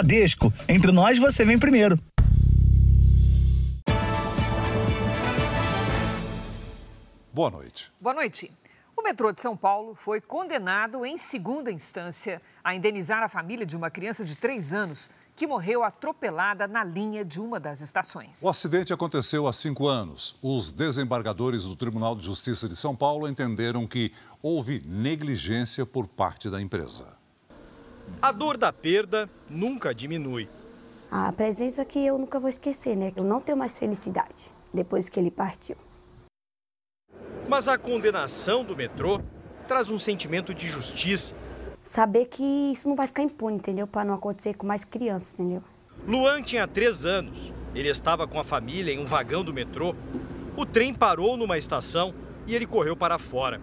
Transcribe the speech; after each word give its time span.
Bradesco. 0.00 0.50
Entre 0.66 0.90
nós, 0.90 1.18
você 1.18 1.44
vem 1.44 1.58
primeiro. 1.58 1.98
Boa 7.32 7.50
noite. 7.50 7.92
Boa 8.00 8.14
noite. 8.14 8.50
O 8.96 9.02
metrô 9.02 9.30
de 9.30 9.40
São 9.42 9.56
Paulo 9.56 9.94
foi 9.94 10.20
condenado 10.20 11.04
em 11.04 11.18
segunda 11.18 11.70
instância 11.70 12.40
a 12.64 12.74
indenizar 12.74 13.22
a 13.22 13.28
família 13.28 13.66
de 13.66 13.76
uma 13.76 13.90
criança 13.90 14.24
de 14.24 14.36
três 14.36 14.72
anos 14.72 15.10
que 15.36 15.46
morreu 15.46 15.84
atropelada 15.84 16.66
na 16.66 16.82
linha 16.82 17.24
de 17.24 17.40
uma 17.40 17.60
das 17.60 17.80
estações. 17.80 18.42
O 18.42 18.48
acidente 18.48 18.92
aconteceu 18.92 19.46
há 19.46 19.52
cinco 19.52 19.86
anos. 19.86 20.34
Os 20.42 20.72
desembargadores 20.72 21.64
do 21.64 21.76
Tribunal 21.76 22.16
de 22.16 22.24
Justiça 22.24 22.68
de 22.68 22.76
São 22.76 22.96
Paulo 22.96 23.28
entenderam 23.28 23.86
que 23.86 24.12
houve 24.42 24.82
negligência 24.86 25.84
por 25.84 26.06
parte 26.06 26.48
da 26.50 26.60
empresa. 26.60 27.19
A 28.20 28.32
dor 28.32 28.56
da 28.56 28.72
perda 28.72 29.28
nunca 29.48 29.94
diminui. 29.94 30.48
A 31.10 31.32
presença 31.32 31.84
que 31.84 31.98
eu 32.04 32.18
nunca 32.18 32.38
vou 32.38 32.48
esquecer, 32.48 32.96
né? 32.96 33.12
Eu 33.16 33.24
não 33.24 33.40
tenho 33.40 33.58
mais 33.58 33.76
felicidade 33.76 34.54
depois 34.72 35.08
que 35.08 35.18
ele 35.18 35.30
partiu. 35.30 35.76
Mas 37.48 37.66
a 37.66 37.76
condenação 37.76 38.64
do 38.64 38.76
metrô 38.76 39.20
traz 39.66 39.88
um 39.90 39.98
sentimento 39.98 40.54
de 40.54 40.68
justiça 40.68 41.34
saber 41.82 42.26
que 42.26 42.42
isso 42.42 42.88
não 42.88 42.96
vai 42.96 43.06
ficar 43.06 43.22
impune, 43.22 43.56
entendeu? 43.56 43.86
Para 43.86 44.04
não 44.04 44.14
acontecer 44.14 44.54
com 44.54 44.66
mais 44.66 44.84
crianças, 44.84 45.34
entendeu? 45.34 45.62
Luan 46.06 46.42
tinha 46.42 46.66
três 46.66 47.04
anos. 47.04 47.52
Ele 47.74 47.88
estava 47.88 48.26
com 48.26 48.38
a 48.38 48.44
família 48.44 48.92
em 48.92 48.98
um 48.98 49.04
vagão 49.04 49.44
do 49.44 49.52
metrô. 49.52 49.94
O 50.56 50.66
trem 50.66 50.92
parou 50.92 51.36
numa 51.36 51.58
estação 51.58 52.14
e 52.46 52.54
ele 52.54 52.66
correu 52.66 52.96
para 52.96 53.18
fora. 53.18 53.60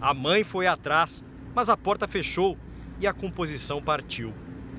A 0.00 0.12
mãe 0.12 0.44
foi 0.44 0.66
atrás, 0.66 1.24
mas 1.54 1.68
a 1.68 1.76
porta 1.76 2.06
fechou 2.06 2.56
e 3.00 3.06
a 3.06 3.12
composição 3.12 3.82
partiu. 3.82 4.34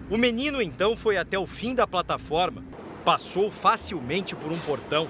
O 0.10 0.18
menino 0.18 0.62
então 0.62 0.96
foi 0.98 1.18
até 1.18 1.38
o 1.38 1.46
fim 1.46 1.76
da 1.76 1.86
plataforma, 1.86 2.64
passou 3.06 3.50
facilmente 3.52 4.36
por 4.36 4.52
um 4.52 4.60
portão, 4.60 5.08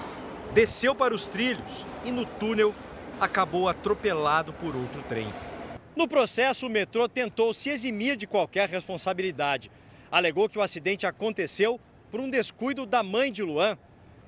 desceu 0.53 0.93
para 0.93 1.13
os 1.13 1.27
trilhos 1.27 1.85
e 2.05 2.11
no 2.11 2.25
túnel 2.25 2.73
acabou 3.19 3.67
atropelado 3.67 4.53
por 4.53 4.75
outro 4.75 5.01
trem. 5.07 5.27
No 5.95 6.07
processo, 6.07 6.65
o 6.65 6.69
metrô 6.69 7.09
tentou 7.09 7.53
se 7.53 7.69
eximir 7.69 8.15
de 8.15 8.25
qualquer 8.25 8.69
responsabilidade. 8.69 9.69
Alegou 10.11 10.47
que 10.47 10.57
o 10.57 10.61
acidente 10.61 11.05
aconteceu 11.05 11.79
por 12.09 12.19
um 12.19 12.29
descuido 12.29 12.85
da 12.85 13.03
mãe 13.03 13.31
de 13.31 13.43
Luan. 13.43 13.77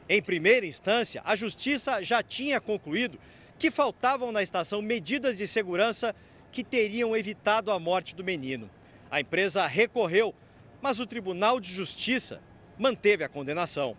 Em 0.09 0.21
primeira 0.21 0.65
instância, 0.65 1.21
a 1.23 1.35
justiça 1.35 2.03
já 2.03 2.21
tinha 2.21 2.59
concluído 2.59 3.17
que 3.57 3.71
faltavam 3.71 4.31
na 4.31 4.41
estação 4.41 4.81
medidas 4.81 5.37
de 5.37 5.47
segurança 5.47 6.15
que 6.51 6.63
teriam 6.63 7.15
evitado 7.15 7.71
a 7.71 7.79
morte 7.79 8.15
do 8.15 8.23
menino. 8.23 8.69
A 9.09 9.21
empresa 9.21 9.65
recorreu, 9.65 10.35
mas 10.81 10.99
o 10.99 11.07
Tribunal 11.07 11.59
de 11.59 11.71
Justiça 11.71 12.41
manteve 12.77 13.23
a 13.23 13.29
condenação. 13.29 13.95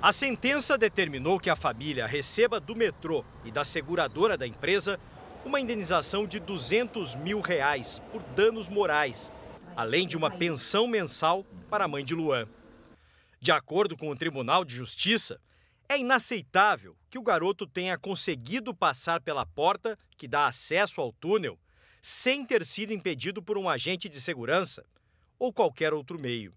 A 0.00 0.12
sentença 0.12 0.78
determinou 0.78 1.38
que 1.38 1.50
a 1.50 1.56
família 1.56 2.06
receba 2.06 2.58
do 2.58 2.74
metrô 2.74 3.24
e 3.44 3.50
da 3.50 3.64
seguradora 3.64 4.36
da 4.36 4.46
empresa 4.46 4.98
uma 5.44 5.60
indenização 5.60 6.26
de 6.26 6.38
200 6.38 7.14
mil 7.16 7.40
reais 7.40 8.00
por 8.10 8.22
danos 8.34 8.68
morais, 8.68 9.30
além 9.76 10.06
de 10.06 10.16
uma 10.16 10.30
pensão 10.30 10.86
mensal 10.86 11.44
para 11.68 11.84
a 11.84 11.88
mãe 11.88 12.04
de 12.04 12.14
Luan. 12.14 12.48
De 13.40 13.52
acordo 13.52 13.96
com 13.96 14.10
o 14.10 14.16
Tribunal 14.16 14.64
de 14.64 14.74
Justiça, 14.74 15.40
é 15.88 15.98
inaceitável 15.98 16.96
que 17.10 17.18
o 17.18 17.22
garoto 17.22 17.66
tenha 17.66 17.98
conseguido 17.98 18.74
passar 18.74 19.20
pela 19.20 19.44
porta 19.44 19.98
que 20.16 20.28
dá 20.28 20.46
acesso 20.46 21.00
ao 21.00 21.12
túnel 21.12 21.58
sem 22.00 22.44
ter 22.44 22.64
sido 22.64 22.92
impedido 22.92 23.42
por 23.42 23.58
um 23.58 23.68
agente 23.68 24.08
de 24.08 24.20
segurança 24.20 24.84
ou 25.38 25.52
qualquer 25.52 25.92
outro 25.92 26.18
meio. 26.18 26.52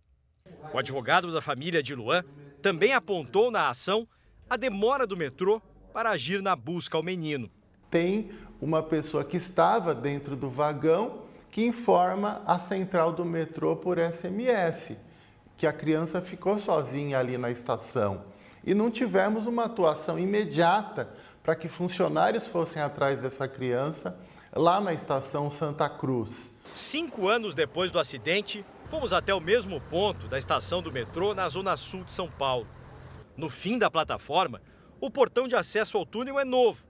O 0.74 0.78
advogado 0.78 1.32
da 1.32 1.42
família 1.42 1.82
de 1.82 1.96
Luan 1.96 2.24
também 2.62 2.94
apontou 2.94 3.50
na 3.52 3.70
ação 3.70 4.08
a 4.50 4.58
demora 4.58 5.08
do 5.08 5.18
metrô 5.18 5.62
para 5.94 6.12
agir 6.12 6.42
na 6.42 6.56
busca 6.56 6.98
ao 6.98 7.04
menino 7.04 7.50
tem 7.94 8.32
uma 8.60 8.82
pessoa 8.82 9.24
que 9.24 9.38
estava 9.38 9.94
dentro 9.94 10.36
do 10.36 10.50
vagão 10.50 11.22
que 11.52 11.64
informa 11.64 12.42
a 12.44 12.58
central 12.58 13.14
do 13.14 13.24
metrô 13.24 13.76
por 13.76 14.00
SMS 14.00 14.98
que 15.56 15.68
a 15.68 15.72
criança 15.72 16.20
ficou 16.20 16.58
sozinha 16.58 17.20
ali 17.20 17.38
na 17.38 17.52
estação. 17.52 18.24
E 18.66 18.74
não 18.74 18.90
tivemos 18.90 19.46
uma 19.46 19.66
atuação 19.66 20.18
imediata 20.18 21.08
para 21.44 21.56
que 21.56 21.68
funcionários 21.68 22.48
fossem 22.48 22.82
atrás 22.82 23.20
dessa 23.20 23.48
criança 23.48 24.18
lá 24.56 24.80
na 24.80 24.94
estação 24.94 25.50
Santa 25.50 25.90
Cruz. 25.90 26.54
Cinco 26.74 27.28
anos 27.28 27.54
depois 27.54 27.92
do 27.92 28.00
acidente, 28.00 28.66
fomos 28.86 29.14
até 29.14 29.34
o 29.34 29.42
mesmo 29.42 29.80
ponto 29.82 30.28
da 30.28 30.38
estação 30.38 30.82
do 30.82 30.92
metrô 30.92 31.34
na 31.34 31.48
zona 31.50 31.76
sul 31.78 32.04
de 32.04 32.12
São 32.12 32.30
Paulo. 32.30 32.68
No 33.36 33.50
fim 33.50 33.78
da 33.78 33.90
plataforma, 33.90 34.62
o 35.00 35.10
portão 35.10 35.48
de 35.48 35.56
acesso 35.56 35.98
ao 35.98 36.06
túnel 36.06 36.40
é 36.40 36.46
novo 36.46 36.86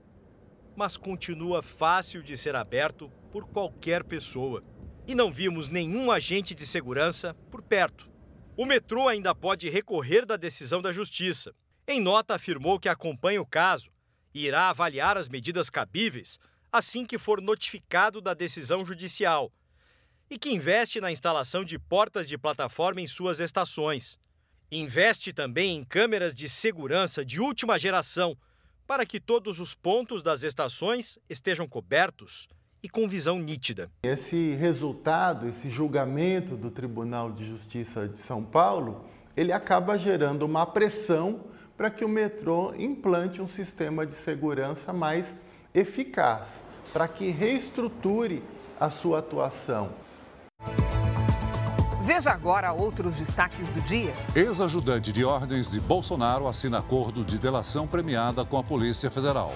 mas 0.76 0.96
continua 0.96 1.62
fácil 1.62 2.22
de 2.22 2.36
ser 2.36 2.56
aberto 2.56 3.10
por 3.30 3.46
qualquer 3.46 4.04
pessoa. 4.04 4.62
E 5.06 5.14
não 5.14 5.30
vimos 5.30 5.68
nenhum 5.68 6.10
agente 6.10 6.54
de 6.54 6.66
segurança 6.66 7.34
por 7.50 7.62
perto. 7.62 8.10
O 8.56 8.64
metrô 8.64 9.08
ainda 9.08 9.34
pode 9.34 9.68
recorrer 9.68 10.24
da 10.24 10.36
decisão 10.36 10.80
da 10.80 10.92
Justiça. 10.92 11.54
Em 11.86 12.00
nota, 12.00 12.34
afirmou 12.34 12.78
que 12.80 12.88
acompanha 12.88 13.42
o 13.42 13.46
caso 13.46 13.90
e 14.34 14.46
irá 14.46 14.70
avaliar 14.70 15.16
as 15.18 15.28
medidas 15.28 15.68
cabíveis 15.68 16.38
assim 16.74 17.06
que 17.06 17.18
for 17.18 17.40
notificado 17.40 18.20
da 18.20 18.34
decisão 18.34 18.84
judicial 18.84 19.52
e 20.28 20.36
que 20.36 20.52
investe 20.52 21.00
na 21.00 21.12
instalação 21.12 21.64
de 21.64 21.78
portas 21.78 22.26
de 22.26 22.36
plataforma 22.36 23.00
em 23.00 23.06
suas 23.06 23.38
estações. 23.38 24.18
Investe 24.72 25.32
também 25.32 25.76
em 25.76 25.84
câmeras 25.84 26.34
de 26.34 26.48
segurança 26.48 27.24
de 27.24 27.40
última 27.40 27.78
geração 27.78 28.36
para 28.88 29.06
que 29.06 29.20
todos 29.20 29.60
os 29.60 29.72
pontos 29.72 30.20
das 30.20 30.42
estações 30.42 31.16
estejam 31.30 31.68
cobertos 31.68 32.48
e 32.82 32.88
com 32.88 33.08
visão 33.08 33.38
nítida. 33.38 33.88
Esse 34.02 34.54
resultado, 34.54 35.48
esse 35.48 35.70
julgamento 35.70 36.56
do 36.56 36.72
Tribunal 36.72 37.30
de 37.30 37.44
Justiça 37.44 38.08
de 38.08 38.18
São 38.18 38.42
Paulo, 38.42 39.08
ele 39.36 39.52
acaba 39.52 39.96
gerando 39.96 40.42
uma 40.42 40.66
pressão 40.66 41.44
para 41.76 41.88
que 41.88 42.04
o 42.04 42.08
metrô 42.08 42.74
implante 42.74 43.40
um 43.40 43.46
sistema 43.46 44.04
de 44.04 44.16
segurança 44.16 44.92
mais 44.92 45.36
eficaz, 45.74 46.62
para 46.92 47.08
que 47.08 47.30
reestruture 47.30 48.44
a 48.78 48.88
sua 48.88 49.18
atuação. 49.18 49.90
Veja 52.02 52.30
agora 52.30 52.72
outros 52.72 53.16
destaques 53.16 53.70
do 53.70 53.80
dia. 53.80 54.14
Ex-ajudante 54.36 55.12
de 55.12 55.24
ordens 55.24 55.70
de 55.70 55.80
Bolsonaro 55.80 56.46
assina 56.46 56.78
acordo 56.78 57.24
de 57.24 57.38
delação 57.38 57.86
premiada 57.88 58.44
com 58.44 58.56
a 58.56 58.62
Polícia 58.62 59.10
Federal. 59.10 59.52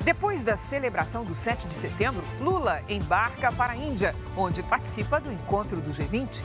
Depois 0.00 0.44
da 0.44 0.56
celebração 0.56 1.22
do 1.22 1.34
7 1.34 1.68
de 1.68 1.74
setembro, 1.74 2.24
Lula 2.40 2.82
embarca 2.88 3.52
para 3.52 3.74
a 3.74 3.76
Índia, 3.76 4.14
onde 4.36 4.62
participa 4.62 5.20
do 5.20 5.32
encontro 5.32 5.80
do 5.80 5.92
G20. 5.92 6.42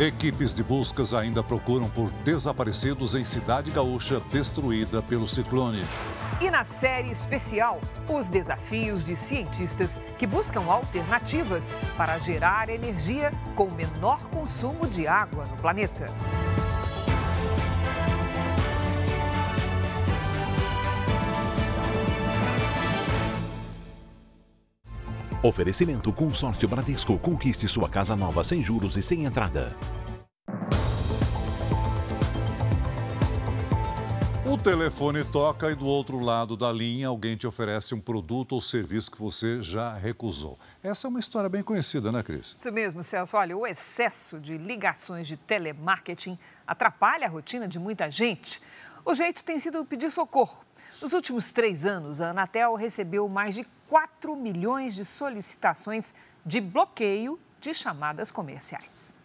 Equipes 0.00 0.54
de 0.54 0.62
buscas 0.62 1.14
ainda 1.14 1.42
procuram 1.42 1.88
por 1.88 2.10
desaparecidos 2.24 3.14
em 3.14 3.24
Cidade 3.24 3.70
Gaúcha, 3.70 4.20
destruída 4.32 5.00
pelo 5.02 5.28
ciclone. 5.28 5.84
E 6.40 6.50
na 6.52 6.62
série 6.62 7.10
especial, 7.10 7.80
os 8.08 8.28
desafios 8.28 9.04
de 9.04 9.16
cientistas 9.16 10.00
que 10.16 10.24
buscam 10.24 10.64
alternativas 10.66 11.72
para 11.96 12.16
gerar 12.18 12.68
energia 12.68 13.32
com 13.56 13.68
menor 13.72 14.20
consumo 14.30 14.86
de 14.86 15.08
água 15.08 15.44
no 15.46 15.56
planeta. 15.56 16.06
Oferecimento 25.42 26.12
Consórcio 26.12 26.68
Bradesco. 26.68 27.18
Conquiste 27.18 27.66
sua 27.66 27.88
casa 27.88 28.14
nova 28.14 28.44
sem 28.44 28.62
juros 28.62 28.96
e 28.96 29.02
sem 29.02 29.24
entrada. 29.24 29.76
Telefone 34.62 35.24
toca 35.24 35.70
e 35.70 35.74
do 35.74 35.86
outro 35.86 36.18
lado 36.18 36.56
da 36.56 36.72
linha 36.72 37.08
alguém 37.08 37.36
te 37.36 37.46
oferece 37.46 37.94
um 37.94 38.00
produto 38.00 38.52
ou 38.52 38.60
serviço 38.60 39.10
que 39.10 39.18
você 39.18 39.62
já 39.62 39.94
recusou. 39.94 40.58
Essa 40.82 41.06
é 41.06 41.08
uma 41.08 41.20
história 41.20 41.48
bem 41.48 41.62
conhecida, 41.62 42.10
né, 42.10 42.22
Cris? 42.22 42.54
Isso 42.56 42.72
mesmo, 42.72 43.04
Celso. 43.04 43.36
Olha, 43.36 43.56
o 43.56 43.66
excesso 43.66 44.40
de 44.40 44.58
ligações 44.58 45.28
de 45.28 45.36
telemarketing 45.36 46.38
atrapalha 46.66 47.26
a 47.26 47.30
rotina 47.30 47.68
de 47.68 47.78
muita 47.78 48.10
gente. 48.10 48.60
O 49.04 49.14
jeito 49.14 49.44
tem 49.44 49.60
sido 49.60 49.84
pedir 49.84 50.10
socorro. 50.10 50.64
Nos 51.00 51.12
últimos 51.12 51.52
três 51.52 51.86
anos, 51.86 52.20
a 52.20 52.30
Anatel 52.30 52.74
recebeu 52.74 53.28
mais 53.28 53.54
de 53.54 53.64
4 53.88 54.34
milhões 54.34 54.94
de 54.94 55.04
solicitações 55.04 56.12
de 56.44 56.60
bloqueio 56.60 57.38
de 57.60 57.72
chamadas 57.72 58.30
comerciais. 58.30 59.16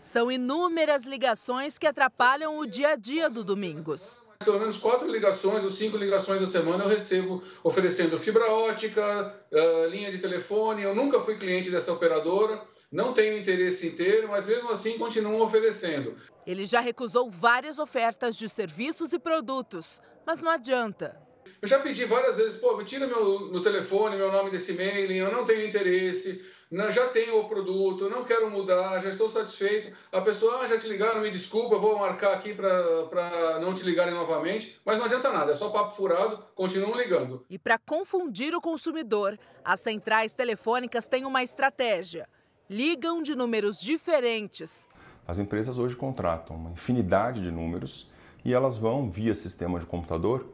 São 0.00 0.30
inúmeras 0.30 1.04
ligações 1.04 1.78
que 1.78 1.86
atrapalham 1.86 2.58
o 2.58 2.66
dia 2.66 2.90
a 2.90 2.96
dia 2.96 3.30
do 3.30 3.44
Domingos. 3.44 4.20
Pelo 4.44 4.60
menos 4.60 4.78
quatro 4.78 5.10
ligações 5.10 5.64
ou 5.64 5.70
cinco 5.70 5.96
ligações 5.96 6.40
a 6.40 6.46
semana 6.46 6.84
eu 6.84 6.88
recebo 6.88 7.42
oferecendo 7.64 8.18
fibra 8.18 8.48
ótica, 8.48 9.36
uh, 9.50 9.88
linha 9.88 10.12
de 10.12 10.18
telefone. 10.18 10.82
Eu 10.82 10.94
nunca 10.94 11.18
fui 11.18 11.36
cliente 11.36 11.70
dessa 11.70 11.92
operadora, 11.92 12.62
não 12.90 13.12
tenho 13.12 13.36
interesse 13.36 13.88
em 13.88 13.96
ter, 13.96 14.28
mas 14.28 14.46
mesmo 14.46 14.70
assim 14.70 14.96
continuam 14.96 15.42
oferecendo. 15.42 16.14
Ele 16.46 16.64
já 16.64 16.80
recusou 16.80 17.28
várias 17.28 17.80
ofertas 17.80 18.36
de 18.36 18.48
serviços 18.48 19.12
e 19.12 19.18
produtos, 19.18 20.00
mas 20.24 20.40
não 20.40 20.52
adianta. 20.52 21.20
Eu 21.60 21.66
já 21.66 21.80
pedi 21.80 22.04
várias 22.04 22.36
vezes, 22.36 22.60
pô, 22.60 22.76
me 22.76 22.84
tira 22.84 23.08
meu, 23.08 23.50
meu 23.50 23.60
telefone, 23.60 24.16
meu 24.16 24.30
nome 24.30 24.50
desse 24.50 24.72
e-mail, 24.72 25.10
eu 25.10 25.32
não 25.32 25.44
tenho 25.44 25.66
interesse, 25.66 26.44
não, 26.70 26.90
já 26.90 27.06
tenho 27.08 27.40
o 27.40 27.48
produto, 27.48 28.10
não 28.10 28.24
quero 28.24 28.50
mudar, 28.50 29.00
já 29.00 29.08
estou 29.08 29.28
satisfeito. 29.28 29.96
A 30.12 30.20
pessoa, 30.20 30.60
ah, 30.60 30.68
já 30.68 30.78
te 30.78 30.86
ligaram, 30.86 31.20
me 31.22 31.30
desculpa, 31.30 31.78
vou 31.78 31.98
marcar 31.98 32.34
aqui 32.34 32.54
para 32.54 33.58
não 33.60 33.72
te 33.72 33.82
ligarem 33.82 34.12
novamente, 34.12 34.78
mas 34.84 34.98
não 34.98 35.06
adianta 35.06 35.32
nada, 35.32 35.52
é 35.52 35.54
só 35.54 35.70
papo 35.70 35.96
furado, 35.96 36.44
continuam 36.54 36.96
ligando. 36.96 37.44
E 37.48 37.58
para 37.58 37.78
confundir 37.78 38.54
o 38.54 38.60
consumidor, 38.60 39.38
as 39.64 39.80
centrais 39.80 40.34
telefônicas 40.34 41.08
têm 41.08 41.24
uma 41.24 41.42
estratégia. 41.42 42.28
Ligam 42.68 43.22
de 43.22 43.34
números 43.34 43.80
diferentes. 43.80 44.90
As 45.26 45.38
empresas 45.38 45.78
hoje 45.78 45.96
contratam 45.96 46.56
uma 46.56 46.70
infinidade 46.70 47.40
de 47.40 47.50
números 47.50 48.10
e 48.44 48.52
elas 48.52 48.76
vão, 48.76 49.10
via 49.10 49.34
sistema 49.34 49.80
de 49.80 49.86
computador, 49.86 50.46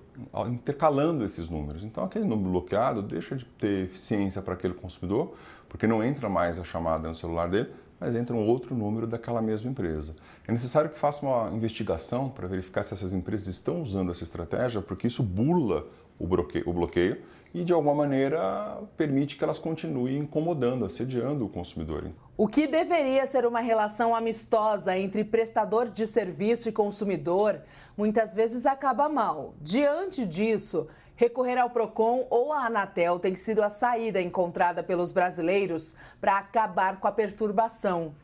intercalando 0.48 1.24
esses 1.24 1.48
números. 1.48 1.82
Então, 1.82 2.04
aquele 2.04 2.24
número 2.24 2.50
bloqueado 2.50 3.02
deixa 3.02 3.36
de 3.36 3.44
ter 3.44 3.84
eficiência 3.84 4.40
para 4.40 4.54
aquele 4.54 4.74
consumidor, 4.74 5.34
porque 5.68 5.86
não 5.86 6.02
entra 6.02 6.28
mais 6.28 6.58
a 6.58 6.64
chamada 6.64 7.08
no 7.08 7.14
celular 7.14 7.48
dele, 7.48 7.70
mas 7.98 8.14
entra 8.14 8.34
um 8.34 8.46
outro 8.46 8.74
número 8.74 9.06
daquela 9.06 9.40
mesma 9.40 9.70
empresa. 9.70 10.14
É 10.46 10.52
necessário 10.52 10.90
que 10.90 10.98
faça 10.98 11.24
uma 11.24 11.50
investigação 11.54 12.28
para 12.28 12.46
verificar 12.46 12.82
se 12.82 12.94
essas 12.94 13.12
empresas 13.12 13.48
estão 13.48 13.82
usando 13.82 14.10
essa 14.10 14.22
estratégia, 14.22 14.80
porque 14.82 15.06
isso 15.06 15.22
burla 15.22 15.86
o 16.18 16.26
bloqueio, 16.26 16.68
o 16.68 16.72
bloqueio 16.72 17.18
e, 17.54 17.62
de 17.62 17.72
alguma 17.72 17.94
maneira, 17.94 18.82
permite 18.96 19.36
que 19.36 19.44
elas 19.44 19.60
continuem 19.60 20.18
incomodando, 20.18 20.84
assediando 20.84 21.46
o 21.46 21.48
consumidor. 21.48 22.10
O 22.36 22.48
que 22.48 22.66
deveria 22.66 23.24
ser 23.26 23.46
uma 23.46 23.60
relação 23.60 24.12
amistosa 24.12 24.98
entre 24.98 25.22
prestador 25.22 25.88
de 25.88 26.04
serviço 26.04 26.68
e 26.68 26.72
consumidor, 26.72 27.60
muitas 27.96 28.34
vezes 28.34 28.66
acaba 28.66 29.08
mal. 29.08 29.54
Diante 29.60 30.26
disso, 30.26 30.88
recorrer 31.14 31.56
ao 31.56 31.70
Procon 31.70 32.26
ou 32.28 32.52
à 32.52 32.66
Anatel 32.66 33.20
tem 33.20 33.36
sido 33.36 33.62
a 33.62 33.70
saída 33.70 34.20
encontrada 34.20 34.82
pelos 34.82 35.12
brasileiros 35.12 35.94
para 36.20 36.38
acabar 36.38 36.98
com 36.98 37.06
a 37.06 37.12
perturbação. 37.12 38.16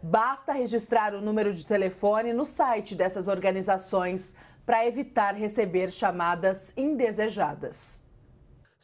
Basta 0.00 0.52
registrar 0.52 1.12
o 1.12 1.20
número 1.20 1.52
de 1.52 1.66
telefone 1.66 2.32
no 2.32 2.44
site 2.44 2.94
dessas 2.94 3.26
organizações 3.26 4.36
para 4.64 4.86
evitar 4.86 5.34
receber 5.34 5.90
chamadas 5.90 6.72
indesejadas. 6.76 8.05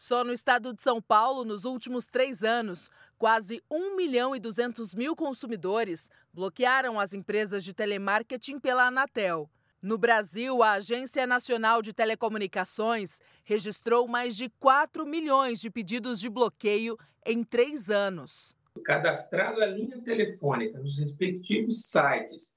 Só 0.03 0.25
no 0.25 0.33
estado 0.33 0.75
de 0.75 0.83
São 0.83 1.01
Paulo, 1.01 1.45
nos 1.45 1.65
últimos 1.65 2.07
três 2.07 2.43
anos, 2.43 2.91
quase 3.17 3.63
1 3.71 3.95
milhão 3.95 4.35
e 4.35 4.41
200 4.41 4.97
mil 4.97 5.15
consumidores 5.15 6.11
bloquearam 6.35 6.99
as 6.99 7.15
empresas 7.15 7.63
de 7.63 7.73
telemarketing 7.73 8.59
pela 8.59 8.89
Anatel. 8.89 9.49
No 9.81 9.97
Brasil, 9.97 10.61
a 10.61 10.73
Agência 10.73 11.25
Nacional 11.25 11.81
de 11.81 11.93
Telecomunicações 11.93 13.21
registrou 13.45 14.09
mais 14.09 14.37
de 14.37 14.49
4 14.59 15.07
milhões 15.07 15.61
de 15.61 15.71
pedidos 15.71 16.19
de 16.19 16.29
bloqueio 16.29 16.99
em 17.25 17.45
três 17.45 17.89
anos. 17.89 18.57
Cadastrado 18.85 19.63
a 19.63 19.67
linha 19.67 20.03
telefônica 20.03 20.81
nos 20.81 20.99
respectivos 20.99 21.91
sites 21.93 22.53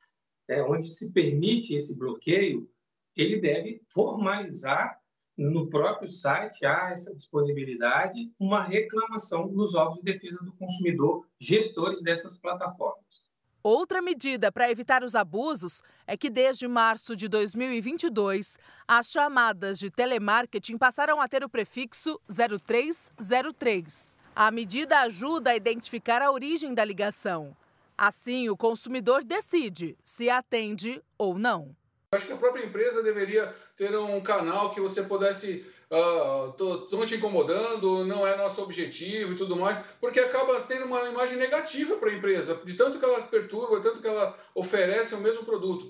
é, 0.48 0.64
onde 0.64 0.88
se 0.88 1.12
permite 1.12 1.76
esse 1.76 1.96
bloqueio, 1.96 2.68
ele 3.16 3.40
deve 3.40 3.84
formalizar 3.88 5.00
no 5.38 5.70
próprio 5.70 6.10
site 6.10 6.66
há 6.66 6.92
essa 6.92 7.14
disponibilidade, 7.14 8.32
uma 8.40 8.64
reclamação 8.64 9.48
nos 9.48 9.76
órgãos 9.76 9.98
de 9.98 10.04
defesa 10.04 10.44
do 10.44 10.54
consumidor, 10.54 11.28
gestores 11.40 12.02
dessas 12.02 12.38
plataformas. 12.38 13.30
Outra 13.62 14.00
medida 14.00 14.52
para 14.52 14.70
evitar 14.70 15.04
os 15.04 15.16
abusos 15.16 15.82
é 16.06 16.16
que 16.16 16.30
desde 16.30 16.68
março 16.68 17.16
de 17.16 17.28
2022, 17.28 18.60
as 18.88 19.10
chamadas 19.10 19.80
de 19.80 19.90
telemarketing 19.90 20.78
passaram 20.78 21.20
a 21.20 21.28
ter 21.28 21.44
o 21.44 21.50
prefixo 21.50 22.22
0303. 22.30 24.16
A 24.36 24.52
medida 24.52 25.00
ajuda 25.00 25.50
a 25.50 25.56
identificar 25.56 26.22
a 26.22 26.32
origem 26.32 26.76
da 26.76 26.86
ligação. 26.86 27.58
Assim, 27.98 28.50
o 28.50 28.58
consumidor 28.58 29.24
decide 29.24 29.98
se 30.04 30.30
atende 30.30 31.02
ou 31.18 31.36
não. 31.36 31.76
Acho 32.16 32.28
que 32.28 32.34
a 32.34 32.38
própria 32.38 32.66
empresa 32.66 33.04
deveria 33.04 33.54
ter 33.76 33.96
um 33.98 34.22
canal 34.22 34.72
que 34.72 34.82
você 34.82 35.04
pudesse. 35.04 35.66
Estão 35.86 37.00
uh, 37.00 37.06
te 37.06 37.16
incomodando, 37.16 38.06
não 38.06 38.26
é 38.26 38.36
nosso 38.36 38.62
objetivo 38.64 39.34
e 39.34 39.36
tudo 39.36 39.56
mais, 39.56 39.80
porque 40.02 40.20
acaba 40.20 40.60
tendo 40.62 40.86
uma 40.86 41.00
imagem 41.04 41.38
negativa 41.38 41.96
para 41.98 42.10
a 42.10 42.14
empresa, 42.14 42.60
de 42.66 42.74
tanto 42.74 42.98
que 42.98 43.06
ela 43.06 43.22
perturba, 43.22 43.80
tanto 43.80 44.02
que 44.02 44.08
ela 44.08 44.36
oferece 44.56 45.14
o 45.14 45.20
mesmo 45.20 45.46
produto. 45.46 45.90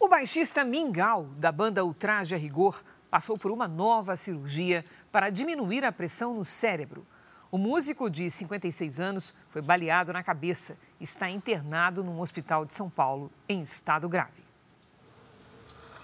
O 0.00 0.08
baixista 0.08 0.64
Mingau, 0.64 1.28
da 1.36 1.52
banda 1.52 1.84
Ultraje 1.84 2.34
a 2.34 2.38
Rigor, 2.38 2.82
passou 3.10 3.38
por 3.38 3.50
uma 3.50 3.66
nova 3.66 4.16
cirurgia 4.16 4.84
para 5.10 5.30
diminuir 5.30 5.84
a 5.84 5.92
pressão 5.92 6.34
no 6.34 6.44
cérebro. 6.44 7.06
O 7.50 7.56
músico 7.56 8.10
de 8.10 8.28
56 8.30 8.98
anos 8.98 9.34
foi 9.48 9.62
baleado 9.62 10.12
na 10.12 10.22
cabeça 10.22 10.76
e 11.00 11.04
está 11.04 11.30
internado 11.30 12.02
num 12.04 12.20
hospital 12.20 12.66
de 12.66 12.74
São 12.74 12.90
Paulo 12.90 13.30
em 13.48 13.62
estado 13.62 14.08
grave. 14.08 14.43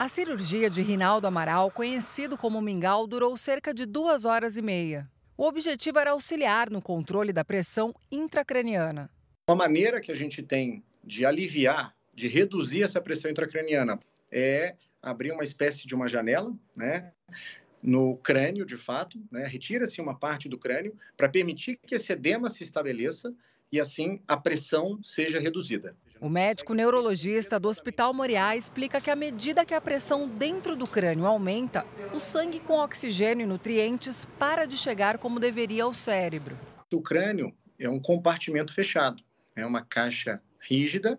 A 0.00 0.08
cirurgia 0.08 0.70
de 0.70 0.80
Rinaldo 0.80 1.26
Amaral, 1.26 1.70
conhecido 1.70 2.38
como 2.38 2.62
Mingau, 2.62 3.06
durou 3.06 3.36
cerca 3.36 3.74
de 3.74 3.84
duas 3.84 4.24
horas 4.24 4.56
e 4.56 4.62
meia. 4.62 5.06
O 5.36 5.44
objetivo 5.44 5.98
era 5.98 6.12
auxiliar 6.12 6.70
no 6.70 6.80
controle 6.80 7.34
da 7.34 7.44
pressão 7.44 7.94
intracraniana. 8.10 9.10
Uma 9.46 9.56
maneira 9.56 10.00
que 10.00 10.10
a 10.10 10.14
gente 10.14 10.42
tem 10.42 10.82
de 11.04 11.26
aliviar, 11.26 11.94
de 12.14 12.28
reduzir 12.28 12.82
essa 12.82 12.98
pressão 12.98 13.30
intracraniana 13.30 14.00
é 14.32 14.74
abrir 15.02 15.32
uma 15.32 15.44
espécie 15.44 15.86
de 15.86 15.94
uma 15.94 16.08
janela, 16.08 16.50
né? 16.74 17.12
No 17.82 18.16
crânio, 18.16 18.64
de 18.64 18.78
fato, 18.78 19.22
né? 19.30 19.44
retira-se 19.44 20.00
uma 20.00 20.18
parte 20.18 20.48
do 20.48 20.56
crânio 20.56 20.96
para 21.14 21.28
permitir 21.28 21.78
que 21.86 21.96
esse 21.96 22.10
edema 22.10 22.48
se 22.48 22.62
estabeleça 22.62 23.34
e 23.70 23.78
assim 23.78 24.22
a 24.26 24.34
pressão 24.34 24.98
seja 25.02 25.38
reduzida. 25.38 25.94
O 26.20 26.28
médico 26.28 26.74
neurologista 26.74 27.58
do 27.58 27.70
Hospital 27.70 28.12
Moriá 28.12 28.54
explica 28.54 29.00
que 29.00 29.10
à 29.10 29.16
medida 29.16 29.64
que 29.64 29.72
a 29.72 29.80
pressão 29.80 30.28
dentro 30.28 30.76
do 30.76 30.86
crânio 30.86 31.24
aumenta, 31.24 31.82
o 32.12 32.20
sangue 32.20 32.60
com 32.60 32.74
oxigênio 32.78 33.44
e 33.44 33.46
nutrientes 33.46 34.26
para 34.38 34.66
de 34.66 34.76
chegar 34.76 35.16
como 35.16 35.40
deveria 35.40 35.84
ao 35.84 35.94
cérebro. 35.94 36.58
O 36.92 37.00
crânio 37.00 37.54
é 37.78 37.88
um 37.88 37.98
compartimento 37.98 38.74
fechado, 38.74 39.22
é 39.56 39.64
uma 39.64 39.80
caixa 39.80 40.42
rígida 40.60 41.18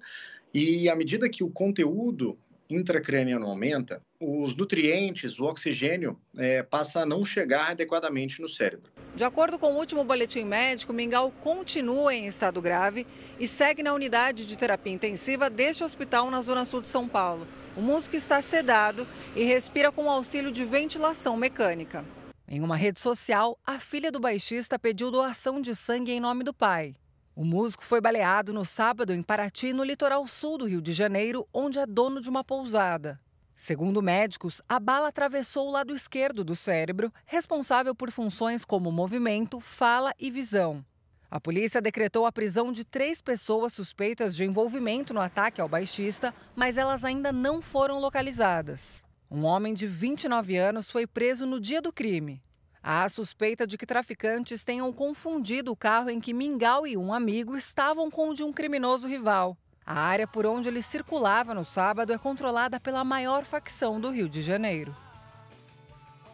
e 0.54 0.88
à 0.88 0.96
medida 0.96 1.28
que 1.28 1.44
o 1.44 1.50
conteúdo 1.50 2.38
intracraniano 2.76 3.46
aumenta, 3.46 4.02
os 4.20 4.56
nutrientes, 4.56 5.40
o 5.40 5.46
oxigênio, 5.46 6.20
é, 6.38 6.64
passa 6.64 7.02
a 7.02 7.06
não 7.06 7.26
chegar 7.26 7.72
adequadamente 7.72 8.42
no 8.42 8.50
cérebro. 8.50 8.92
De 9.16 9.24
acordo 9.24 9.60
com 9.60 9.74
o 9.74 9.78
último 9.78 10.04
boletim 10.04 10.44
médico, 10.44 10.94
Mingau 10.94 11.32
continua 11.44 12.14
em 12.14 12.28
estado 12.28 12.62
grave 12.62 13.06
e 13.40 13.48
segue 13.48 13.84
na 13.84 13.94
unidade 13.94 14.46
de 14.46 14.58
terapia 14.58 14.94
intensiva 14.94 15.50
deste 15.50 15.84
hospital 15.84 16.30
na 16.32 16.42
zona 16.42 16.66
sul 16.66 16.82
de 16.82 16.90
São 16.90 17.08
Paulo. 17.08 17.48
O 17.76 17.82
músico 17.82 18.16
está 18.16 18.42
sedado 18.42 19.08
e 19.36 19.44
respira 19.44 19.92
com 19.92 20.10
auxílio 20.10 20.52
de 20.52 20.66
ventilação 20.66 21.38
mecânica. 21.38 22.06
Em 22.48 22.60
uma 22.60 22.76
rede 22.76 23.00
social, 23.00 23.58
a 23.66 23.80
filha 23.80 24.12
do 24.12 24.20
baixista 24.20 24.78
pediu 24.78 25.10
doação 25.10 25.62
de 25.62 25.74
sangue 25.74 26.12
em 26.12 26.20
nome 26.20 26.44
do 26.44 26.54
pai. 26.54 26.96
O 27.42 27.44
músico 27.44 27.84
foi 27.84 28.00
baleado 28.00 28.54
no 28.54 28.64
sábado 28.64 29.12
em 29.12 29.24
Paraty, 29.24 29.74
no 29.74 29.84
litoral 29.84 30.28
sul 30.28 30.60
do 30.60 30.68
Rio 30.68 30.80
de 30.80 30.94
Janeiro, 30.94 31.48
onde 31.52 31.80
é 31.80 31.88
dono 31.88 32.22
de 32.22 32.30
uma 32.30 32.44
pousada. 32.44 33.20
Segundo 33.56 34.00
médicos, 34.00 34.62
a 34.70 34.80
bala 34.80 35.08
atravessou 35.08 35.68
o 35.68 35.72
lado 35.72 35.96
esquerdo 35.96 36.44
do 36.44 36.56
cérebro, 36.56 37.12
responsável 37.26 37.96
por 37.96 38.12
funções 38.12 38.64
como 38.64 38.92
movimento, 38.92 39.60
fala 39.60 40.14
e 40.20 40.30
visão. 40.30 40.86
A 41.32 41.42
polícia 41.42 41.82
decretou 41.82 42.28
a 42.28 42.32
prisão 42.32 42.72
de 42.72 42.86
três 42.86 43.24
pessoas 43.24 43.74
suspeitas 43.74 44.36
de 44.36 44.44
envolvimento 44.44 45.12
no 45.12 45.20
ataque 45.20 45.60
ao 45.60 45.68
baixista, 45.68 46.32
mas 46.56 46.78
elas 46.78 47.04
ainda 47.04 47.32
não 47.32 47.60
foram 47.60 48.00
localizadas. 48.00 49.04
Um 49.32 49.46
homem 49.46 49.74
de 49.74 49.88
29 49.88 50.58
anos 50.58 50.92
foi 50.92 51.08
preso 51.08 51.48
no 51.48 51.60
dia 51.60 51.82
do 51.82 51.92
crime. 51.92 52.40
Há 52.84 53.08
suspeita 53.10 53.68
de 53.68 53.78
que 53.78 53.86
traficantes 53.86 54.64
tenham 54.64 54.92
confundido 54.92 55.72
o 55.72 55.76
carro 55.76 56.10
em 56.10 56.20
que 56.20 56.34
Mingau 56.34 56.88
e 56.88 56.98
um 56.98 57.14
amigo 57.14 57.56
estavam 57.56 58.10
com 58.10 58.30
o 58.30 58.34
de 58.34 58.42
um 58.44 58.52
criminoso 58.52 59.08
rival. 59.08 59.56
A 59.86 60.00
área 60.00 60.28
por 60.28 60.48
onde 60.48 60.68
ele 60.68 60.82
circulava 60.82 61.54
no 61.54 61.64
sábado 61.64 62.12
é 62.12 62.18
controlada 62.18 62.80
pela 62.80 63.04
maior 63.04 63.46
facção 63.46 64.02
do 64.02 64.10
Rio 64.10 64.28
de 64.28 64.42
Janeiro. 64.42 64.96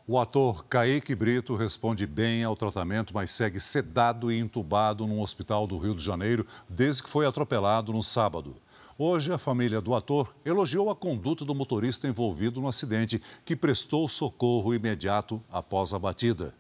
O 0.07 0.17
ator 0.17 0.63
Kaique 0.67 1.13
Brito 1.13 1.53
responde 1.53 2.07
bem 2.07 2.41
ao 2.45 2.55
tratamento, 2.55 3.13
mas 3.13 3.29
segue 3.29 3.59
sedado 3.59 4.31
e 4.31 4.39
entubado 4.39 5.05
num 5.05 5.19
hospital 5.19 5.67
do 5.67 5.77
Rio 5.77 5.93
de 5.93 6.03
Janeiro 6.03 6.47
desde 6.69 7.03
que 7.03 7.09
foi 7.09 7.25
atropelado 7.25 7.91
no 7.91 8.01
sábado. 8.01 8.55
Hoje, 8.99 9.31
a 9.31 9.37
família 9.37 9.79
do 9.79 9.93
ator 9.93 10.35
elogiou 10.43 10.89
a 10.89 10.95
conduta 10.95 11.45
do 11.45 11.53
motorista 11.53 12.07
envolvido 12.07 12.59
no 12.59 12.67
acidente, 12.67 13.21
que 13.45 13.55
prestou 13.55 14.07
socorro 14.07 14.73
imediato 14.73 15.39
após 15.51 15.93
a 15.93 15.99
batida. 15.99 16.51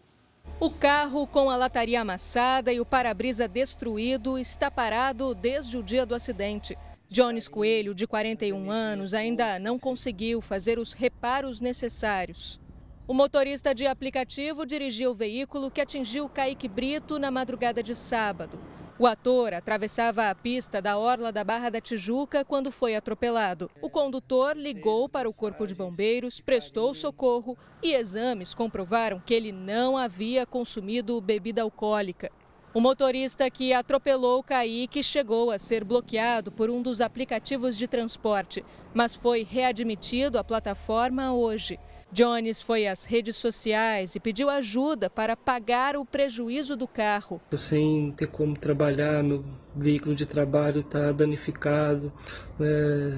O 0.59 0.69
carro 0.69 1.25
com 1.25 1.49
a 1.49 1.57
lataria 1.57 1.99
amassada 1.99 2.71
e 2.71 2.79
o 2.79 2.85
para-brisa 2.85 3.47
destruído 3.47 4.37
está 4.37 4.69
parado 4.69 5.33
desde 5.33 5.79
o 5.79 5.83
dia 5.83 6.05
do 6.05 6.13
acidente. 6.13 6.77
Jones 7.09 7.47
Coelho, 7.47 7.95
de 7.95 8.05
41 8.05 8.69
anos, 8.69 9.15
ainda 9.15 9.57
não 9.57 9.79
conseguiu 9.79 10.39
fazer 10.39 10.77
os 10.77 10.93
reparos 10.93 11.59
necessários. 11.59 12.59
O 13.07 13.15
motorista 13.15 13.73
de 13.73 13.87
aplicativo 13.87 14.63
dirigiu 14.63 15.09
o 15.09 15.15
veículo 15.15 15.71
que 15.71 15.81
atingiu 15.81 16.29
Kaique 16.29 16.67
Brito 16.67 17.17
na 17.17 17.31
madrugada 17.31 17.81
de 17.81 17.95
sábado. 17.95 18.59
O 18.99 19.05
ator 19.05 19.53
atravessava 19.53 20.27
a 20.27 20.33
pista 20.33 20.81
da 20.81 20.97
Orla 20.97 21.31
da 21.31 21.43
Barra 21.43 21.69
da 21.69 21.79
Tijuca 21.79 22.43
quando 22.43 22.71
foi 22.71 22.95
atropelado. 22.95 23.69
O 23.79 23.91
condutor 23.91 24.57
ligou 24.57 25.07
para 25.07 25.29
o 25.29 25.33
Corpo 25.33 25.67
de 25.67 25.75
Bombeiros, 25.75 26.41
prestou 26.41 26.95
socorro 26.95 27.55
e 27.83 27.93
exames 27.93 28.55
comprovaram 28.55 29.21
que 29.23 29.35
ele 29.35 29.51
não 29.51 29.95
havia 29.95 30.47
consumido 30.47 31.21
bebida 31.21 31.61
alcoólica. 31.61 32.31
O 32.73 32.81
motorista 32.81 33.47
que 33.51 33.71
atropelou 33.71 34.41
Kaique 34.41 35.03
chegou 35.03 35.51
a 35.51 35.59
ser 35.59 35.83
bloqueado 35.83 36.51
por 36.51 36.67
um 36.71 36.81
dos 36.81 36.99
aplicativos 36.99 37.77
de 37.77 37.87
transporte, 37.87 38.65
mas 38.95 39.13
foi 39.13 39.43
readmitido 39.43 40.39
à 40.39 40.43
plataforma 40.43 41.31
hoje. 41.33 41.79
Jones 42.11 42.61
foi 42.61 42.87
às 42.87 43.03
redes 43.03 43.35
sociais 43.35 44.15
e 44.15 44.19
pediu 44.19 44.49
ajuda 44.49 45.09
para 45.09 45.35
pagar 45.35 45.97
o 45.97 46.05
prejuízo 46.05 46.75
do 46.75 46.87
carro. 46.87 47.41
Sem 47.57 48.11
ter 48.11 48.27
como 48.27 48.57
trabalhar, 48.57 49.21
meu 49.23 49.43
veículo 49.75 50.15
de 50.15 50.25
trabalho 50.25 50.81
está 50.81 51.11
danificado, 51.11 52.11
é, 52.59 53.13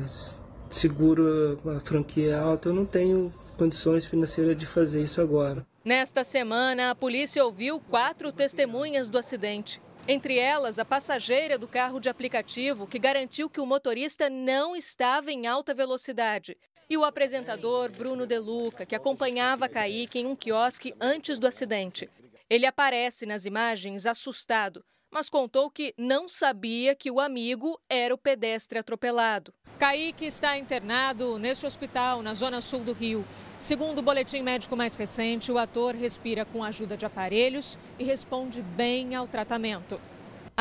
seguro 0.70 1.60
a 1.66 1.80
franquia 1.82 2.40
alta, 2.40 2.70
eu 2.70 2.74
não 2.74 2.86
tenho 2.86 3.32
condições 3.58 4.06
financeiras 4.06 4.58
de 4.58 4.66
fazer 4.66 5.04
isso 5.04 5.22
agora. 5.22 5.66
Nesta 5.86 6.24
semana, 6.24 6.92
a 6.92 6.96
polícia 6.96 7.44
ouviu 7.44 7.80
quatro 7.80 8.32
testemunhas 8.32 9.10
do 9.10 9.18
acidente. 9.18 9.82
Entre 10.08 10.38
elas, 10.38 10.80
a 10.80 10.86
passageira 10.86 11.58
do 11.58 11.68
carro 11.68 12.00
de 12.00 12.10
aplicativo 12.10 12.88
que 12.88 12.98
garantiu 12.98 13.50
que 13.50 13.62
o 13.62 13.66
motorista 13.66 14.30
não 14.30 14.76
estava 14.76 15.32
em 15.32 15.46
alta 15.46 15.74
velocidade 15.74 16.58
e 16.90 16.98
o 16.98 17.06
apresentador 17.06 17.92
Bruno 17.92 18.26
Deluca, 18.26 18.86
que 18.86 18.96
acompanhava 18.96 19.70
Kaique 19.70 20.20
em 20.20 20.26
um 20.26 20.36
quiosque 20.36 20.94
antes 21.00 21.38
do 21.38 21.46
acidente. 21.46 22.10
Ele 22.50 22.66
aparece 22.66 23.28
nas 23.28 23.46
imagens 23.46 24.08
assustado, 24.08 24.84
mas 25.12 25.30
contou 25.30 25.70
que 25.70 25.94
não 25.98 26.28
sabia 26.28 26.96
que 26.96 27.12
o 27.12 27.20
amigo 27.20 27.80
era 27.88 28.14
o 28.14 28.18
pedestre 28.18 28.80
atropelado. 28.80 29.54
Kaique 29.78 30.26
está 30.26 30.58
internado 30.58 31.38
neste 31.38 31.66
hospital, 31.66 32.24
na 32.24 32.34
zona 32.34 32.60
sul 32.60 32.82
do 32.82 32.94
Rio. 32.94 33.24
Segundo 33.60 34.00
o 34.00 34.04
boletim 34.04 34.42
médico 34.42 34.76
mais 34.76 34.96
recente, 34.96 35.52
o 35.52 35.58
ator 35.58 35.96
respira 35.96 36.44
com 36.44 36.64
ajuda 36.64 36.98
de 36.98 37.06
aparelhos 37.06 37.78
e 38.00 38.04
responde 38.04 38.62
bem 38.62 39.16
ao 39.16 39.28
tratamento. 39.28 40.02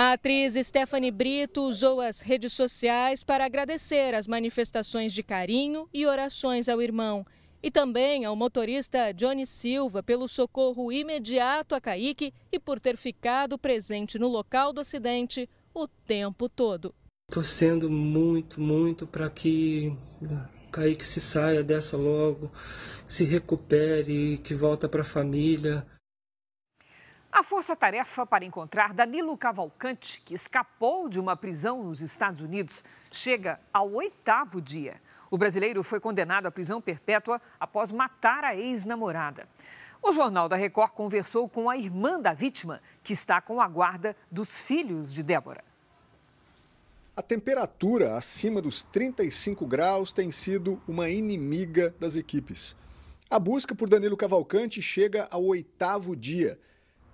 A 0.00 0.12
atriz 0.12 0.54
Stephanie 0.54 1.10
Brito 1.10 1.60
usou 1.62 2.00
as 2.00 2.20
redes 2.20 2.52
sociais 2.52 3.24
para 3.24 3.44
agradecer 3.44 4.14
as 4.14 4.28
manifestações 4.28 5.12
de 5.12 5.24
carinho 5.24 5.88
e 5.92 6.06
orações 6.06 6.68
ao 6.68 6.80
irmão. 6.80 7.26
E 7.60 7.68
também 7.68 8.24
ao 8.24 8.36
motorista 8.36 9.12
Johnny 9.12 9.44
Silva 9.44 10.00
pelo 10.00 10.28
socorro 10.28 10.92
imediato 10.92 11.74
a 11.74 11.80
Kaique 11.80 12.32
e 12.52 12.60
por 12.60 12.78
ter 12.78 12.96
ficado 12.96 13.58
presente 13.58 14.20
no 14.20 14.28
local 14.28 14.72
do 14.72 14.82
acidente 14.82 15.50
o 15.74 15.88
tempo 15.88 16.48
todo. 16.48 16.94
Torcendo 17.28 17.90
muito, 17.90 18.60
muito 18.60 19.04
para 19.04 19.28
que 19.28 19.92
Kaique 20.70 21.04
se 21.04 21.20
saia 21.20 21.64
dessa 21.64 21.96
logo, 21.96 22.52
se 23.08 23.24
recupere, 23.24 24.38
que 24.44 24.54
volta 24.54 24.88
para 24.88 25.02
a 25.02 25.04
família. 25.04 25.84
A 27.38 27.42
força-tarefa 27.44 28.26
para 28.26 28.44
encontrar 28.44 28.92
Danilo 28.92 29.38
Cavalcante, 29.38 30.20
que 30.22 30.34
escapou 30.34 31.08
de 31.08 31.20
uma 31.20 31.36
prisão 31.36 31.84
nos 31.84 32.00
Estados 32.00 32.40
Unidos, 32.40 32.84
chega 33.12 33.60
ao 33.72 33.92
oitavo 33.92 34.60
dia. 34.60 35.00
O 35.30 35.38
brasileiro 35.38 35.84
foi 35.84 36.00
condenado 36.00 36.46
à 36.46 36.50
prisão 36.50 36.80
perpétua 36.80 37.40
após 37.60 37.92
matar 37.92 38.42
a 38.42 38.56
ex-namorada. 38.56 39.48
O 40.02 40.12
Jornal 40.12 40.48
da 40.48 40.56
Record 40.56 40.90
conversou 40.90 41.48
com 41.48 41.70
a 41.70 41.76
irmã 41.76 42.18
da 42.20 42.32
vítima, 42.32 42.82
que 43.04 43.12
está 43.12 43.40
com 43.40 43.60
a 43.60 43.68
guarda 43.68 44.16
dos 44.28 44.58
filhos 44.58 45.14
de 45.14 45.22
Débora. 45.22 45.62
A 47.16 47.22
temperatura 47.22 48.16
acima 48.16 48.60
dos 48.60 48.82
35 48.82 49.64
graus 49.64 50.12
tem 50.12 50.32
sido 50.32 50.82
uma 50.88 51.08
inimiga 51.08 51.94
das 52.00 52.16
equipes. 52.16 52.74
A 53.30 53.38
busca 53.38 53.76
por 53.76 53.88
Danilo 53.88 54.16
Cavalcante 54.16 54.82
chega 54.82 55.28
ao 55.30 55.44
oitavo 55.44 56.16
dia 56.16 56.58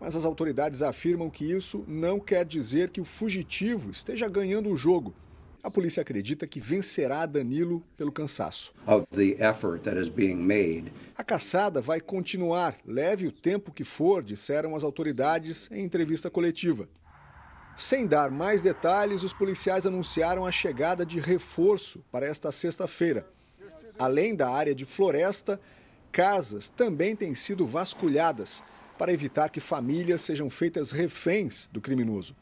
mas 0.00 0.16
as 0.16 0.24
autoridades 0.24 0.82
afirmam 0.82 1.30
que 1.30 1.50
isso 1.50 1.84
não 1.86 2.20
quer 2.20 2.44
dizer 2.44 2.90
que 2.90 3.00
o 3.00 3.04
fugitivo 3.04 3.90
esteja 3.90 4.28
ganhando 4.28 4.70
o 4.70 4.76
jogo. 4.76 5.14
A 5.62 5.70
polícia 5.70 6.02
acredita 6.02 6.46
que 6.46 6.60
vencerá 6.60 7.24
Danilo 7.24 7.82
pelo 7.96 8.12
cansaço. 8.12 8.74
A 11.16 11.24
caçada 11.24 11.80
vai 11.80 12.00
continuar, 12.00 12.76
leve 12.86 13.26
o 13.26 13.32
tempo 13.32 13.72
que 13.72 13.82
for, 13.82 14.22
disseram 14.22 14.76
as 14.76 14.84
autoridades 14.84 15.70
em 15.70 15.82
entrevista 15.82 16.28
coletiva. 16.28 16.86
Sem 17.76 18.06
dar 18.06 18.30
mais 18.30 18.60
detalhes, 18.60 19.22
os 19.22 19.32
policiais 19.32 19.86
anunciaram 19.86 20.44
a 20.44 20.52
chegada 20.52 21.04
de 21.04 21.18
reforço 21.18 22.04
para 22.12 22.26
esta 22.26 22.52
sexta-feira. 22.52 23.26
Além 23.98 24.34
da 24.34 24.50
área 24.50 24.74
de 24.74 24.84
floresta, 24.84 25.58
casas 26.12 26.68
também 26.68 27.16
têm 27.16 27.34
sido 27.34 27.66
vasculhadas 27.66 28.62
para 28.98 29.12
evitar 29.12 29.48
que 29.48 29.60
famílias 29.60 30.22
sejam 30.22 30.48
feitas 30.48 30.90
reféns 30.92 31.68
do 31.72 31.80
criminoso. 31.80 32.36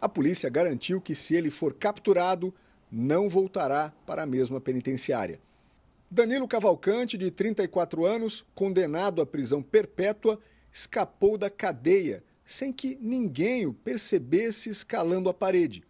A 0.00 0.08
polícia 0.08 0.48
garantiu 0.48 1.00
que, 1.00 1.14
se 1.14 1.34
ele 1.34 1.50
for 1.50 1.74
capturado, 1.74 2.54
não 2.90 3.28
voltará 3.28 3.92
para 4.06 4.22
a 4.22 4.26
mesma 4.26 4.60
penitenciária. 4.60 5.40
Danilo 6.10 6.48
Cavalcante, 6.48 7.18
de 7.18 7.30
34 7.30 8.06
anos, 8.06 8.44
condenado 8.54 9.20
à 9.20 9.26
prisão 9.26 9.62
perpétua, 9.62 10.38
escapou 10.72 11.36
da 11.36 11.50
cadeia 11.50 12.22
sem 12.44 12.72
que 12.72 12.96
ninguém 13.00 13.66
o 13.66 13.74
percebesse 13.74 14.70
escalando 14.70 15.28
a 15.28 15.34
parede. 15.34 15.84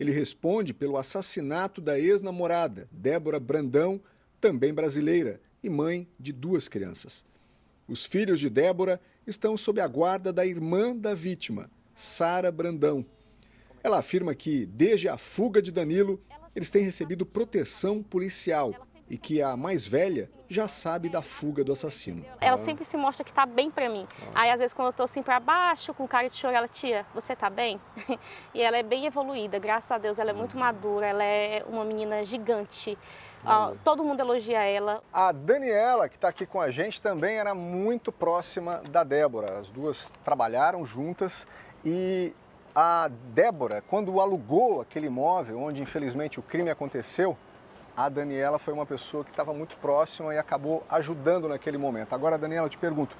Ele 0.00 0.10
responde 0.10 0.74
pelo 0.74 0.96
assassinato 0.96 1.80
da 1.80 1.98
ex-namorada, 1.98 2.88
Débora 2.90 3.38
Brandão, 3.38 4.00
também 4.40 4.74
brasileira 4.74 5.40
e 5.62 5.70
mãe 5.70 6.08
de 6.18 6.32
duas 6.32 6.66
crianças. 6.66 7.24
Os 7.86 8.04
filhos 8.04 8.40
de 8.40 8.50
Débora 8.50 9.00
estão 9.26 9.56
sob 9.56 9.80
a 9.80 9.88
guarda 9.88 10.32
da 10.32 10.46
irmã 10.46 10.94
da 10.94 11.14
vítima, 11.14 11.68
Sara 11.94 12.52
Brandão. 12.52 13.04
Ela 13.82 13.98
afirma 13.98 14.34
que, 14.34 14.66
desde 14.66 15.08
a 15.08 15.18
fuga 15.18 15.60
de 15.60 15.72
Danilo, 15.72 16.20
eles 16.54 16.70
têm 16.70 16.82
recebido 16.82 17.26
proteção 17.26 18.02
policial 18.02 18.72
e 19.08 19.16
que 19.16 19.40
a 19.42 19.56
mais 19.56 19.86
velha 19.86 20.30
já 20.48 20.68
sabe 20.68 21.08
da 21.08 21.22
fuga 21.22 21.64
do 21.64 21.72
assassino. 21.72 22.24
Ela 22.40 22.58
sempre 22.58 22.84
se 22.84 22.96
mostra 22.96 23.24
que 23.24 23.32
tá 23.32 23.46
bem 23.46 23.70
para 23.70 23.88
mim. 23.88 24.06
Aí 24.34 24.50
às 24.50 24.58
vezes 24.58 24.74
quando 24.74 24.88
eu 24.88 24.92
tô 24.92 25.02
assim 25.02 25.22
para 25.22 25.38
baixo, 25.40 25.92
com 25.94 26.06
cara 26.06 26.28
de 26.28 26.36
choro, 26.36 26.54
ela, 26.54 26.68
tia, 26.68 27.04
você 27.14 27.34
tá 27.34 27.50
bem? 27.50 27.80
e 28.54 28.60
ela 28.60 28.76
é 28.76 28.82
bem 28.82 29.06
evoluída, 29.06 29.58
graças 29.58 29.90
a 29.90 29.98
Deus, 29.98 30.18
ela 30.18 30.30
é 30.30 30.34
muito 30.34 30.56
madura, 30.56 31.06
ela 31.06 31.24
é 31.24 31.64
uma 31.68 31.84
menina 31.84 32.24
gigante. 32.24 32.96
Uh, 33.44 33.76
todo 33.84 34.02
mundo 34.02 34.20
elogia 34.20 34.62
ela. 34.64 35.02
A 35.12 35.30
Daniela, 35.30 36.08
que 36.08 36.16
está 36.16 36.28
aqui 36.28 36.44
com 36.46 36.60
a 36.60 36.70
gente, 36.70 37.00
também 37.00 37.36
era 37.36 37.54
muito 37.54 38.10
próxima 38.10 38.82
da 38.90 39.04
Débora. 39.04 39.60
As 39.60 39.68
duas 39.68 40.10
trabalharam 40.24 40.84
juntas 40.84 41.46
e 41.84 42.34
a 42.74 43.08
Débora, 43.32 43.82
quando 43.88 44.20
alugou 44.20 44.80
aquele 44.80 45.06
imóvel 45.06 45.60
onde 45.60 45.80
infelizmente 45.80 46.38
o 46.38 46.42
crime 46.42 46.70
aconteceu, 46.70 47.36
a 47.96 48.08
Daniela 48.08 48.58
foi 48.58 48.74
uma 48.74 48.84
pessoa 48.84 49.24
que 49.24 49.30
estava 49.30 49.54
muito 49.54 49.76
próxima 49.78 50.34
e 50.34 50.38
acabou 50.38 50.84
ajudando 50.90 51.48
naquele 51.48 51.78
momento. 51.78 52.12
Agora, 52.14 52.36
Daniela, 52.36 52.66
eu 52.66 52.70
te 52.70 52.76
pergunto, 52.76 53.16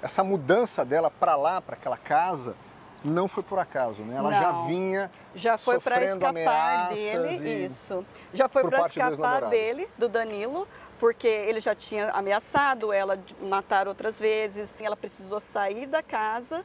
essa 0.00 0.22
mudança 0.22 0.84
dela 0.84 1.10
para 1.10 1.34
lá, 1.34 1.60
para 1.60 1.74
aquela 1.74 1.96
casa, 1.96 2.54
não 3.04 3.28
foi 3.28 3.42
por 3.42 3.58
acaso, 3.58 4.02
né? 4.02 4.16
Ela 4.16 4.30
não. 4.30 4.40
já 4.40 4.52
vinha 4.66 5.10
já 5.34 5.58
foi 5.58 5.78
para 5.78 6.04
escapar 6.04 6.88
dele, 6.92 7.66
isso. 7.66 8.04
Já 8.32 8.48
foi 8.48 8.64
para 8.64 8.86
escapar 8.86 9.48
dele, 9.48 9.88
do 9.96 10.08
Danilo, 10.08 10.66
porque 10.98 11.28
ele 11.28 11.60
já 11.60 11.74
tinha 11.74 12.10
ameaçado 12.10 12.92
ela 12.92 13.16
de 13.16 13.34
matar 13.42 13.88
outras 13.88 14.18
vezes. 14.18 14.74
Ela 14.78 14.96
precisou 14.96 15.40
sair 15.40 15.86
da 15.86 16.02
casa 16.02 16.64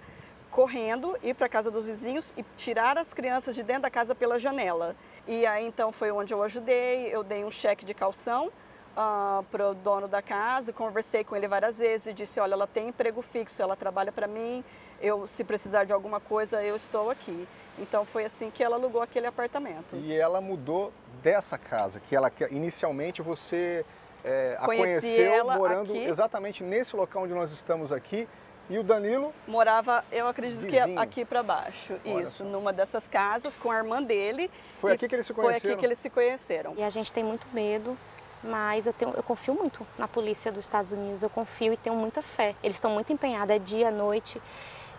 correndo, 0.51 1.17
ir 1.21 1.33
para 1.33 1.47
a 1.47 1.49
casa 1.49 1.69
dos 1.69 1.85
vizinhos 1.85 2.33
e 2.37 2.43
tirar 2.55 2.97
as 2.97 3.13
crianças 3.13 3.53
de 3.55 3.61
dentro 3.61 3.83
da 3.83 3.89
casa 3.89 4.15
pela 4.15 4.39
janela. 4.39 4.95
E 5.27 5.45
aí 5.45 5.65
então 5.67 5.91
foi 5.91 6.11
onde 6.11 6.33
eu 6.33 6.41
ajudei, 6.41 7.13
eu 7.13 7.23
dei 7.23 7.43
um 7.43 7.51
cheque 7.51 7.83
de 7.83 7.93
calção 7.93 8.47
uh, 8.95 9.43
para 9.51 9.71
o 9.71 9.73
dono 9.73 10.07
da 10.07 10.21
casa, 10.21 10.71
conversei 10.71 11.23
com 11.23 11.35
ele 11.35 11.47
várias 11.47 11.77
vezes 11.77 12.07
e 12.07 12.13
disse, 12.13 12.39
olha, 12.39 12.53
ela 12.53 12.67
tem 12.67 12.87
emprego 12.87 13.21
fixo, 13.21 13.61
ela 13.61 13.75
trabalha 13.75 14.11
para 14.11 14.27
mim, 14.27 14.63
eu 15.05 15.27
se 15.27 15.43
precisar 15.43 15.83
de 15.83 15.93
alguma 15.93 16.19
coisa, 16.19 16.63
eu 16.63 16.75
estou 16.75 17.09
aqui. 17.09 17.47
Então 17.77 18.05
foi 18.05 18.25
assim 18.25 18.49
que 18.49 18.63
ela 18.63 18.75
alugou 18.75 19.01
aquele 19.01 19.27
apartamento. 19.27 19.95
E 19.95 20.13
ela 20.13 20.41
mudou 20.41 20.91
dessa 21.21 21.57
casa, 21.57 21.99
que 21.99 22.15
ela 22.15 22.31
inicialmente 22.49 23.21
você 23.21 23.85
é, 24.23 24.57
a 24.59 24.65
Conheci 24.65 25.01
conheceu 25.01 25.33
ela 25.33 25.57
morando 25.57 25.91
aqui. 25.93 26.03
exatamente 26.05 26.63
nesse 26.63 26.95
local 26.95 27.23
onde 27.23 27.33
nós 27.33 27.51
estamos 27.51 27.91
aqui. 27.91 28.27
E 28.67 28.79
o 28.79 28.83
Danilo 28.83 29.31
Morava, 29.47 30.03
eu 30.11 30.27
acredito 30.27 30.61
Vizinho. 30.61 30.95
que 30.95 30.97
aqui 30.97 31.23
para 31.23 31.43
baixo. 31.43 31.99
Olha 32.03 32.23
Isso, 32.23 32.37
só. 32.37 32.43
numa 32.45 32.73
dessas 32.73 33.07
casas 33.07 33.55
com 33.55 33.69
a 33.69 33.77
irmã 33.77 34.01
dele. 34.01 34.49
Foi 34.81 34.91
E 34.91 34.95
aqui 34.95 35.07
que 35.07 35.13
eles 35.13 35.27
se 35.27 35.33
Foi 35.35 35.43
conheceram? 35.43 35.73
aqui 35.73 35.79
que 35.79 35.85
eles 35.85 35.99
se 35.99 36.09
conheceram. 36.09 36.73
E 36.75 36.81
a 36.81 36.89
gente 36.89 37.13
tem 37.13 37.23
muito 37.23 37.45
medo, 37.53 37.95
mas 38.43 38.87
eu, 38.87 38.93
tenho, 38.93 39.13
eu 39.15 39.21
confio 39.21 39.53
muito 39.53 39.85
na 39.99 40.07
polícia 40.07 40.51
dos 40.51 40.63
Estados 40.65 40.91
Unidos, 40.91 41.21
eu 41.21 41.29
confio 41.29 41.73
e 41.73 41.77
tenho 41.77 41.95
muita 41.95 42.23
fé. 42.23 42.55
Eles 42.63 42.77
estão 42.77 42.89
muito 42.89 43.13
empenhados, 43.13 43.55
é 43.55 43.59
dia, 43.59 43.91
noite, 43.91 44.41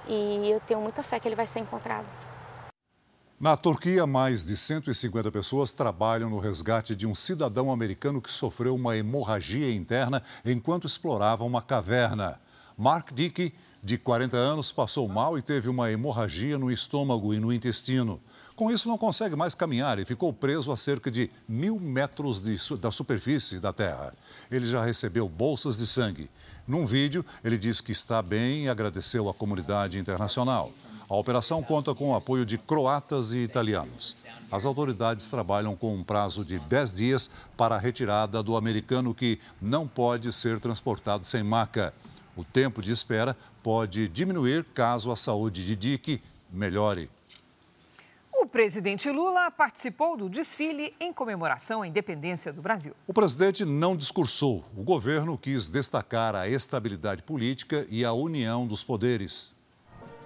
e 0.08 0.50
eu 0.50 0.60
tenho 0.60 0.80
muita 0.80 1.02
fé 1.02 1.18
que 1.18 1.28
ele 1.28 1.36
vai 1.36 1.46
ser 1.46 1.60
encontrado. 1.60 2.06
Na 3.38 3.54
Turquia, 3.54 4.06
mais 4.06 4.46
de 4.46 4.56
150 4.56 5.30
pessoas 5.30 5.74
trabalham 5.74 6.30
no 6.30 6.38
resgate 6.38 6.94
de 6.94 7.06
um 7.06 7.14
cidadão 7.14 7.70
americano 7.70 8.22
que 8.22 8.32
sofreu 8.32 8.74
uma 8.74 8.96
hemorragia 8.96 9.70
interna 9.74 10.22
enquanto 10.42 10.86
explorava 10.86 11.44
uma 11.44 11.60
caverna. 11.60 12.40
Mark 12.78 13.12
Dickey, 13.12 13.52
de 13.82 13.98
40 13.98 14.36
anos, 14.38 14.72
passou 14.72 15.06
mal 15.06 15.36
e 15.36 15.42
teve 15.42 15.68
uma 15.68 15.90
hemorragia 15.90 16.58
no 16.58 16.72
estômago 16.72 17.34
e 17.34 17.38
no 17.38 17.52
intestino. 17.52 18.20
Com 18.56 18.70
isso, 18.70 18.88
não 18.88 18.96
consegue 18.96 19.36
mais 19.36 19.54
caminhar 19.54 19.98
e 19.98 20.06
ficou 20.06 20.32
preso 20.32 20.72
a 20.72 20.78
cerca 20.78 21.10
de 21.10 21.30
mil 21.46 21.78
metros 21.78 22.40
de 22.40 22.56
da 22.78 22.90
superfície 22.90 23.60
da 23.60 23.70
Terra. 23.70 24.14
Ele 24.50 24.64
já 24.64 24.82
recebeu 24.82 25.28
bolsas 25.28 25.76
de 25.76 25.86
sangue. 25.86 26.30
Num 26.66 26.84
vídeo, 26.84 27.24
ele 27.44 27.56
diz 27.56 27.80
que 27.80 27.92
está 27.92 28.20
bem 28.20 28.64
e 28.64 28.68
agradeceu 28.68 29.28
à 29.28 29.34
comunidade 29.34 29.98
internacional. 29.98 30.72
A 31.08 31.14
operação 31.14 31.62
conta 31.62 31.94
com 31.94 32.10
o 32.10 32.16
apoio 32.16 32.44
de 32.44 32.58
croatas 32.58 33.32
e 33.32 33.38
italianos. 33.38 34.16
As 34.50 34.64
autoridades 34.64 35.28
trabalham 35.28 35.76
com 35.76 35.94
um 35.94 36.02
prazo 36.02 36.44
de 36.44 36.58
10 36.58 36.96
dias 36.96 37.30
para 37.56 37.76
a 37.76 37.78
retirada 37.78 38.42
do 38.42 38.56
americano 38.56 39.14
que 39.14 39.40
não 39.62 39.86
pode 39.86 40.32
ser 40.32 40.58
transportado 40.58 41.24
sem 41.24 41.42
maca. 41.42 41.94
O 42.36 42.42
tempo 42.42 42.82
de 42.82 42.90
espera 42.90 43.36
pode 43.62 44.08
diminuir 44.08 44.64
caso 44.74 45.12
a 45.12 45.16
saúde 45.16 45.64
de 45.64 45.76
Dick 45.76 46.20
melhore. 46.52 47.08
O 48.56 48.58
presidente 48.58 49.10
Lula 49.10 49.50
participou 49.50 50.16
do 50.16 50.30
desfile 50.30 50.94
em 50.98 51.12
comemoração 51.12 51.82
à 51.82 51.86
independência 51.86 52.50
do 52.54 52.62
Brasil. 52.62 52.94
O 53.06 53.12
presidente 53.12 53.66
não 53.66 53.94
discursou. 53.94 54.64
O 54.74 54.82
governo 54.82 55.36
quis 55.36 55.68
destacar 55.68 56.34
a 56.34 56.48
estabilidade 56.48 57.22
política 57.22 57.86
e 57.90 58.02
a 58.02 58.14
união 58.14 58.66
dos 58.66 58.82
poderes. 58.82 59.54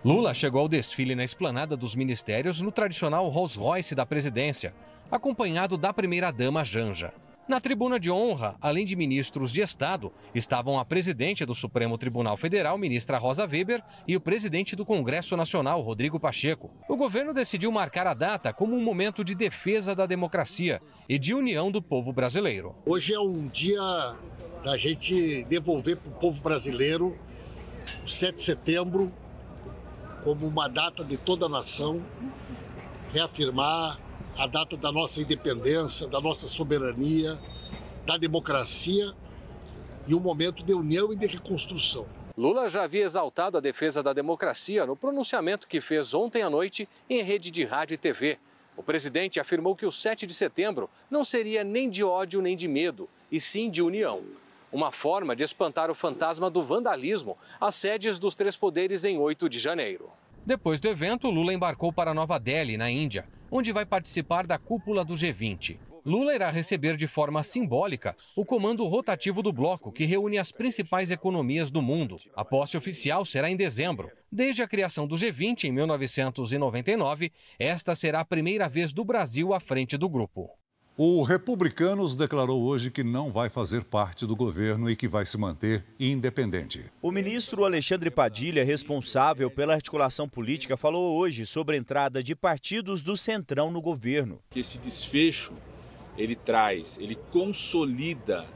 Lula 0.04 0.32
chegou 0.32 0.60
ao 0.60 0.68
desfile 0.68 1.16
na 1.16 1.24
esplanada 1.24 1.76
dos 1.76 1.96
ministérios 1.96 2.60
no 2.60 2.70
tradicional 2.70 3.28
Rolls 3.28 3.58
Royce 3.58 3.96
da 3.96 4.06
presidência, 4.06 4.72
acompanhado 5.10 5.76
da 5.76 5.92
primeira-dama 5.92 6.62
Janja. 6.62 7.12
Na 7.48 7.60
tribuna 7.60 7.98
de 7.98 8.10
honra, 8.10 8.56
além 8.60 8.84
de 8.84 8.94
ministros 8.94 9.50
de 9.50 9.60
Estado, 9.60 10.12
estavam 10.32 10.78
a 10.78 10.84
presidente 10.84 11.44
do 11.44 11.54
Supremo 11.54 11.98
Tribunal 11.98 12.36
Federal, 12.36 12.78
ministra 12.78 13.18
Rosa 13.18 13.44
Weber, 13.44 13.82
e 14.06 14.16
o 14.16 14.20
presidente 14.20 14.76
do 14.76 14.86
Congresso 14.86 15.36
Nacional, 15.36 15.80
Rodrigo 15.80 16.20
Pacheco. 16.20 16.70
O 16.88 16.96
governo 16.96 17.34
decidiu 17.34 17.72
marcar 17.72 18.06
a 18.06 18.14
data 18.14 18.52
como 18.52 18.76
um 18.76 18.82
momento 18.82 19.24
de 19.24 19.34
defesa 19.34 19.96
da 19.96 20.06
democracia 20.06 20.80
e 21.08 21.18
de 21.18 21.34
união 21.34 21.72
do 21.72 21.82
povo 21.82 22.12
brasileiro. 22.12 22.76
Hoje 22.86 23.14
é 23.14 23.18
um 23.18 23.48
dia 23.48 23.80
da 24.62 24.76
gente 24.76 25.42
devolver 25.44 25.96
para 25.96 26.10
o 26.10 26.14
povo 26.14 26.40
brasileiro 26.40 27.18
o 28.04 28.08
7 28.08 28.34
de 28.34 28.42
setembro 28.42 29.12
como 30.22 30.46
uma 30.46 30.68
data 30.68 31.02
de 31.02 31.16
toda 31.16 31.46
a 31.46 31.48
nação, 31.48 32.00
reafirmar 33.12 33.98
a 34.40 34.46
data 34.46 34.74
da 34.74 34.90
nossa 34.90 35.20
independência, 35.20 36.06
da 36.06 36.18
nossa 36.18 36.48
soberania, 36.48 37.38
da 38.06 38.16
democracia 38.16 39.12
e 40.08 40.14
um 40.14 40.18
momento 40.18 40.62
de 40.62 40.72
união 40.72 41.12
e 41.12 41.16
de 41.16 41.26
reconstrução. 41.26 42.06
Lula 42.38 42.66
já 42.66 42.84
havia 42.84 43.04
exaltado 43.04 43.58
a 43.58 43.60
defesa 43.60 44.02
da 44.02 44.14
democracia 44.14 44.86
no 44.86 44.96
pronunciamento 44.96 45.68
que 45.68 45.78
fez 45.78 46.14
ontem 46.14 46.40
à 46.40 46.48
noite 46.48 46.88
em 47.10 47.22
rede 47.22 47.50
de 47.50 47.64
rádio 47.64 47.96
e 47.96 47.98
TV. 47.98 48.38
O 48.78 48.82
presidente 48.82 49.38
afirmou 49.38 49.76
que 49.76 49.84
o 49.84 49.92
7 49.92 50.26
de 50.26 50.32
setembro 50.32 50.88
não 51.10 51.22
seria 51.22 51.62
nem 51.62 51.90
de 51.90 52.02
ódio 52.02 52.40
nem 52.40 52.56
de 52.56 52.66
medo, 52.66 53.10
e 53.30 53.38
sim 53.38 53.68
de 53.68 53.82
união. 53.82 54.22
Uma 54.72 54.90
forma 54.90 55.36
de 55.36 55.44
espantar 55.44 55.90
o 55.90 55.94
fantasma 55.94 56.48
do 56.48 56.64
vandalismo 56.64 57.36
às 57.60 57.74
sedes 57.74 58.18
dos 58.18 58.34
três 58.34 58.56
poderes 58.56 59.04
em 59.04 59.18
8 59.18 59.50
de 59.50 59.60
janeiro. 59.60 60.10
Depois 60.44 60.80
do 60.80 60.88
evento, 60.88 61.28
Lula 61.28 61.52
embarcou 61.52 61.92
para 61.92 62.14
Nova 62.14 62.38
Delhi, 62.38 62.76
na 62.76 62.90
Índia, 62.90 63.26
onde 63.50 63.72
vai 63.72 63.84
participar 63.84 64.46
da 64.46 64.58
cúpula 64.58 65.04
do 65.04 65.14
G20. 65.14 65.78
Lula 66.04 66.34
irá 66.34 66.50
receber 66.50 66.96
de 66.96 67.06
forma 67.06 67.42
simbólica 67.42 68.16
o 68.34 68.44
comando 68.44 68.86
rotativo 68.86 69.42
do 69.42 69.52
bloco, 69.52 69.92
que 69.92 70.06
reúne 70.06 70.38
as 70.38 70.50
principais 70.50 71.10
economias 71.10 71.70
do 71.70 71.82
mundo. 71.82 72.16
A 72.34 72.42
posse 72.42 72.76
oficial 72.76 73.24
será 73.24 73.50
em 73.50 73.56
dezembro. 73.56 74.10
Desde 74.32 74.62
a 74.62 74.68
criação 74.68 75.06
do 75.06 75.14
G20 75.14 75.64
em 75.64 75.72
1999, 75.72 77.30
esta 77.58 77.94
será 77.94 78.20
a 78.20 78.24
primeira 78.24 78.66
vez 78.68 78.94
do 78.94 79.04
Brasil 79.04 79.52
à 79.52 79.60
frente 79.60 79.98
do 79.98 80.08
grupo. 80.08 80.48
O 81.02 81.22
Republicanos 81.22 82.14
declarou 82.14 82.62
hoje 82.62 82.90
que 82.90 83.02
não 83.02 83.32
vai 83.32 83.48
fazer 83.48 83.84
parte 83.84 84.26
do 84.26 84.36
governo 84.36 84.90
e 84.90 84.94
que 84.94 85.08
vai 85.08 85.24
se 85.24 85.38
manter 85.38 85.82
independente. 85.98 86.84
O 87.00 87.10
ministro 87.10 87.64
Alexandre 87.64 88.10
Padilha, 88.10 88.62
responsável 88.62 89.50
pela 89.50 89.72
articulação 89.72 90.28
política, 90.28 90.76
falou 90.76 91.16
hoje 91.16 91.46
sobre 91.46 91.74
a 91.74 91.78
entrada 91.78 92.22
de 92.22 92.36
partidos 92.36 93.00
do 93.00 93.16
Centrão 93.16 93.70
no 93.70 93.80
governo. 93.80 94.40
que 94.50 94.60
esse 94.60 94.76
desfecho 94.76 95.54
ele 96.18 96.36
traz, 96.36 96.98
ele 96.98 97.16
consolida 97.32 98.46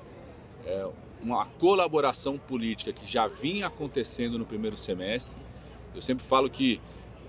é, 0.67 0.87
uma 1.23 1.47
colaboração 1.47 2.37
política 2.37 2.93
que 2.93 3.11
já 3.11 3.27
vinha 3.27 3.69
acontecendo 3.69 4.39
no 4.39 4.45
primeiro 4.45 4.77
semestre. 4.77 5.41
Eu 5.95 6.03
sempre 6.03 6.27
falo 6.27 6.51
que 6.51 6.79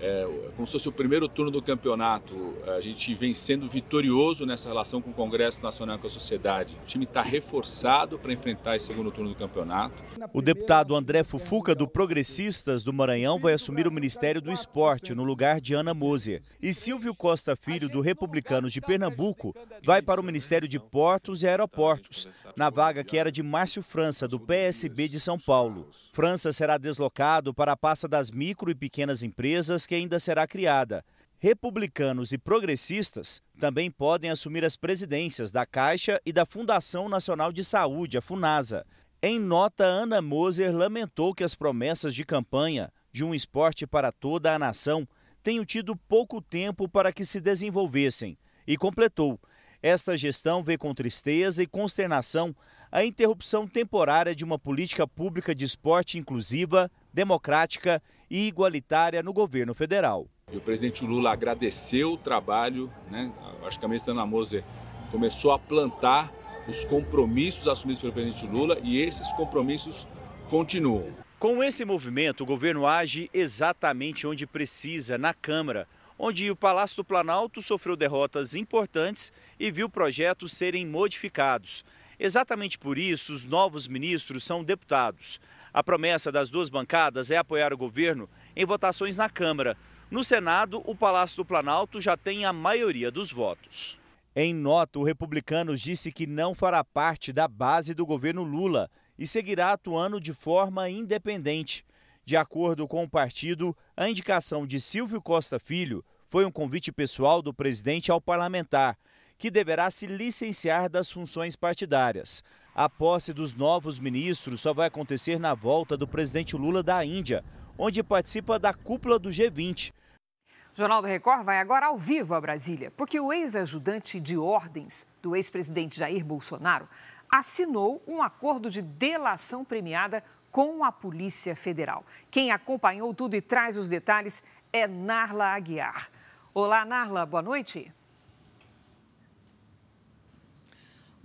é, 0.00 0.28
como 0.56 0.66
se 0.66 0.72
fosse 0.72 0.88
o 0.88 0.92
primeiro 0.92 1.28
turno 1.28 1.50
do 1.50 1.62
campeonato, 1.62 2.34
a 2.66 2.80
gente 2.80 3.14
vem 3.14 3.34
sendo 3.34 3.68
vitorioso 3.68 4.44
nessa 4.44 4.68
relação 4.68 5.00
com 5.00 5.10
o 5.10 5.14
Congresso 5.14 5.62
Nacional 5.62 5.96
e 5.96 5.98
com 5.98 6.06
a 6.06 6.10
sociedade. 6.10 6.78
O 6.82 6.86
time 6.86 7.04
está 7.04 7.22
reforçado 7.22 8.18
para 8.18 8.32
enfrentar 8.32 8.76
esse 8.76 8.86
segundo 8.86 9.10
turno 9.10 9.30
do 9.30 9.36
campeonato. 9.36 10.02
O 10.32 10.42
deputado 10.42 10.94
André 10.94 11.24
Fufuca, 11.24 11.74
do 11.74 11.88
Progressistas 11.88 12.82
do 12.82 12.92
Maranhão, 12.92 13.38
vai 13.38 13.54
assumir 13.54 13.86
o 13.86 13.92
Ministério 13.92 14.40
do 14.40 14.52
Esporte, 14.52 15.14
no 15.14 15.24
lugar 15.24 15.60
de 15.60 15.74
Ana 15.74 15.94
Moser. 15.94 16.42
E 16.60 16.72
Silvio 16.72 17.14
Costa 17.14 17.56
Filho, 17.56 17.88
do 17.88 18.00
Republicanos 18.00 18.72
de 18.72 18.80
Pernambuco, 18.80 19.54
vai 19.84 20.02
para 20.02 20.20
o 20.20 20.24
Ministério 20.24 20.68
de 20.68 20.78
Portos 20.78 21.42
e 21.42 21.48
Aeroportos, 21.48 22.28
na 22.56 22.70
vaga 22.70 23.04
que 23.04 23.16
era 23.16 23.32
de 23.32 23.42
Márcio 23.42 23.82
França, 23.82 24.28
do 24.28 24.38
PSB 24.38 25.08
de 25.08 25.20
São 25.20 25.38
Paulo. 25.38 25.88
França 26.12 26.52
será 26.52 26.78
deslocado 26.78 27.54
para 27.54 27.72
a 27.72 27.76
pasta 27.76 28.08
das 28.08 28.30
micro 28.30 28.70
e 28.70 28.74
pequenas 28.74 29.22
empresas, 29.22 29.85
que 29.86 29.94
ainda 29.94 30.18
será 30.18 30.46
criada. 30.46 31.04
Republicanos 31.38 32.32
e 32.32 32.38
progressistas 32.38 33.42
também 33.58 33.90
podem 33.90 34.30
assumir 34.30 34.64
as 34.64 34.76
presidências 34.76 35.52
da 35.52 35.64
Caixa 35.64 36.20
e 36.24 36.32
da 36.32 36.44
Fundação 36.44 37.08
Nacional 37.08 37.52
de 37.52 37.62
Saúde, 37.62 38.18
a 38.18 38.22
FUNASA. 38.22 38.86
Em 39.22 39.38
nota, 39.38 39.84
Ana 39.84 40.20
Moser 40.20 40.74
lamentou 40.74 41.34
que 41.34 41.44
as 41.44 41.54
promessas 41.54 42.14
de 42.14 42.24
campanha 42.24 42.92
de 43.12 43.24
um 43.24 43.34
esporte 43.34 43.86
para 43.86 44.10
toda 44.12 44.54
a 44.54 44.58
nação 44.58 45.06
tenham 45.42 45.64
tido 45.64 45.94
pouco 45.94 46.42
tempo 46.42 46.88
para 46.88 47.12
que 47.12 47.24
se 47.24 47.40
desenvolvessem 47.40 48.36
e 48.66 48.76
completou: 48.76 49.38
esta 49.82 50.16
gestão 50.16 50.62
vê 50.62 50.76
com 50.76 50.94
tristeza 50.94 51.62
e 51.62 51.66
consternação 51.66 52.54
a 52.90 53.04
interrupção 53.04 53.66
temporária 53.66 54.34
de 54.34 54.44
uma 54.44 54.58
política 54.58 55.06
pública 55.06 55.54
de 55.54 55.64
esporte 55.64 56.18
inclusiva, 56.18 56.90
democrática 57.12 58.02
e 58.30 58.46
igualitária 58.46 59.22
no 59.22 59.32
governo 59.32 59.74
federal. 59.74 60.26
E 60.52 60.56
o 60.56 60.60
presidente 60.60 61.04
Lula 61.04 61.32
agradeceu 61.32 62.12
o 62.12 62.16
trabalho, 62.16 62.90
né? 63.10 63.32
acho 63.64 63.78
que 63.78 63.84
a 63.84 63.88
ministra 63.88 64.12
Ana 64.12 64.26
Moser 64.26 64.64
começou 65.10 65.52
a 65.52 65.58
plantar 65.58 66.32
os 66.68 66.84
compromissos 66.84 67.68
assumidos 67.68 68.00
pelo 68.00 68.12
presidente 68.12 68.46
Lula 68.46 68.78
e 68.82 69.00
esses 69.00 69.30
compromissos 69.32 70.06
continuam. 70.48 71.12
Com 71.38 71.62
esse 71.62 71.84
movimento, 71.84 72.42
o 72.42 72.46
governo 72.46 72.86
age 72.86 73.30
exatamente 73.32 74.26
onde 74.26 74.46
precisa, 74.46 75.18
na 75.18 75.34
Câmara, 75.34 75.86
onde 76.18 76.50
o 76.50 76.56
Palácio 76.56 76.96
do 76.96 77.04
Planalto 77.04 77.60
sofreu 77.60 77.94
derrotas 77.94 78.54
importantes 78.54 79.32
e 79.60 79.70
viu 79.70 79.88
projetos 79.88 80.52
serem 80.52 80.86
modificados. 80.86 81.84
Exatamente 82.18 82.78
por 82.78 82.96
isso, 82.96 83.34
os 83.34 83.44
novos 83.44 83.86
ministros 83.86 84.44
são 84.44 84.64
deputados. 84.64 85.38
A 85.76 85.82
promessa 85.82 86.32
das 86.32 86.48
duas 86.48 86.70
bancadas 86.70 87.30
é 87.30 87.36
apoiar 87.36 87.70
o 87.70 87.76
governo 87.76 88.30
em 88.56 88.64
votações 88.64 89.14
na 89.14 89.28
Câmara. 89.28 89.76
No 90.10 90.24
Senado, 90.24 90.82
o 90.86 90.96
Palácio 90.96 91.36
do 91.36 91.44
Planalto 91.44 92.00
já 92.00 92.16
tem 92.16 92.46
a 92.46 92.52
maioria 92.52 93.10
dos 93.10 93.30
votos. 93.30 93.98
Em 94.34 94.54
nota, 94.54 94.98
o 94.98 95.02
Republicanos 95.02 95.82
disse 95.82 96.10
que 96.10 96.26
não 96.26 96.54
fará 96.54 96.82
parte 96.82 97.30
da 97.30 97.46
base 97.46 97.92
do 97.92 98.06
governo 98.06 98.42
Lula 98.42 98.90
e 99.18 99.26
seguirá 99.26 99.72
atuando 99.72 100.18
de 100.18 100.32
forma 100.32 100.88
independente. 100.88 101.84
De 102.24 102.38
acordo 102.38 102.88
com 102.88 103.04
o 103.04 103.10
partido, 103.10 103.76
a 103.94 104.08
indicação 104.08 104.66
de 104.66 104.80
Silvio 104.80 105.20
Costa 105.20 105.58
Filho 105.58 106.02
foi 106.24 106.46
um 106.46 106.50
convite 106.50 106.90
pessoal 106.90 107.42
do 107.42 107.52
presidente 107.52 108.10
ao 108.10 108.18
parlamentar, 108.18 108.96
que 109.36 109.50
deverá 109.50 109.90
se 109.90 110.06
licenciar 110.06 110.88
das 110.88 111.12
funções 111.12 111.54
partidárias. 111.54 112.42
A 112.78 112.90
posse 112.90 113.32
dos 113.32 113.54
novos 113.54 113.98
ministros 113.98 114.60
só 114.60 114.74
vai 114.74 114.88
acontecer 114.88 115.40
na 115.40 115.54
volta 115.54 115.96
do 115.96 116.06
presidente 116.06 116.54
Lula 116.54 116.82
da 116.82 117.02
Índia, 117.02 117.42
onde 117.78 118.02
participa 118.02 118.58
da 118.58 118.74
cúpula 118.74 119.18
do 119.18 119.30
G20. 119.30 119.94
O 119.94 120.76
Jornal 120.76 121.00
do 121.00 121.08
Record 121.08 121.42
vai 121.42 121.58
agora 121.58 121.86
ao 121.86 121.96
vivo 121.96 122.34
a 122.34 122.40
Brasília, 122.40 122.92
porque 122.94 123.18
o 123.18 123.32
ex-ajudante 123.32 124.20
de 124.20 124.36
ordens 124.36 125.06
do 125.22 125.34
ex-presidente 125.34 125.98
Jair 125.98 126.22
Bolsonaro 126.22 126.86
assinou 127.30 128.02
um 128.06 128.20
acordo 128.20 128.70
de 128.70 128.82
delação 128.82 129.64
premiada 129.64 130.22
com 130.52 130.84
a 130.84 130.92
Polícia 130.92 131.56
Federal. 131.56 132.04
Quem 132.30 132.50
acompanhou 132.50 133.14
tudo 133.14 133.36
e 133.36 133.40
traz 133.40 133.78
os 133.78 133.88
detalhes 133.88 134.42
é 134.70 134.86
Narla 134.86 135.46
Aguiar. 135.46 136.10
Olá, 136.52 136.84
Narla, 136.84 137.24
boa 137.24 137.42
noite. 137.42 137.90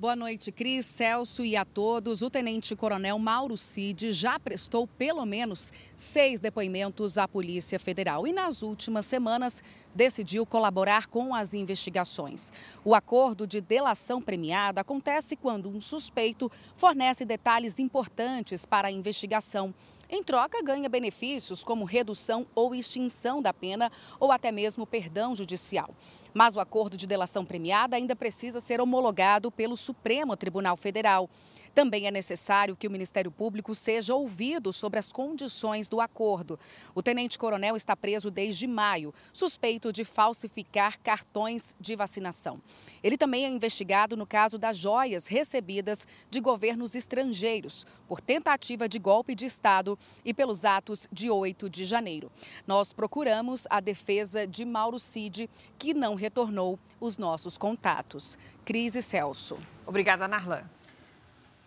Boa 0.01 0.15
noite, 0.15 0.51
Cris, 0.51 0.87
Celso 0.87 1.45
e 1.45 1.55
a 1.55 1.63
todos. 1.63 2.23
O 2.23 2.29
tenente-coronel 2.31 3.19
Mauro 3.19 3.55
Cid 3.55 4.11
já 4.13 4.39
prestou 4.39 4.87
pelo 4.87 5.23
menos 5.27 5.71
seis 5.95 6.39
depoimentos 6.39 7.19
à 7.19 7.27
Polícia 7.27 7.77
Federal 7.77 8.25
e, 8.25 8.33
nas 8.33 8.63
últimas 8.63 9.05
semanas, 9.05 9.63
decidiu 9.93 10.45
colaborar 10.45 11.08
com 11.08 11.34
as 11.34 11.54
investigações. 11.54 12.51
O 12.84 12.95
acordo 12.95 13.45
de 13.45 13.62
delação 13.62 14.21
premiada 14.21 14.82
acontece 14.82 15.36
quando 15.36 15.69
um 15.69 15.80
suspeito 15.80 16.51
fornece 16.75 17.25
detalhes 17.25 17.80
importantes 17.80 18.65
para 18.65 18.88
a 18.88 18.91
investigação 18.91 19.73
em 20.13 20.21
troca, 20.21 20.62
ganha 20.62 20.89
benefícios 20.89 21.63
como 21.63 21.86
redução 21.86 22.45
ou 22.54 22.75
extinção 22.75 23.41
da 23.41 23.54
pena 23.54 23.89
ou 24.19 24.30
até 24.30 24.51
mesmo 24.51 24.86
perdão 24.86 25.34
judicial. 25.34 25.89
Mas 26.34 26.54
o 26.54 26.60
acordo 26.60 26.97
de 26.97 27.08
delação 27.08 27.45
premiada 27.45 27.95
ainda 27.95 28.13
precisa 28.13 28.60
ser 28.60 28.82
homologado 28.82 29.49
pelo 29.49 29.77
Supremo 29.77 30.36
Tribunal 30.36 30.75
Federal. 30.75 31.30
Também 31.73 32.05
é 32.05 32.12
necessário 32.12 32.75
que 32.75 32.88
o 32.88 32.91
Ministério 32.91 33.31
Público 33.31 33.73
seja 33.73 34.13
ouvido 34.13 34.73
sobre 34.73 34.99
as 34.99 35.12
condições 35.12 35.88
do 35.88 36.01
acordo. 36.01 36.60
O 36.93 37.01
tenente-coronel 37.01 37.75
está 37.75 37.95
preso 37.95 38.29
desde 38.29 38.67
maio, 38.67 39.13
suspeito 39.31 39.91
de 39.93 40.03
falsificar 40.03 40.99
cartões 40.99 41.75
de 41.79 41.95
vacinação. 41.95 42.62
Ele 43.01 43.17
também 43.17 43.45
é 43.45 43.49
investigado 43.49 44.17
no 44.17 44.27
caso 44.27 44.57
das 44.57 44.77
joias 44.77 45.27
recebidas 45.27 46.05
de 46.29 46.39
governos 46.39 46.93
estrangeiros 46.93 47.86
por 48.07 48.19
tentativa 48.19 48.89
de 48.89 48.99
golpe 48.99 49.34
de 49.34 49.45
Estado 49.45 49.97
e 50.25 50.34
pelos 50.34 50.65
atos 50.65 51.07
de 51.12 51.29
8 51.29 51.69
de 51.69 51.86
janeiro. 51.86 52.31
Nós 52.67 52.91
procuramos 52.91 53.65
a 53.69 53.79
defesa 53.79 54.45
de 54.45 54.65
Mauro 54.65 54.99
Cid, 54.99 55.49
que 55.79 55.93
não 55.93 56.15
retornou 56.15 56.77
os 56.99 57.17
nossos 57.17 57.57
contatos. 57.57 58.38
Crise 58.65 59.01
Celso. 59.01 59.57
Obrigada, 59.86 60.27
Narlan. 60.27 60.63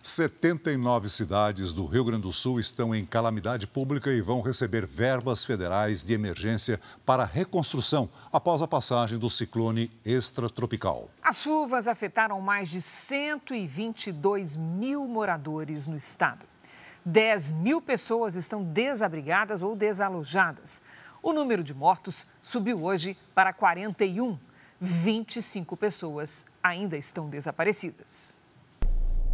79 0.07 1.09
cidades 1.09 1.73
do 1.73 1.87
Rio 1.87 2.05
Grande 2.05 2.25
do 2.25 2.33
Sul 2.33 2.61
estão 2.61 2.95
em 2.95 3.07
calamidade 3.07 3.67
pública 3.67 4.13
e 4.13 4.21
vão 4.21 4.43
receber 4.43 4.85
verbas 4.85 5.43
federais 5.43 6.05
de 6.05 6.13
emergência 6.13 6.79
para 7.07 7.25
reconstrução 7.25 8.11
após 8.31 8.61
a 8.61 8.69
passagem 8.69 9.19
do 9.19 9.31
ciclone 9.31 9.91
extratropical. 10.05 11.09
As 11.23 11.39
chuvas 11.39 11.89
afetaram 11.89 12.39
mais 12.43 12.69
de 12.69 12.83
122 12.83 14.57
mil 14.57 15.09
moradores 15.09 15.87
no 15.87 15.97
estado. 15.97 16.45
10 17.03 17.53
mil 17.53 17.81
pessoas 17.81 18.35
estão 18.35 18.63
desabrigadas 18.63 19.63
ou 19.63 19.75
desalojadas. 19.75 20.83
O 21.23 21.33
número 21.33 21.65
de 21.65 21.73
mortos 21.73 22.27
subiu 22.43 22.85
hoje 22.85 23.17
para 23.35 23.55
41. 23.55 24.39
25 24.79 25.79
pessoas 25.79 26.45
ainda 26.63 26.95
estão 26.95 27.31
desaparecidas. 27.31 28.44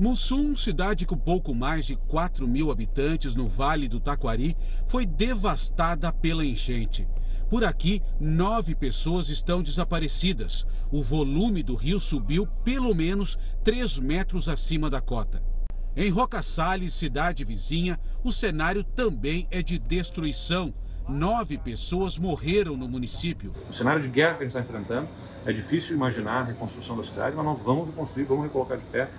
Mussum, 0.01 0.57
cidade 0.57 1.05
com 1.05 1.15
pouco 1.15 1.55
mais 1.55 1.85
de 1.85 1.95
4 1.95 2.49
mil 2.49 2.71
habitantes 2.71 3.35
no 3.35 3.47
Vale 3.47 3.87
do 3.87 4.01
Taquari, 4.01 4.57
foi 4.87 5.05
devastada 5.05 6.11
pela 6.11 6.43
enchente. 6.43 7.07
Por 7.51 7.63
aqui, 7.63 8.01
nove 8.19 8.75
pessoas 8.75 9.29
estão 9.29 9.63
desaparecidas. 9.63 10.67
O 10.91 11.03
volume 11.03 11.63
do 11.63 11.75
rio 11.75 12.01
subiu 12.01 12.47
pelo 12.65 12.95
menos 12.95 13.39
3 13.63 13.99
metros 13.99 14.49
acima 14.49 14.89
da 14.89 15.03
cota. 15.03 15.43
Em 15.95 16.09
Roca 16.09 16.43
Salles, 16.43 16.95
cidade 16.95 17.45
vizinha, 17.45 18.01
o 18.25 18.33
cenário 18.33 18.83
também 18.83 19.47
é 19.51 19.63
de 19.63 19.79
destruição. 19.79 20.73
Nove 21.07 21.59
pessoas 21.59 22.19
morreram 22.19 22.75
no 22.75 22.89
município. 22.89 23.53
O 23.69 23.73
cenário 23.75 24.01
de 24.01 24.09
guerra 24.09 24.39
que 24.39 24.45
a 24.45 24.47
gente 24.47 24.57
está 24.57 24.61
enfrentando 24.61 25.11
é 25.45 25.53
difícil 25.53 25.95
imaginar 25.95 26.41
a 26.41 26.45
reconstrução 26.45 26.97
da 26.97 27.03
cidade, 27.03 27.37
mas 27.37 27.45
nós 27.45 27.63
vamos 27.63 27.91
reconstruir, 27.91 28.25
vamos 28.25 28.45
recolocar 28.45 28.79
de 28.79 28.85
pé 28.87 29.11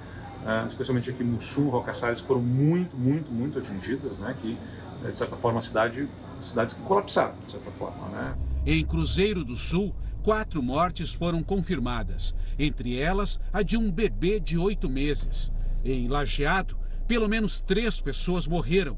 uh, 0.44 0.68
especialmente 0.68 1.10
aqui 1.10 1.24
Mussum, 1.24 1.70
Rocaçares, 1.70 2.22
que 2.22 2.28
foram 2.28 2.42
muito, 2.42 2.96
muito, 2.98 3.32
muito 3.32 3.60
atingidas, 3.60 4.18
né? 4.20 4.36
Que, 4.42 4.58
eh, 5.06 5.12
de 5.12 5.18
certa 5.18 5.36
forma, 5.36 5.60
a 5.60 5.62
cidade, 5.62 6.08
cidades 6.40 6.74
que 6.74 6.82
colapsaram, 6.82 7.36
de 7.46 7.52
certa 7.52 7.72
forma, 7.72 8.08
né? 8.10 8.36
Em 8.66 8.86
Cruzeiro 8.86 9.44
do 9.44 9.56
Sul, 9.56 9.94
quatro 10.24 10.62
mortes 10.62 11.14
foram 11.14 11.42
confirmadas, 11.42 12.36
entre 12.58 13.00
elas 13.00 13.40
a 13.52 13.64
de 13.64 13.78
um 13.78 13.92
bebê 13.92 14.40
de 14.40 14.58
oito 14.58 14.90
meses. 14.90 15.52
Em 15.84 16.08
Lajeado, 16.08 16.78
pelo 17.08 17.28
menos 17.28 17.60
três 17.60 18.00
pessoas 18.00 18.48
morreram. 18.48 18.98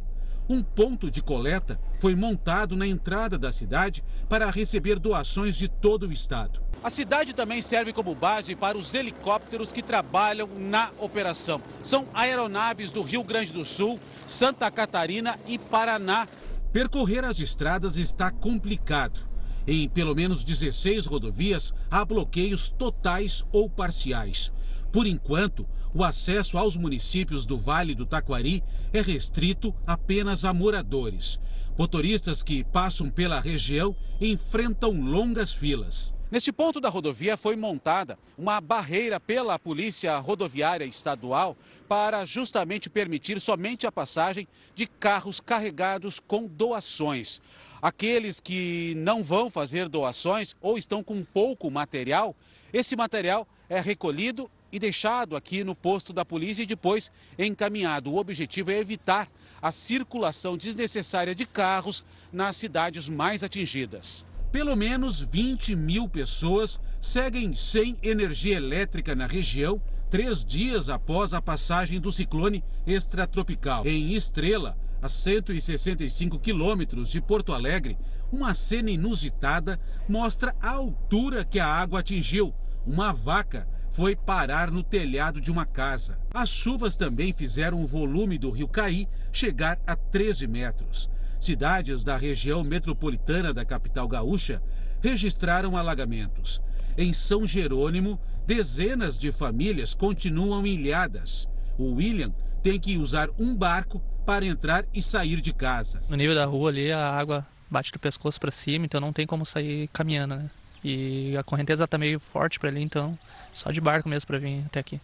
Um 0.49 0.61
ponto 0.61 1.09
de 1.09 1.21
coleta 1.21 1.79
foi 1.99 2.13
montado 2.15 2.75
na 2.75 2.85
entrada 2.85 3.37
da 3.37 3.51
cidade 3.51 4.03
para 4.27 4.51
receber 4.51 4.99
doações 4.99 5.55
de 5.55 5.69
todo 5.69 6.07
o 6.07 6.11
estado. 6.11 6.61
A 6.83 6.89
cidade 6.89 7.33
também 7.33 7.61
serve 7.61 7.93
como 7.93 8.13
base 8.13 8.57
para 8.57 8.77
os 8.77 8.93
helicópteros 8.93 9.71
que 9.71 9.81
trabalham 9.81 10.49
na 10.59 10.91
operação. 10.99 11.61
São 11.81 12.05
aeronaves 12.13 12.91
do 12.91 13.01
Rio 13.01 13.23
Grande 13.23 13.53
do 13.53 13.63
Sul, 13.63 13.97
Santa 14.27 14.69
Catarina 14.69 15.39
e 15.47 15.57
Paraná. 15.57 16.27
Percorrer 16.73 17.23
as 17.23 17.39
estradas 17.39 17.95
está 17.95 18.29
complicado. 18.29 19.21
Em 19.65 19.87
pelo 19.87 20.13
menos 20.13 20.43
16 20.43 21.05
rodovias 21.05 21.73
há 21.89 22.03
bloqueios 22.03 22.67
totais 22.67 23.45
ou 23.53 23.69
parciais. 23.69 24.51
Por 24.91 25.07
enquanto, 25.07 25.65
o 25.93 26.03
acesso 26.03 26.57
aos 26.57 26.75
municípios 26.75 27.45
do 27.45 27.57
Vale 27.57 27.95
do 27.95 28.05
Taquari 28.05 28.61
é 28.91 29.01
restrito 29.01 29.73
apenas 29.87 30.43
a 30.43 30.53
moradores. 30.53 31.39
Motoristas 31.77 32.43
que 32.43 32.61
passam 32.61 33.09
pela 33.09 33.39
região 33.39 33.95
enfrentam 34.19 34.91
longas 34.91 35.53
filas. 35.53 36.13
Neste 36.33 36.51
ponto 36.51 36.81
da 36.81 36.89
rodovia 36.89 37.37
foi 37.37 37.55
montada 37.55 38.17
uma 38.35 38.59
barreira 38.59 39.19
pela 39.19 39.59
Polícia 39.59 40.17
Rodoviária 40.17 40.83
Estadual 40.83 41.55
para 41.87 42.25
justamente 42.25 42.89
permitir 42.89 43.39
somente 43.39 43.85
a 43.85 43.91
passagem 43.91 44.47
de 44.73 44.87
carros 44.87 45.39
carregados 45.39 46.19
com 46.19 46.47
doações. 46.47 47.39
Aqueles 47.79 48.39
que 48.39 48.95
não 48.97 49.21
vão 49.21 49.47
fazer 49.51 49.87
doações 49.87 50.55
ou 50.59 50.75
estão 50.75 51.03
com 51.03 51.23
pouco 51.23 51.69
material, 51.69 52.35
esse 52.73 52.95
material 52.95 53.47
é 53.69 53.79
recolhido 53.79 54.49
e 54.71 54.79
deixado 54.79 55.35
aqui 55.35 55.63
no 55.63 55.75
posto 55.75 56.11
da 56.11 56.25
polícia 56.25 56.63
e 56.63 56.65
depois 56.65 57.11
encaminhado. 57.37 58.11
O 58.11 58.17
objetivo 58.17 58.71
é 58.71 58.79
evitar 58.79 59.29
a 59.61 59.71
circulação 59.71 60.57
desnecessária 60.57 61.35
de 61.35 61.45
carros 61.45 62.03
nas 62.31 62.57
cidades 62.57 63.07
mais 63.07 63.43
atingidas. 63.43 64.25
Pelo 64.53 64.75
menos 64.75 65.19
20 65.19 65.75
mil 65.75 66.07
pessoas 66.07 66.79
seguem 67.01 67.55
sem 67.55 67.97
energia 68.03 68.55
elétrica 68.55 69.15
na 69.15 69.25
região 69.25 69.81
três 70.11 70.45
dias 70.45 70.89
após 70.89 71.33
a 71.33 71.41
passagem 71.41 71.99
do 71.99 72.11
ciclone 72.11 72.63
extratropical. 72.85 73.83
Em 73.83 74.13
Estrela, 74.13 74.77
a 75.01 75.09
165 75.09 76.37
quilômetros 76.37 77.09
de 77.09 77.19
Porto 77.19 77.51
Alegre, 77.51 77.97
uma 78.31 78.53
cena 78.53 78.91
inusitada 78.91 79.79
mostra 80.07 80.55
a 80.61 80.69
altura 80.69 81.43
que 81.43 81.59
a 81.59 81.65
água 81.65 82.01
atingiu. 82.01 82.53
Uma 82.85 83.11
vaca 83.11 83.67
foi 83.91 84.15
parar 84.15 84.69
no 84.69 84.83
telhado 84.83 85.41
de 85.41 85.49
uma 85.49 85.65
casa. 85.65 86.19
As 86.31 86.49
chuvas 86.49 86.95
também 86.95 87.33
fizeram 87.33 87.81
o 87.81 87.87
volume 87.87 88.37
do 88.37 88.51
rio 88.51 88.67
Caí 88.67 89.07
chegar 89.31 89.79
a 89.87 89.95
13 89.95 90.45
metros. 90.45 91.09
Cidades 91.43 92.05
da 92.05 92.15
região 92.15 92.63
metropolitana 92.63 93.53
da 93.53 93.65
capital 93.65 94.07
gaúcha 94.07 94.63
registraram 95.01 95.75
alagamentos. 95.75 96.61
Em 96.97 97.11
São 97.11 97.45
Jerônimo, 97.45 98.17
dezenas 98.47 99.17
de 99.17 99.29
famílias 99.29 99.93
continuam 99.93 100.65
ilhadas. 100.65 101.45
O 101.77 101.95
William 101.95 102.33
tem 102.61 102.79
que 102.79 102.97
usar 102.97 103.29
um 103.37 103.53
barco 103.53 104.01
para 104.25 104.45
entrar 104.45 104.85
e 104.93 105.01
sair 105.01 105.41
de 105.41 105.51
casa. 105.51 106.01
No 106.07 106.15
nível 106.15 106.33
da 106.33 106.45
rua 106.45 106.69
ali, 106.69 106.93
a 106.93 107.11
água 107.11 107.45
bate 107.69 107.91
do 107.91 107.99
pescoço 107.99 108.39
para 108.39 108.49
cima, 108.49 108.85
então 108.85 109.01
não 109.01 109.11
tem 109.11 109.27
como 109.27 109.45
sair 109.45 109.89
caminhando, 109.89 110.37
né? 110.37 110.49
E 110.81 111.35
a 111.35 111.43
correnteza 111.43 111.83
está 111.83 111.97
meio 111.97 112.21
forte 112.21 112.57
para 112.57 112.69
ali, 112.69 112.81
então 112.81 113.19
só 113.51 113.69
de 113.69 113.81
barco 113.81 114.07
mesmo 114.07 114.27
para 114.27 114.39
vir 114.39 114.63
até 114.65 114.79
aqui. 114.79 114.97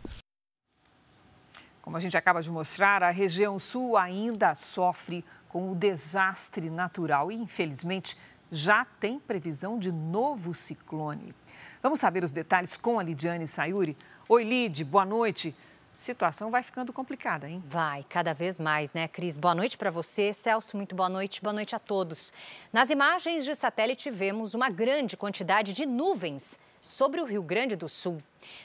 Como 1.90 1.98
a 1.98 2.00
gente 2.00 2.16
acaba 2.16 2.40
de 2.40 2.52
mostrar, 2.52 3.02
a 3.02 3.10
região 3.10 3.58
sul 3.58 3.98
ainda 3.98 4.54
sofre 4.54 5.26
com 5.48 5.72
o 5.72 5.76
desastre 5.76 6.70
natural 6.70 7.32
e, 7.32 7.36
infelizmente, 7.36 8.16
já 8.52 8.86
tem 9.00 9.18
previsão 9.18 9.80
de 9.80 9.92
novo 9.92 10.54
ciclone. 10.54 11.34
Vamos 11.82 12.00
saber 12.00 12.24
os 12.24 12.32
detalhes 12.32 12.78
com 12.78 13.00
a 13.00 13.04
Lidiane 13.04 13.48
Sayuri. 13.48 13.98
Oi, 14.28 14.44
Lid, 14.44 14.84
boa 14.84 15.04
noite 15.04 15.56
situação 16.00 16.50
vai 16.50 16.64
ficando 16.64 16.94
complicada, 16.94 17.50
hein? 17.50 17.62
Vai, 17.66 18.06
cada 18.08 18.34
vez 18.34 18.58
mais, 18.58 18.94
né, 18.94 19.08
Cris? 19.08 19.36
Boa 19.36 19.54
noite 19.54 19.78
para 19.78 19.92
você. 19.92 20.32
Celso, 20.32 20.78
muito 20.78 20.96
boa 20.96 21.10
noite. 21.10 21.42
Boa 21.42 21.52
noite 21.52 21.76
a 21.76 21.80
todos. 21.80 22.32
Nas 22.72 22.90
imagens 22.90 23.44
de 23.44 23.54
satélite, 23.54 24.10
vemos 24.10 24.54
uma 24.54 24.70
grande 24.70 25.18
quantidade 25.18 25.74
de 25.74 25.86
nuvens 25.86 26.58
sobre 26.90 27.22
o 27.22 27.24
Rio 27.26 27.44
Grande 27.44 27.76
do 27.76 27.88
Sul. 27.88 28.22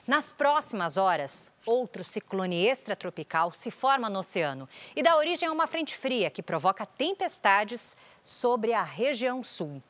Nas 0.07 0.33
próximas 0.33 0.97
horas, 0.97 1.53
outro 1.67 2.03
ciclone 2.03 2.67
extratropical 2.67 3.53
se 3.53 3.71
forma 3.71 4.09
no 4.09 4.21
oceano 4.21 4.67
e 4.97 5.03
dá 5.03 5.15
origem 5.15 5.47
a 5.47 5.53
uma 5.53 5.67
frente 5.67 5.95
fria 5.95 6.31
que 6.31 6.43
provoca 6.43 6.87
tempestades 6.87 7.99
sobre 8.23 8.73
a 8.73 8.83
região 8.83 9.45
sul. 9.45 9.83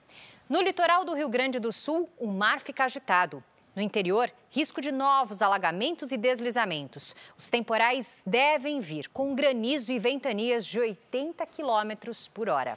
No 0.49 0.61
litoral 0.61 1.05
do 1.05 1.15
Rio 1.15 1.29
Grande 1.29 1.61
do 1.61 1.73
Sul, 1.73 2.11
o 2.19 2.27
mar 2.27 2.59
fica 2.59 2.85
agitado. 2.85 3.43
No 3.75 3.81
interior, 3.81 4.31
risco 4.51 4.81
de 4.81 4.91
novos 4.91 5.41
alagamentos 5.41 6.11
e 6.11 6.17
deslizamentos. 6.17 7.15
Os 7.39 7.49
temporais 7.49 8.21
devem 8.27 8.81
vir 8.81 9.09
com 9.11 9.35
granizo 9.35 9.93
e 9.93 9.99
ventanias 9.99 10.67
de 10.67 10.81
80 10.81 11.47
quilômetros 11.47 12.27
por 12.27 12.49
hora. 12.49 12.77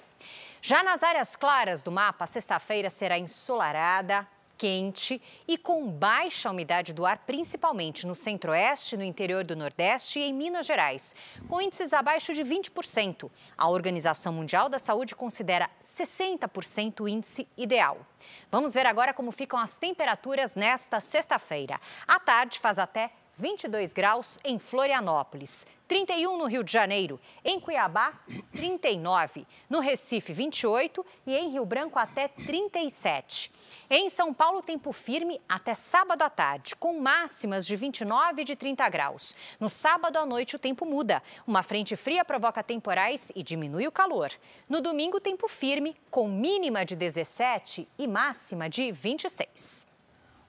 Já 0.62 0.84
nas 0.84 1.02
áreas 1.02 1.36
claras 1.36 1.82
do 1.82 1.92
mapa, 1.92 2.28
sexta-feira 2.28 2.90
será 2.90 3.18
ensolarada, 3.18 4.28
quente 4.58 5.22
e 5.48 5.58
com 5.58 5.90
baixa 5.90 6.50
umidade 6.50 6.94
do 6.94 7.06
ar, 7.06 7.20
principalmente 7.20 8.08
no 8.08 8.16
centro-oeste, 8.16 8.98
no 8.98 9.04
interior 9.04 9.44
do 9.44 9.56
Nordeste 9.56 10.20
e 10.20 10.24
em 10.24 10.34
Minas 10.34 10.66
Gerais, 10.66 11.16
com 11.48 11.62
índices 11.62 11.94
abaixo 11.94 12.34
de 12.34 12.44
20%. 12.44 13.30
A 13.58 13.70
Organização 13.70 14.34
Mundial 14.34 14.68
da 14.68 14.80
Saúde 14.80 15.16
considera 15.16 15.70
60% 15.82 17.02
o 17.02 17.08
índice 17.08 17.48
ideal. 17.56 18.00
Vamos 18.52 18.74
ver 18.74 18.86
agora 18.86 19.14
como 19.14 19.32
ficam 19.32 19.60
as 19.60 19.78
temperaturas 19.78 20.56
nesta 20.56 21.00
sexta-feira. 21.00 21.80
À 22.08 22.20
tarde 22.20 22.60
faz 22.60 22.80
até 22.80 23.12
22 23.38 23.94
graus 23.94 24.40
em 24.44 24.58
Florianópolis, 24.58 25.68
31 25.88 26.38
no 26.38 26.46
Rio 26.46 26.64
de 26.64 26.72
Janeiro, 26.72 27.20
em 27.46 27.60
Cuiabá, 27.60 28.14
39, 28.52 29.48
no 29.70 29.80
Recife, 29.80 30.34
28 30.34 31.06
e 31.26 31.34
em 31.34 31.50
Rio 31.50 31.66
Branco 31.66 31.98
até 31.98 32.28
37. 32.28 33.52
Em 33.90 34.10
São 34.10 34.34
Paulo, 34.34 34.62
tempo 34.62 34.92
firme 34.92 35.40
até 35.48 35.74
sábado 35.74 36.24
à 36.24 36.30
tarde, 36.30 36.76
com 36.76 37.00
máximas 37.00 37.66
de 37.66 37.76
29 37.78 38.42
e 38.42 38.46
de 38.46 38.56
30 38.56 38.90
graus. 38.90 39.34
No 39.60 39.70
sábado 39.70 40.18
à 40.18 40.26
noite, 40.26 40.58
o 40.58 40.60
tempo 40.60 40.86
muda. 40.86 41.24
Uma 41.48 41.64
frente 41.64 41.96
fria 41.96 42.26
provoca 42.26 42.62
temporais 42.62 43.32
e 43.34 43.42
diminui 43.42 43.88
o 43.88 43.92
calor. 43.92 44.30
No 44.68 44.82
domingo, 44.82 45.22
tempo 45.22 45.48
firme, 45.48 45.96
com 46.12 46.28
mínima 46.28 46.84
de 46.84 46.98
17 46.98 47.88
e 47.98 48.08
máxima 48.08 48.70
de 48.70 48.92
26. 48.92 49.88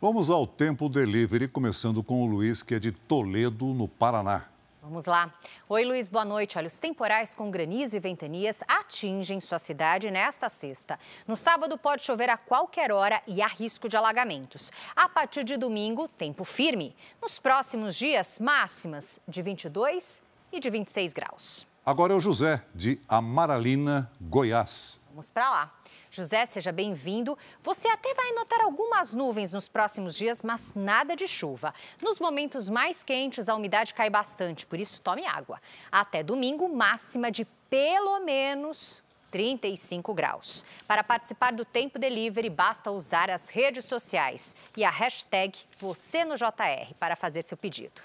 Vamos 0.00 0.30
ao 0.30 0.46
Tempo 0.46 0.88
Delivery, 0.88 1.46
começando 1.46 2.02
com 2.02 2.22
o 2.22 2.26
Luiz, 2.26 2.62
que 2.62 2.74
é 2.74 2.78
de 2.78 2.90
Toledo, 2.90 3.66
no 3.66 3.86
Paraná. 3.86 4.57
Vamos 4.88 5.04
lá. 5.04 5.30
Oi, 5.68 5.84
Luiz, 5.84 6.08
boa 6.08 6.24
noite. 6.24 6.56
Olha, 6.56 6.66
os 6.66 6.78
temporais 6.78 7.34
com 7.34 7.50
granizo 7.50 7.94
e 7.94 8.00
ventanias 8.00 8.62
atingem 8.66 9.38
sua 9.38 9.58
cidade 9.58 10.10
nesta 10.10 10.48
sexta. 10.48 10.98
No 11.26 11.36
sábado 11.36 11.76
pode 11.76 12.02
chover 12.02 12.30
a 12.30 12.38
qualquer 12.38 12.90
hora 12.90 13.20
e 13.26 13.42
há 13.42 13.46
risco 13.46 13.86
de 13.86 13.98
alagamentos. 13.98 14.72
A 14.96 15.06
partir 15.06 15.44
de 15.44 15.58
domingo, 15.58 16.08
tempo 16.08 16.42
firme. 16.42 16.96
Nos 17.20 17.38
próximos 17.38 17.96
dias, 17.96 18.38
máximas 18.40 19.20
de 19.28 19.42
22 19.42 20.22
e 20.50 20.58
de 20.58 20.70
26 20.70 21.12
graus. 21.12 21.66
Agora 21.84 22.14
é 22.14 22.16
o 22.16 22.20
José, 22.20 22.64
de 22.74 22.98
Amaralina, 23.06 24.10
Goiás. 24.18 25.02
Vamos 25.10 25.30
para 25.30 25.50
lá. 25.50 25.78
José, 26.10 26.46
seja 26.46 26.72
bem-vindo. 26.72 27.36
Você 27.62 27.88
até 27.88 28.14
vai 28.14 28.32
notar 28.32 28.60
algumas 28.62 29.12
nuvens 29.12 29.52
nos 29.52 29.68
próximos 29.68 30.14
dias, 30.16 30.42
mas 30.42 30.72
nada 30.74 31.14
de 31.14 31.26
chuva. 31.28 31.74
Nos 32.02 32.18
momentos 32.18 32.68
mais 32.68 33.04
quentes, 33.04 33.48
a 33.48 33.54
umidade 33.54 33.94
cai 33.94 34.08
bastante, 34.08 34.66
por 34.66 34.80
isso 34.80 35.00
tome 35.00 35.26
água. 35.26 35.60
Até 35.92 36.22
domingo, 36.22 36.68
máxima 36.68 37.30
de 37.30 37.44
pelo 37.68 38.20
menos 38.20 39.02
35 39.30 40.14
graus. 40.14 40.64
Para 40.86 41.04
participar 41.04 41.52
do 41.52 41.64
Tempo 41.64 41.98
Delivery, 41.98 42.48
basta 42.48 42.90
usar 42.90 43.30
as 43.30 43.50
redes 43.50 43.84
sociais 43.84 44.56
e 44.76 44.84
a 44.84 44.90
hashtag 44.90 45.58
você 45.78 46.24
no 46.24 46.34
JR 46.36 46.94
para 46.98 47.14
fazer 47.14 47.42
seu 47.42 47.56
pedido. 47.56 48.00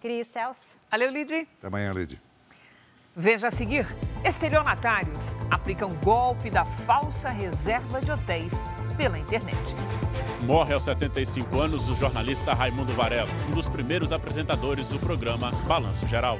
Cris, 0.00 0.26
Celso. 0.26 0.76
Valeu, 0.90 1.10
Lidy. 1.10 1.48
Até 1.58 1.68
amanhã, 1.68 1.92
Lidy. 1.92 2.25
Veja 3.18 3.48
a 3.48 3.50
seguir: 3.50 3.86
estelionatários 4.22 5.38
aplicam 5.50 5.88
golpe 6.04 6.50
da 6.50 6.66
falsa 6.66 7.30
reserva 7.30 7.98
de 7.98 8.12
hotéis 8.12 8.66
pela 8.94 9.18
internet. 9.18 9.74
Morre 10.44 10.74
aos 10.74 10.84
75 10.84 11.58
anos 11.58 11.88
o 11.88 11.96
jornalista 11.96 12.52
Raimundo 12.52 12.92
Varela, 12.92 13.30
um 13.48 13.52
dos 13.52 13.70
primeiros 13.70 14.12
apresentadores 14.12 14.88
do 14.88 14.98
programa 14.98 15.50
Balanço 15.66 16.06
Geral. 16.06 16.38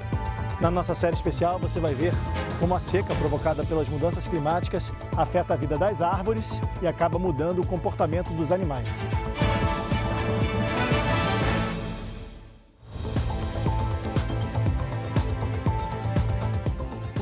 Na 0.60 0.70
nossa 0.70 0.94
série 0.94 1.16
especial, 1.16 1.58
você 1.58 1.80
vai 1.80 1.94
ver 1.94 2.12
como 2.60 2.74
a 2.74 2.80
seca 2.80 3.14
provocada 3.14 3.64
pelas 3.64 3.88
mudanças 3.88 4.28
climáticas 4.28 4.92
afeta 5.16 5.54
a 5.54 5.56
vida 5.56 5.78
das 5.78 6.02
árvores 6.02 6.60
e 6.82 6.86
acaba 6.86 7.18
mudando 7.18 7.62
o 7.62 7.66
comportamento 7.66 8.34
dos 8.34 8.52
animais. 8.52 9.00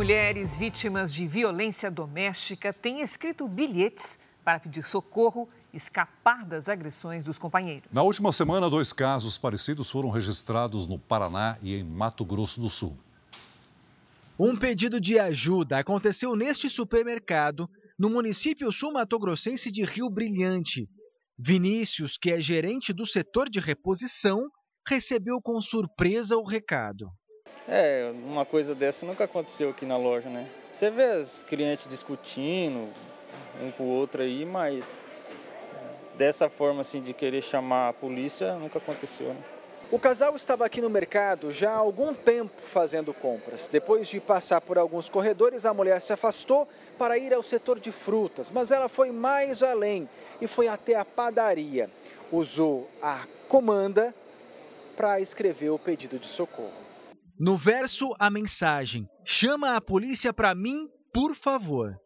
Mulheres 0.04 0.54
vítimas 0.54 1.14
de 1.14 1.26
violência 1.26 1.90
doméstica 1.90 2.74
têm 2.74 3.00
escrito 3.00 3.48
bilhetes 3.48 4.20
para 4.44 4.60
pedir 4.60 4.84
socorro 4.84 5.48
e 5.72 5.78
escapar 5.78 6.44
das 6.44 6.68
agressões 6.68 7.24
dos 7.24 7.38
companheiros. 7.38 7.88
Na 7.90 8.02
última 8.02 8.30
semana, 8.30 8.68
dois 8.68 8.92
casos 8.92 9.38
parecidos 9.38 9.90
foram 9.90 10.10
registrados 10.10 10.86
no 10.86 10.98
Paraná 10.98 11.56
e 11.62 11.76
em 11.76 11.82
Mato 11.82 12.22
Grosso 12.22 12.60
do 12.60 12.68
Sul. 12.68 12.94
Um 14.38 14.54
pedido 14.54 15.00
de 15.00 15.18
ajuda 15.18 15.78
aconteceu 15.78 16.36
neste 16.36 16.68
supermercado 16.68 17.66
no 17.98 18.10
município 18.10 18.70
sul-matogrossense 18.70 19.72
de 19.72 19.84
Rio 19.86 20.10
Brilhante. 20.10 20.86
Vinícius, 21.38 22.18
que 22.18 22.30
é 22.30 22.42
gerente 22.42 22.92
do 22.92 23.06
setor 23.06 23.48
de 23.48 23.58
reposição, 23.58 24.50
recebeu 24.86 25.40
com 25.40 25.58
surpresa 25.62 26.36
o 26.36 26.44
recado. 26.44 27.08
É, 27.66 28.12
uma 28.26 28.44
coisa 28.44 28.74
dessa 28.74 29.06
nunca 29.06 29.24
aconteceu 29.24 29.70
aqui 29.70 29.86
na 29.86 29.96
loja, 29.96 30.28
né? 30.28 30.48
Você 30.70 30.90
vê 30.90 31.18
os 31.18 31.42
clientes 31.42 31.86
discutindo 31.86 32.90
um 33.62 33.70
com 33.70 33.84
o 33.84 33.88
outro 33.88 34.22
aí, 34.22 34.44
mas 34.44 35.00
dessa 36.16 36.48
forma 36.48 36.82
assim 36.82 37.00
de 37.00 37.12
querer 37.12 37.42
chamar 37.42 37.88
a 37.88 37.92
polícia 37.92 38.54
nunca 38.54 38.78
aconteceu, 38.78 39.28
né? 39.28 39.42
O 39.90 39.98
casal 39.98 40.34
estava 40.34 40.66
aqui 40.66 40.80
no 40.80 40.90
mercado 40.90 41.52
já 41.52 41.70
há 41.70 41.76
algum 41.76 42.12
tempo 42.12 42.60
fazendo 42.60 43.14
compras. 43.14 43.68
Depois 43.68 44.08
de 44.08 44.18
passar 44.18 44.60
por 44.60 44.76
alguns 44.76 45.08
corredores, 45.08 45.64
a 45.64 45.72
mulher 45.72 46.00
se 46.00 46.12
afastou 46.12 46.66
para 46.98 47.16
ir 47.16 47.32
ao 47.32 47.42
setor 47.42 47.78
de 47.78 47.92
frutas, 47.92 48.50
mas 48.50 48.70
ela 48.70 48.88
foi 48.88 49.12
mais 49.12 49.62
além 49.62 50.08
e 50.40 50.46
foi 50.46 50.68
até 50.68 50.96
a 50.96 51.04
padaria. 51.04 51.88
Usou 52.32 52.90
a 53.00 53.24
comanda 53.48 54.14
para 54.96 55.20
escrever 55.20 55.70
o 55.70 55.78
pedido 55.78 56.18
de 56.18 56.26
socorro. 56.26 56.83
No 57.38 57.56
verso, 57.56 58.14
a 58.18 58.30
mensagem: 58.30 59.08
chama 59.24 59.74
a 59.74 59.80
polícia 59.80 60.32
para 60.32 60.54
mim, 60.54 60.88
por 61.12 61.34
favor. 61.34 61.98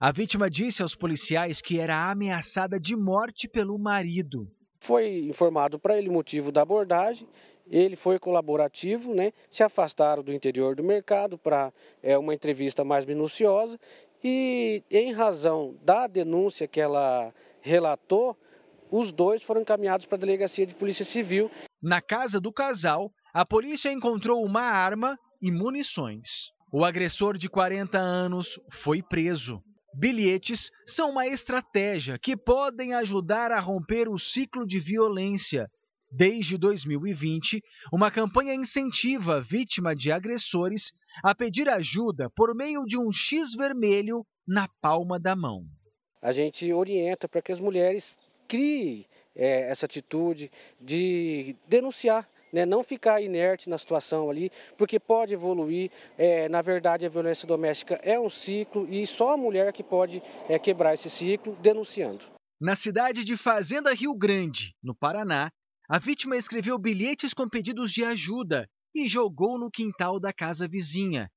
A 0.00 0.10
vítima 0.10 0.50
disse 0.50 0.82
aos 0.82 0.94
policiais 0.94 1.60
que 1.60 1.78
era 1.78 2.10
ameaçada 2.10 2.80
de 2.80 2.96
morte 2.96 3.46
pelo 3.46 3.78
marido. 3.78 4.50
Foi 4.80 5.26
informado 5.26 5.78
para 5.78 5.96
ele 5.96 6.08
o 6.08 6.12
motivo 6.12 6.50
da 6.50 6.62
abordagem. 6.62 7.28
Ele 7.70 7.94
foi 7.94 8.18
colaborativo, 8.18 9.14
né? 9.14 9.32
Se 9.48 9.62
afastaram 9.62 10.22
do 10.22 10.32
interior 10.32 10.74
do 10.74 10.82
mercado 10.82 11.38
para 11.38 11.72
é, 12.02 12.18
uma 12.18 12.34
entrevista 12.34 12.82
mais 12.82 13.06
minuciosa 13.06 13.78
e, 14.24 14.82
em 14.90 15.12
razão 15.12 15.76
da 15.84 16.06
denúncia 16.06 16.66
que 16.66 16.80
ela 16.80 17.32
relatou, 17.60 18.36
os 18.90 19.12
dois 19.12 19.42
foram 19.42 19.60
encaminhados 19.60 20.06
para 20.06 20.16
a 20.16 20.20
delegacia 20.20 20.66
de 20.66 20.74
polícia 20.74 21.04
civil. 21.04 21.50
Na 21.80 22.00
casa 22.00 22.40
do 22.40 22.52
casal, 22.52 23.12
a 23.32 23.46
polícia 23.46 23.90
encontrou 23.90 24.44
uma 24.44 24.62
arma 24.62 25.18
e 25.40 25.50
munições. 25.50 26.50
O 26.70 26.84
agressor 26.84 27.38
de 27.38 27.48
40 27.48 27.98
anos 27.98 28.60
foi 28.70 29.02
preso. 29.02 29.62
Bilhetes 29.94 30.70
são 30.86 31.10
uma 31.10 31.26
estratégia 31.26 32.18
que 32.18 32.36
podem 32.36 32.94
ajudar 32.94 33.50
a 33.50 33.60
romper 33.60 34.08
o 34.08 34.18
ciclo 34.18 34.66
de 34.66 34.78
violência. 34.78 35.66
Desde 36.10 36.58
2020, 36.58 37.62
uma 37.90 38.10
campanha 38.10 38.54
incentiva 38.54 39.36
a 39.36 39.40
vítima 39.40 39.94
de 39.94 40.12
agressores 40.12 40.92
a 41.24 41.34
pedir 41.34 41.68
ajuda 41.68 42.28
por 42.36 42.54
meio 42.54 42.84
de 42.84 42.98
um 42.98 43.10
X 43.10 43.54
vermelho 43.54 44.24
na 44.46 44.68
palma 44.80 45.18
da 45.18 45.34
mão. 45.34 45.62
A 46.20 46.32
gente 46.32 46.70
orienta 46.72 47.28
para 47.28 47.40
que 47.40 47.52
as 47.52 47.60
mulheres 47.60 48.18
criem 48.46 49.06
é, 49.34 49.70
essa 49.70 49.86
atitude 49.86 50.50
de 50.80 51.56
denunciar 51.66 52.28
né, 52.52 52.66
não 52.66 52.82
ficar 52.82 53.20
inerte 53.20 53.70
na 53.70 53.78
situação 53.78 54.28
ali, 54.28 54.50
porque 54.76 55.00
pode 55.00 55.34
evoluir. 55.34 55.90
É, 56.18 56.48
na 56.48 56.60
verdade, 56.60 57.06
a 57.06 57.08
violência 57.08 57.48
doméstica 57.48 57.98
é 58.02 58.18
um 58.18 58.28
ciclo 58.28 58.86
e 58.88 59.06
só 59.06 59.32
a 59.32 59.36
mulher 59.36 59.72
que 59.72 59.82
pode 59.82 60.22
é, 60.48 60.58
quebrar 60.58 60.94
esse 60.94 61.08
ciclo 61.08 61.56
denunciando. 61.62 62.24
Na 62.60 62.74
cidade 62.74 63.24
de 63.24 63.36
Fazenda 63.36 63.92
Rio 63.92 64.14
Grande, 64.14 64.74
no 64.82 64.94
Paraná, 64.94 65.50
a 65.88 65.98
vítima 65.98 66.36
escreveu 66.36 66.78
bilhetes 66.78 67.34
com 67.34 67.48
pedidos 67.48 67.90
de 67.90 68.04
ajuda 68.04 68.68
e 68.94 69.08
jogou 69.08 69.58
no 69.58 69.70
quintal 69.70 70.20
da 70.20 70.32
casa 70.32 70.68
vizinha. 70.68 71.28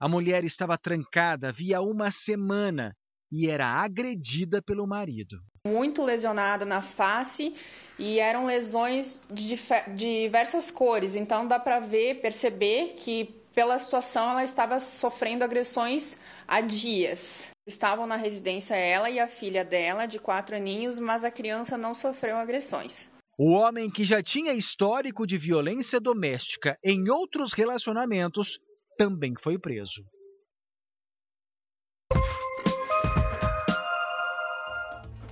A 0.00 0.08
mulher 0.08 0.44
estava 0.44 0.76
trancada 0.76 1.50
havia 1.50 1.80
uma 1.80 2.10
semana 2.10 2.92
e 3.32 3.48
era 3.48 3.66
agredida 3.66 4.60
pelo 4.60 4.86
marido. 4.86 5.38
Muito 5.66 6.04
lesionada 6.04 6.66
na 6.66 6.82
face 6.82 7.54
e 7.98 8.18
eram 8.18 8.44
lesões 8.44 9.20
de 9.30 9.58
diversas 9.96 10.70
cores, 10.70 11.14
então 11.14 11.48
dá 11.48 11.58
para 11.58 11.80
ver, 11.80 12.20
perceber 12.20 12.94
que 12.96 13.42
pela 13.54 13.78
situação 13.78 14.30
ela 14.30 14.44
estava 14.44 14.78
sofrendo 14.78 15.44
agressões 15.44 16.16
há 16.46 16.60
dias. 16.60 17.48
Estavam 17.66 18.06
na 18.06 18.16
residência 18.16 18.74
ela 18.74 19.08
e 19.08 19.20
a 19.20 19.28
filha 19.28 19.64
dela, 19.64 20.06
de 20.06 20.18
quatro 20.18 20.56
aninhos, 20.56 20.98
mas 20.98 21.22
a 21.22 21.30
criança 21.30 21.78
não 21.78 21.94
sofreu 21.94 22.36
agressões. 22.36 23.08
O 23.38 23.52
homem 23.52 23.90
que 23.90 24.04
já 24.04 24.22
tinha 24.22 24.52
histórico 24.52 25.26
de 25.26 25.38
violência 25.38 26.00
doméstica 26.00 26.76
em 26.84 27.08
outros 27.08 27.52
relacionamentos 27.52 28.58
também 28.98 29.34
foi 29.40 29.58
preso. 29.58 30.02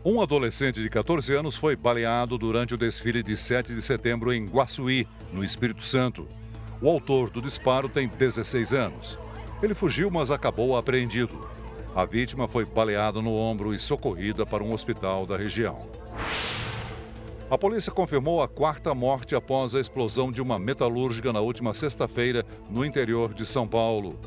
Um 0.03 0.23
adolescente 0.23 0.83
de 0.83 0.89
14 0.89 1.35
anos 1.35 1.57
foi 1.57 1.77
baleado 1.77 2.39
durante 2.39 2.73
o 2.73 2.79
desfile 2.79 3.23
de 3.23 3.37
7 3.37 3.75
de 3.75 3.83
setembro 3.83 4.33
em 4.33 4.47
Guaçuí, 4.47 5.07
no 5.31 5.45
Espírito 5.45 5.85
Santo. 5.85 6.27
O 6.81 6.89
autor 6.89 7.29
do 7.29 7.43
disparo 7.43 7.87
tem 7.87 8.09
16 8.09 8.73
anos. 8.73 9.19
Ele 9.63 9.75
fugiu, 9.75 10.11
mas 10.11 10.31
acabou 10.31 10.75
apreendido. 10.75 11.47
A 11.95 12.07
vítima 12.07 12.49
foi 12.49 12.65
baleada 12.65 13.21
no 13.21 13.37
ombro 13.37 13.75
e 13.75 13.79
socorrida 13.79 14.47
para 14.47 14.65
um 14.65 14.73
hospital 14.73 15.27
da 15.27 15.37
região. 15.37 15.79
A 17.51 17.59
polícia 17.59 17.93
confirmou 17.93 18.43
a 18.43 18.49
quarta 18.49 18.95
morte 18.95 19.35
após 19.35 19.75
a 19.75 19.81
explosão 19.81 20.33
de 20.33 20.41
uma 20.41 20.59
metalúrgica 20.59 21.31
na 21.31 21.41
última 21.41 21.75
sexta-feira 21.75 22.47
no 22.71 22.87
interior 22.87 23.35
de 23.35 23.45
São 23.45 23.69
Paulo. 23.69 24.19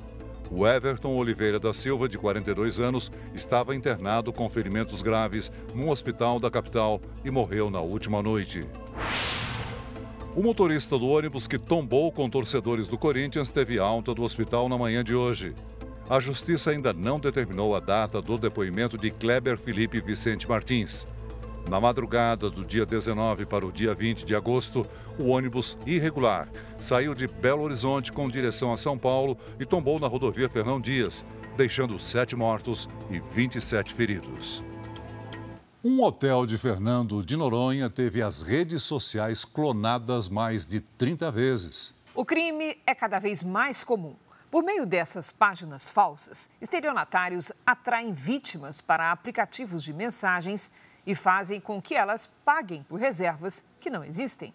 O 0.56 0.68
Everton 0.68 1.16
Oliveira 1.16 1.60
da 1.60 1.74
Silva, 1.74 2.08
de 2.08 2.16
42 2.16 2.80
anos, 2.80 3.12
estava 3.34 3.76
internado 3.76 4.32
com 4.32 4.48
ferimentos 4.48 5.02
graves 5.02 5.52
num 5.74 5.90
hospital 5.90 6.40
da 6.40 6.52
capital 6.52 7.02
e 7.26 7.32
morreu 7.32 7.72
na 7.72 7.82
última 7.82 8.22
noite. 8.22 8.62
O 10.36 10.44
motorista 10.44 10.96
do 10.96 11.08
ônibus 11.08 11.48
que 11.48 11.58
tombou 11.58 12.12
com 12.12 12.30
torcedores 12.30 12.88
do 12.88 13.00
Corinthians 13.00 13.50
teve 13.50 13.80
alta 13.80 14.14
do 14.14 14.22
hospital 14.22 14.70
na 14.70 14.78
manhã 14.78 15.04
de 15.04 15.16
hoje. 15.16 15.56
A 16.08 16.20
justiça 16.20 16.70
ainda 16.70 16.94
não 16.94 17.20
determinou 17.20 17.76
a 17.76 17.80
data 17.80 18.22
do 18.22 18.38
depoimento 18.38 18.96
de 18.96 19.10
Kleber 19.10 19.58
Felipe 19.58 20.00
Vicente 20.02 20.48
Martins. 20.48 21.08
Na 21.68 21.80
madrugada 21.80 22.50
do 22.50 22.64
dia 22.64 22.86
19 22.86 23.48
para 23.48 23.66
o 23.66 23.72
dia 23.72 23.96
20 23.96 24.24
de 24.24 24.36
agosto, 24.36 24.86
o 25.20 25.28
ônibus 25.30 25.78
irregular 25.86 26.50
saiu 26.80 27.14
de 27.14 27.28
Belo 27.28 27.64
Horizonte 27.64 28.12
com 28.12 28.30
direção 28.30 28.74
a 28.74 28.78
São 28.78 28.98
Paulo 28.98 29.38
e 29.60 29.66
tombou 29.66 30.00
na 30.00 30.08
rodovia 30.08 30.50
Fernão 30.50 30.80
Dias, 30.80 31.26
deixando 31.56 32.00
sete 32.00 32.36
mortos 32.36 32.90
e 33.10 33.20
27 33.20 33.94
feridos. 33.94 34.64
Um 35.84 36.02
hotel 36.02 36.46
de 36.46 36.58
Fernando 36.58 37.26
de 37.26 37.36
Noronha 37.36 37.90
teve 37.90 38.22
as 38.22 38.42
redes 38.42 38.84
sociais 38.84 39.44
clonadas 39.44 40.30
mais 40.30 40.66
de 40.66 40.80
30 40.80 41.30
vezes. 41.30 41.94
O 42.16 42.24
crime 42.24 42.78
é 42.86 42.96
cada 42.96 43.20
vez 43.20 43.44
mais 43.44 43.84
comum. 43.84 44.16
Por 44.50 44.64
meio 44.64 44.86
dessas 44.86 45.32
páginas 45.32 45.90
falsas, 45.90 46.50
estelionatários 46.62 47.52
atraem 47.66 48.14
vítimas 48.14 48.80
para 48.80 49.12
aplicativos 49.12 49.84
de 49.84 49.92
mensagens 49.92 50.72
e 51.06 51.16
fazem 51.16 51.60
com 51.60 51.82
que 51.82 51.96
elas 51.96 52.30
paguem 52.46 52.84
por 52.84 53.00
reservas 53.00 53.66
que 53.80 53.90
não 53.90 54.04
existem. 54.04 54.54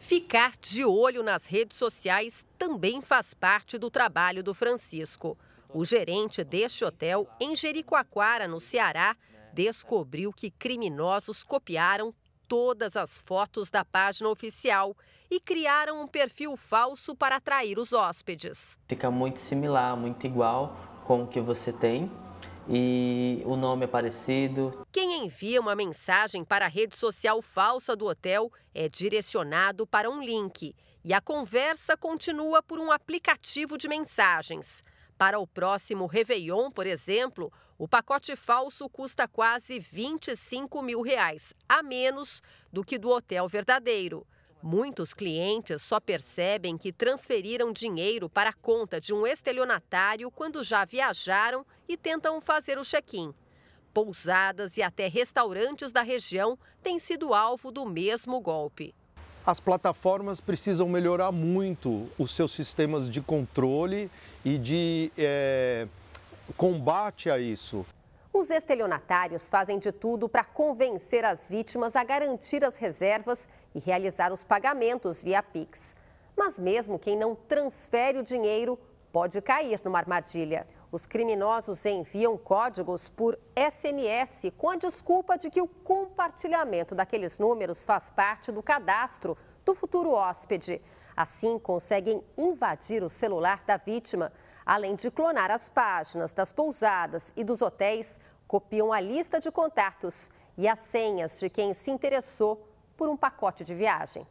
Ficar 0.00 0.54
de 0.58 0.82
olho 0.84 1.22
nas 1.22 1.44
redes 1.44 1.76
sociais 1.76 2.44
também 2.58 3.00
faz 3.02 3.34
parte 3.34 3.78
do 3.78 3.90
trabalho 3.90 4.42
do 4.42 4.54
Francisco. 4.54 5.38
O 5.72 5.84
gerente 5.84 6.42
deste 6.42 6.84
hotel, 6.84 7.28
em 7.38 7.54
Jericoacoara, 7.54 8.48
no 8.48 8.58
Ceará, 8.58 9.14
descobriu 9.52 10.32
que 10.32 10.50
criminosos 10.50 11.44
copiaram 11.44 12.12
todas 12.48 12.96
as 12.96 13.22
fotos 13.22 13.70
da 13.70 13.84
página 13.84 14.28
oficial 14.30 14.96
e 15.30 15.38
criaram 15.38 16.02
um 16.02 16.08
perfil 16.08 16.56
falso 16.56 17.14
para 17.14 17.36
atrair 17.36 17.78
os 17.78 17.92
hóspedes. 17.92 18.76
Fica 18.88 19.10
muito 19.10 19.38
similar, 19.38 19.96
muito 19.96 20.26
igual 20.26 20.76
com 21.04 21.22
o 21.22 21.26
que 21.28 21.40
você 21.40 21.72
tem 21.72 22.10
e 22.68 23.42
o 23.44 23.56
nome 23.56 23.84
é 23.84 23.88
parecido. 23.88 24.86
Quem 24.92 25.24
envia 25.24 25.60
uma 25.60 25.74
mensagem 25.74 26.44
para 26.44 26.66
a 26.66 26.68
rede 26.68 26.96
social 26.96 27.40
falsa 27.42 27.96
do 27.96 28.06
hotel 28.06 28.52
é 28.74 28.88
direcionado 28.88 29.86
para 29.86 30.10
um 30.10 30.22
link 30.22 30.74
e 31.04 31.14
a 31.14 31.20
conversa 31.20 31.96
continua 31.96 32.62
por 32.62 32.78
um 32.78 32.92
aplicativo 32.92 33.78
de 33.78 33.88
mensagens. 33.88 34.82
Para 35.16 35.38
o 35.38 35.46
próximo 35.46 36.06
Réveillon, 36.06 36.70
por 36.70 36.86
exemplo, 36.86 37.52
o 37.76 37.88
pacote 37.88 38.36
falso 38.36 38.88
custa 38.88 39.26
quase 39.26 39.78
25 39.78 40.82
mil 40.82 41.00
reais, 41.00 41.54
a 41.68 41.82
menos 41.82 42.42
do 42.72 42.84
que 42.84 42.98
do 42.98 43.10
hotel 43.10 43.48
verdadeiro. 43.48 44.26
Muitos 44.62 45.14
clientes 45.14 45.80
só 45.80 45.98
percebem 45.98 46.76
que 46.76 46.92
transferiram 46.92 47.72
dinheiro 47.72 48.28
para 48.28 48.50
a 48.50 48.54
conta 48.54 49.00
de 49.00 49.14
um 49.14 49.26
estelionatário 49.26 50.30
quando 50.30 50.62
já 50.62 50.84
viajaram 50.84 51.64
e 51.88 51.96
tentam 51.96 52.40
fazer 52.42 52.78
o 52.78 52.84
check-in. 52.84 53.32
Pousadas 53.94 54.76
e 54.76 54.82
até 54.82 55.08
restaurantes 55.08 55.92
da 55.92 56.02
região 56.02 56.58
têm 56.82 56.98
sido 56.98 57.32
alvo 57.32 57.72
do 57.72 57.86
mesmo 57.86 58.38
golpe. 58.38 58.94
As 59.46 59.58
plataformas 59.58 60.40
precisam 60.42 60.86
melhorar 60.86 61.32
muito 61.32 62.06
os 62.18 62.30
seus 62.30 62.52
sistemas 62.52 63.10
de 63.10 63.22
controle 63.22 64.10
e 64.44 64.58
de 64.58 65.10
é, 65.16 65.88
combate 66.54 67.30
a 67.30 67.38
isso. 67.38 67.86
Os 68.32 68.48
estelionatários 68.48 69.50
fazem 69.50 69.76
de 69.76 69.90
tudo 69.90 70.28
para 70.28 70.44
convencer 70.44 71.24
as 71.24 71.48
vítimas 71.48 71.96
a 71.96 72.04
garantir 72.04 72.64
as 72.64 72.76
reservas 72.76 73.48
e 73.74 73.80
realizar 73.80 74.32
os 74.32 74.44
pagamentos 74.44 75.20
via 75.20 75.42
Pix. 75.42 75.96
Mas 76.36 76.56
mesmo 76.56 76.96
quem 76.96 77.16
não 77.16 77.34
transfere 77.34 78.18
o 78.18 78.22
dinheiro 78.22 78.78
pode 79.12 79.42
cair 79.42 79.80
numa 79.84 79.98
armadilha. 79.98 80.64
Os 80.92 81.06
criminosos 81.06 81.84
enviam 81.84 82.38
códigos 82.38 83.08
por 83.08 83.36
SMS 83.56 84.52
com 84.56 84.70
a 84.70 84.76
desculpa 84.76 85.36
de 85.36 85.50
que 85.50 85.60
o 85.60 85.66
compartilhamento 85.66 86.94
daqueles 86.94 87.36
números 87.36 87.84
faz 87.84 88.10
parte 88.10 88.52
do 88.52 88.62
cadastro 88.62 89.36
do 89.64 89.74
futuro 89.74 90.12
hóspede. 90.12 90.80
Assim, 91.16 91.58
conseguem 91.58 92.22
invadir 92.38 93.02
o 93.02 93.08
celular 93.08 93.64
da 93.66 93.76
vítima 93.76 94.32
Além 94.64 94.94
de 94.94 95.10
clonar 95.10 95.50
as 95.50 95.68
páginas 95.68 96.32
das 96.32 96.52
pousadas 96.52 97.32
e 97.36 97.42
dos 97.42 97.62
hotéis, 97.62 98.18
copiam 98.46 98.92
a 98.92 99.00
lista 99.00 99.40
de 99.40 99.50
contatos 99.50 100.30
e 100.56 100.68
as 100.68 100.80
senhas 100.80 101.38
de 101.38 101.48
quem 101.48 101.72
se 101.72 101.90
interessou 101.90 102.66
por 102.96 103.08
um 103.08 103.16
pacote 103.16 103.64
de 103.64 103.74
viagem. 103.74 104.26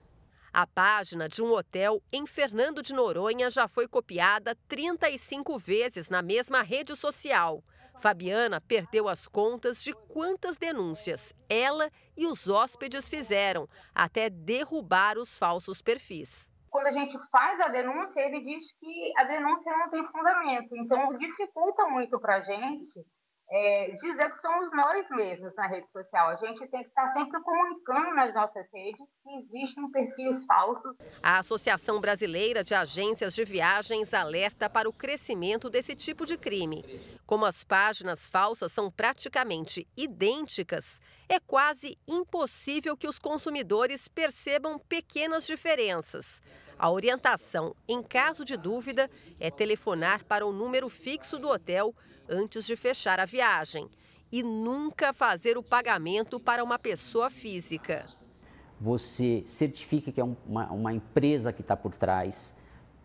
A 0.51 0.65
página 0.65 1.29
de 1.29 1.43
um 1.43 1.51
hotel 1.51 2.01
em 2.11 2.25
Fernando 2.25 2.81
de 2.81 2.93
Noronha 2.93 3.51
já 3.51 3.67
foi 3.67 3.87
copiada 3.87 4.57
35 4.67 5.57
vezes 5.59 6.09
na 6.09 6.21
mesma 6.21 6.61
rede 6.61 6.95
social. 6.95 7.63
Fabiana 7.99 8.59
perdeu 8.59 9.07
as 9.07 9.27
contas 9.27 9.83
de 9.83 9.93
quantas 9.93 10.57
denúncias 10.57 11.33
ela 11.47 11.91
e 12.15 12.25
os 12.25 12.47
hóspedes 12.47 13.07
fizeram 13.09 13.69
até 13.93 14.29
derrubar 14.29 15.17
os 15.17 15.37
falsos 15.37 15.81
perfis 15.81 16.48
quando 16.69 16.87
a 16.87 16.91
gente 16.91 17.17
faz 17.29 17.59
a 17.61 17.67
denúncia, 17.67 18.21
ele 18.21 18.41
diz 18.41 18.71
que 18.73 19.13
a 19.17 19.23
denúncia 19.23 19.71
não 19.75 19.89
tem 19.89 20.03
fundamento. 20.03 20.75
Então, 20.75 21.13
dificulta 21.15 21.85
muito 21.87 22.19
para 22.19 22.35
a 22.35 22.39
gente 22.39 23.05
é, 23.51 23.91
dizer 23.91 24.31
que 24.31 24.41
somos 24.41 24.69
nós 24.71 25.09
mesmos 25.09 25.53
na 25.55 25.67
rede 25.67 25.87
social. 25.91 26.29
A 26.29 26.35
gente 26.35 26.59
tem 26.67 26.83
que 26.83 26.89
estar 26.89 27.09
sempre 27.11 27.41
comunicando 27.41 28.15
nas 28.15 28.33
nossas 28.33 28.67
redes 28.71 29.01
que 29.23 29.57
existem 29.57 29.89
perfis 29.91 30.45
falsos. 30.45 31.19
A 31.23 31.39
Associação 31.39 31.99
Brasileira 31.99 32.63
de 32.63 32.75
Agências 32.75 33.33
de 33.33 33.43
Viagens 33.43 34.13
alerta 34.13 34.69
para 34.69 34.87
o 34.87 34.93
crescimento 34.93 35.69
desse 35.69 35.95
tipo 35.95 36.25
de 36.25 36.37
crime. 36.37 36.83
Como 37.25 37.45
as 37.45 37.63
páginas 37.63 38.29
falsas 38.29 38.71
são 38.71 38.91
praticamente 38.91 39.87
idênticas, 39.97 41.01
é 41.27 41.39
quase 41.39 41.97
impossível 42.07 42.95
que 42.95 43.07
os 43.07 43.17
consumidores 43.17 44.07
percebam 44.07 44.77
pequenas 44.77 45.45
diferenças. 45.47 46.39
A 46.77 46.89
orientação, 46.89 47.75
em 47.87 48.01
caso 48.01 48.45
de 48.45 48.55
dúvida, 48.55 49.09
é 49.39 49.51
telefonar 49.51 50.23
para 50.23 50.45
o 50.45 50.53
número 50.53 50.87
fixo 50.87 51.37
do 51.37 51.49
hotel 51.49 51.93
antes 52.29 52.65
de 52.65 52.75
fechar 52.75 53.19
a 53.19 53.25
viagem 53.25 53.89
e 54.31 54.43
nunca 54.43 55.11
fazer 55.11 55.57
o 55.57 55.63
pagamento 55.63 56.39
para 56.39 56.63
uma 56.63 56.77
pessoa 56.77 57.29
física. 57.29 58.05
você 58.79 59.43
certifica 59.45 60.11
que 60.11 60.21
é 60.21 60.23
uma, 60.23 60.71
uma 60.71 60.93
empresa 60.93 61.51
que 61.51 61.61
está 61.61 61.75
por 61.75 61.95
trás, 61.95 62.55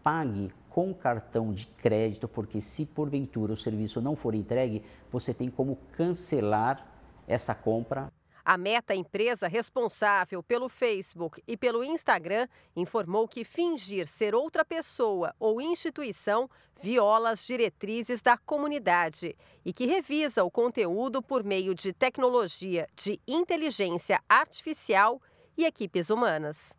pague 0.02 0.50
com 0.68 0.92
cartão 0.92 1.52
de 1.52 1.66
crédito, 1.66 2.28
porque 2.28 2.60
se 2.60 2.84
porventura 2.84 3.52
o 3.52 3.56
serviço 3.56 4.00
não 4.00 4.14
for 4.14 4.34
entregue, 4.34 4.84
você 5.10 5.32
tem 5.32 5.48
como 5.50 5.78
cancelar 5.92 6.86
essa 7.26 7.54
compra. 7.54 8.12
A 8.44 8.58
Meta, 8.58 8.94
empresa 8.94 9.48
responsável 9.48 10.42
pelo 10.42 10.68
Facebook 10.68 11.42
e 11.48 11.56
pelo 11.56 11.82
Instagram, 11.82 12.46
informou 12.76 13.26
que 13.26 13.42
fingir 13.42 14.06
ser 14.06 14.34
outra 14.34 14.62
pessoa 14.62 15.34
ou 15.40 15.62
instituição 15.62 16.50
viola 16.78 17.30
as 17.30 17.46
diretrizes 17.46 18.20
da 18.20 18.36
comunidade 18.36 19.34
e 19.64 19.72
que 19.72 19.86
revisa 19.86 20.44
o 20.44 20.50
conteúdo 20.50 21.22
por 21.22 21.42
meio 21.42 21.74
de 21.74 21.94
tecnologia 21.94 22.86
de 22.94 23.18
inteligência 23.26 24.20
artificial 24.28 25.22
e 25.56 25.64
equipes 25.64 26.10
humanas. 26.10 26.76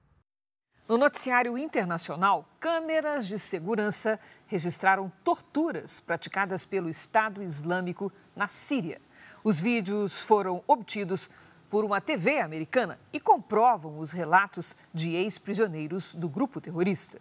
No 0.88 1.00
noticiário 1.00 1.58
internacional, 1.58 2.48
câmeras 2.60 3.26
de 3.26 3.40
segurança 3.40 4.20
registraram 4.46 5.12
torturas 5.24 6.00
praticadas 6.00 6.64
pelo 6.64 6.88
Estado 6.88 7.42
Islâmico 7.42 8.14
na 8.36 8.48
Síria. 8.48 9.02
Os 9.44 9.60
vídeos 9.60 10.22
foram 10.22 10.64
obtidos 10.68 11.28
por 11.70 11.84
uma 11.86 12.02
TV 12.02 12.40
americana 12.40 13.00
e 13.12 13.20
comprovam 13.20 14.00
os 14.00 14.12
relatos 14.12 14.76
de 14.94 15.16
ex-prisioneiros 15.16 16.16
do 16.16 16.30
grupo 16.30 16.62
terrorista. 16.62 17.20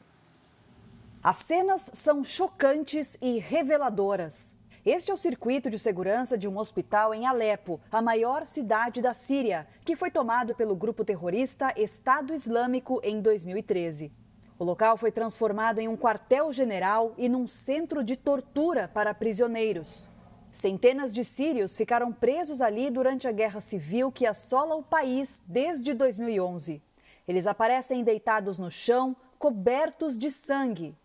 As 1.23 1.39
cenas 1.39 1.91
são 1.95 2.23
chocantes 2.23 3.17
e 3.23 3.39
reveladoras. 3.39 4.57
Este 4.85 5.11
é 5.11 5.15
o 5.15 5.17
circuito 5.17 5.71
de 5.71 5.79
segurança 5.79 6.37
de 6.37 6.47
um 6.47 6.59
hospital 6.59 7.15
em 7.15 7.25
Alepo, 7.25 7.81
a 7.91 8.03
maior 8.03 8.45
cidade 8.45 9.01
da 9.01 9.15
Síria, 9.15 9.67
que 9.83 9.97
foi 9.97 10.11
tomado 10.11 10.55
pelo 10.55 10.77
grupo 10.77 11.03
terrorista 11.03 11.73
Estado 11.75 12.35
Islâmico 12.35 13.01
em 13.03 13.23
2013. 13.23 14.13
O 14.59 14.65
local 14.65 14.99
foi 14.99 15.11
transformado 15.11 15.79
em 15.79 15.89
um 15.89 15.97
quartel-general 15.97 17.15
e 17.17 17.29
num 17.29 17.47
centro 17.47 18.05
de 18.05 18.17
tortura 18.17 18.87
para 18.93 19.15
prisioneiros. 19.15 20.07
Centenas 20.55 21.13
de 21.13 21.25
sírios 21.25 21.75
ficaram 21.75 22.13
presos 22.13 22.63
ali 22.63 22.89
durante 22.89 23.27
a 23.27 23.33
guerra 23.33 23.61
civil 23.61 24.13
que 24.13 24.25
assola 24.25 24.77
o 24.77 24.85
país 24.85 25.43
desde 25.49 25.93
2011. 25.93 26.81
Eles 27.27 27.49
aparecem 27.49 28.05
deitados 28.05 28.57
no 28.57 28.71
chão, 28.71 29.17
cobertos 29.37 30.17
de 30.17 30.31
sangue. 30.31 30.97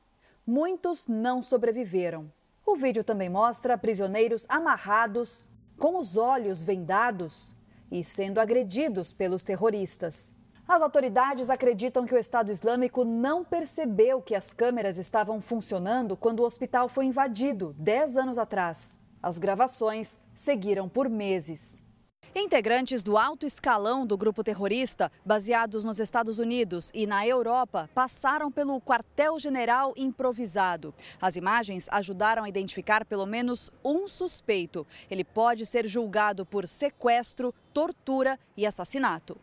Muitos 0.45 1.07
não 1.07 1.41
sobreviveram. 1.41 2.31
O 2.63 2.75
vídeo 2.75 3.03
também 3.03 3.27
mostra 3.27 3.75
prisioneiros 3.75 4.45
amarrados, 4.47 5.49
com 5.79 5.97
os 5.97 6.15
olhos 6.15 6.61
vendados 6.61 7.55
e 7.91 8.03
sendo 8.03 8.39
agredidos 8.39 9.11
pelos 9.11 9.41
terroristas. 9.41 10.35
As 10.67 10.79
autoridades 10.79 11.49
acreditam 11.49 12.05
que 12.05 12.13
o 12.13 12.19
Estado 12.19 12.51
Islâmico 12.51 13.03
não 13.03 13.43
percebeu 13.43 14.21
que 14.21 14.35
as 14.35 14.53
câmeras 14.53 14.99
estavam 14.99 15.41
funcionando 15.41 16.15
quando 16.15 16.41
o 16.41 16.45
hospital 16.45 16.87
foi 16.87 17.05
invadido, 17.05 17.73
10 17.79 18.15
anos 18.15 18.37
atrás. 18.37 19.08
As 19.21 19.37
gravações 19.37 20.19
seguiram 20.33 20.87
por 20.87 21.09
meses. 21.09 21.85
Integrantes 22.33 23.03
do 23.03 23.17
alto 23.17 23.45
escalão 23.45 24.05
do 24.05 24.15
grupo 24.15 24.43
terrorista, 24.43 25.11
baseados 25.25 25.83
nos 25.83 25.99
Estados 25.99 26.39
Unidos 26.39 26.91
e 26.93 27.05
na 27.05 27.27
Europa, 27.27 27.89
passaram 27.93 28.51
pelo 28.51 28.79
quartel-general 28.79 29.93
improvisado. 29.97 30.93
As 31.19 31.35
imagens 31.35 31.89
ajudaram 31.91 32.43
a 32.43 32.49
identificar 32.49 33.03
pelo 33.03 33.25
menos 33.25 33.71
um 33.83 34.07
suspeito. 34.07 34.85
Ele 35.09 35.23
pode 35.23 35.65
ser 35.65 35.87
julgado 35.87 36.45
por 36.45 36.67
sequestro, 36.67 37.53
tortura 37.73 38.39
e 38.55 38.65
assassinato. 38.65 39.35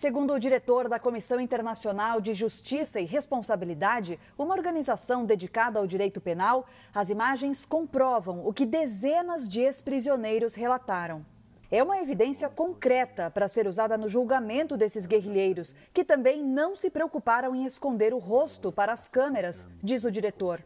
Segundo 0.00 0.32
o 0.32 0.40
diretor 0.40 0.88
da 0.88 0.98
Comissão 0.98 1.38
Internacional 1.38 2.22
de 2.22 2.32
Justiça 2.32 2.98
e 2.98 3.04
Responsabilidade, 3.04 4.18
uma 4.38 4.54
organização 4.54 5.26
dedicada 5.26 5.78
ao 5.78 5.86
direito 5.86 6.22
penal, 6.22 6.66
as 6.94 7.10
imagens 7.10 7.66
comprovam 7.66 8.40
o 8.46 8.50
que 8.50 8.64
dezenas 8.64 9.46
de 9.46 9.60
ex-prisioneiros 9.60 10.54
relataram. 10.54 11.22
É 11.70 11.82
uma 11.82 11.98
evidência 12.00 12.48
concreta 12.48 13.30
para 13.30 13.46
ser 13.46 13.66
usada 13.66 13.98
no 13.98 14.08
julgamento 14.08 14.74
desses 14.74 15.04
guerrilheiros, 15.04 15.74
que 15.92 16.02
também 16.02 16.42
não 16.42 16.74
se 16.74 16.88
preocuparam 16.88 17.54
em 17.54 17.66
esconder 17.66 18.14
o 18.14 18.18
rosto 18.18 18.72
para 18.72 18.94
as 18.94 19.06
câmeras, 19.06 19.68
diz 19.82 20.02
o 20.04 20.10
diretor. 20.10 20.62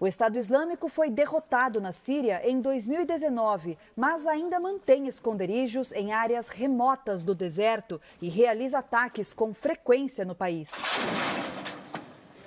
O 0.00 0.08
Estado 0.08 0.36
Islâmico 0.36 0.88
foi 0.88 1.08
derrotado 1.08 1.80
na 1.80 1.92
Síria 1.92 2.42
em 2.44 2.60
2019, 2.60 3.78
mas 3.94 4.26
ainda 4.26 4.58
mantém 4.58 5.06
esconderijos 5.06 5.92
em 5.92 6.12
áreas 6.12 6.48
remotas 6.48 7.22
do 7.22 7.32
deserto 7.32 8.00
e 8.20 8.28
realiza 8.28 8.78
ataques 8.78 9.32
com 9.32 9.54
frequência 9.54 10.24
no 10.24 10.34
país. 10.34 10.72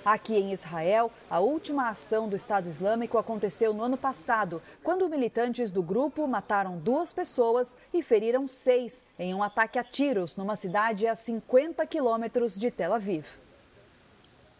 Aqui 0.04 0.36
em 0.36 0.52
Israel, 0.52 1.10
a 1.28 1.40
última 1.40 1.88
ação 1.88 2.28
do 2.28 2.36
Estado 2.36 2.68
Islâmico 2.68 3.16
aconteceu 3.16 3.72
no 3.72 3.82
ano 3.82 3.96
passado, 3.96 4.62
quando 4.82 5.08
militantes 5.08 5.70
do 5.70 5.82
grupo 5.82 6.26
mataram 6.26 6.78
duas 6.78 7.14
pessoas 7.14 7.76
e 7.92 8.02
feriram 8.02 8.46
seis 8.46 9.06
em 9.18 9.34
um 9.34 9.42
ataque 9.42 9.78
a 9.78 9.84
tiros 9.84 10.36
numa 10.36 10.54
cidade 10.54 11.06
a 11.06 11.14
50 11.14 11.86
quilômetros 11.86 12.58
de 12.58 12.70
Tel 12.70 12.92
Aviv. 12.94 13.26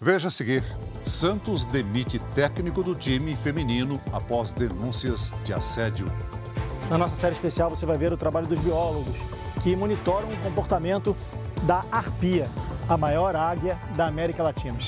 Veja 0.00 0.28
a 0.28 0.30
seguir: 0.30 0.64
Santos 1.04 1.64
demite 1.64 2.20
técnico 2.32 2.84
do 2.84 2.94
time 2.94 3.34
feminino 3.34 4.00
após 4.12 4.52
denúncias 4.52 5.32
de 5.42 5.52
assédio. 5.52 6.06
Na 6.88 6.96
nossa 6.96 7.16
série 7.16 7.34
especial, 7.34 7.68
você 7.68 7.84
vai 7.84 7.98
ver 7.98 8.12
o 8.12 8.16
trabalho 8.16 8.46
dos 8.46 8.60
biólogos 8.60 9.16
que 9.60 9.74
monitoram 9.74 10.28
o 10.30 10.36
comportamento 10.38 11.16
da 11.64 11.84
arpia, 11.90 12.48
a 12.88 12.96
maior 12.96 13.34
águia 13.34 13.76
da 13.96 14.06
América 14.06 14.40
Latina. 14.44 14.78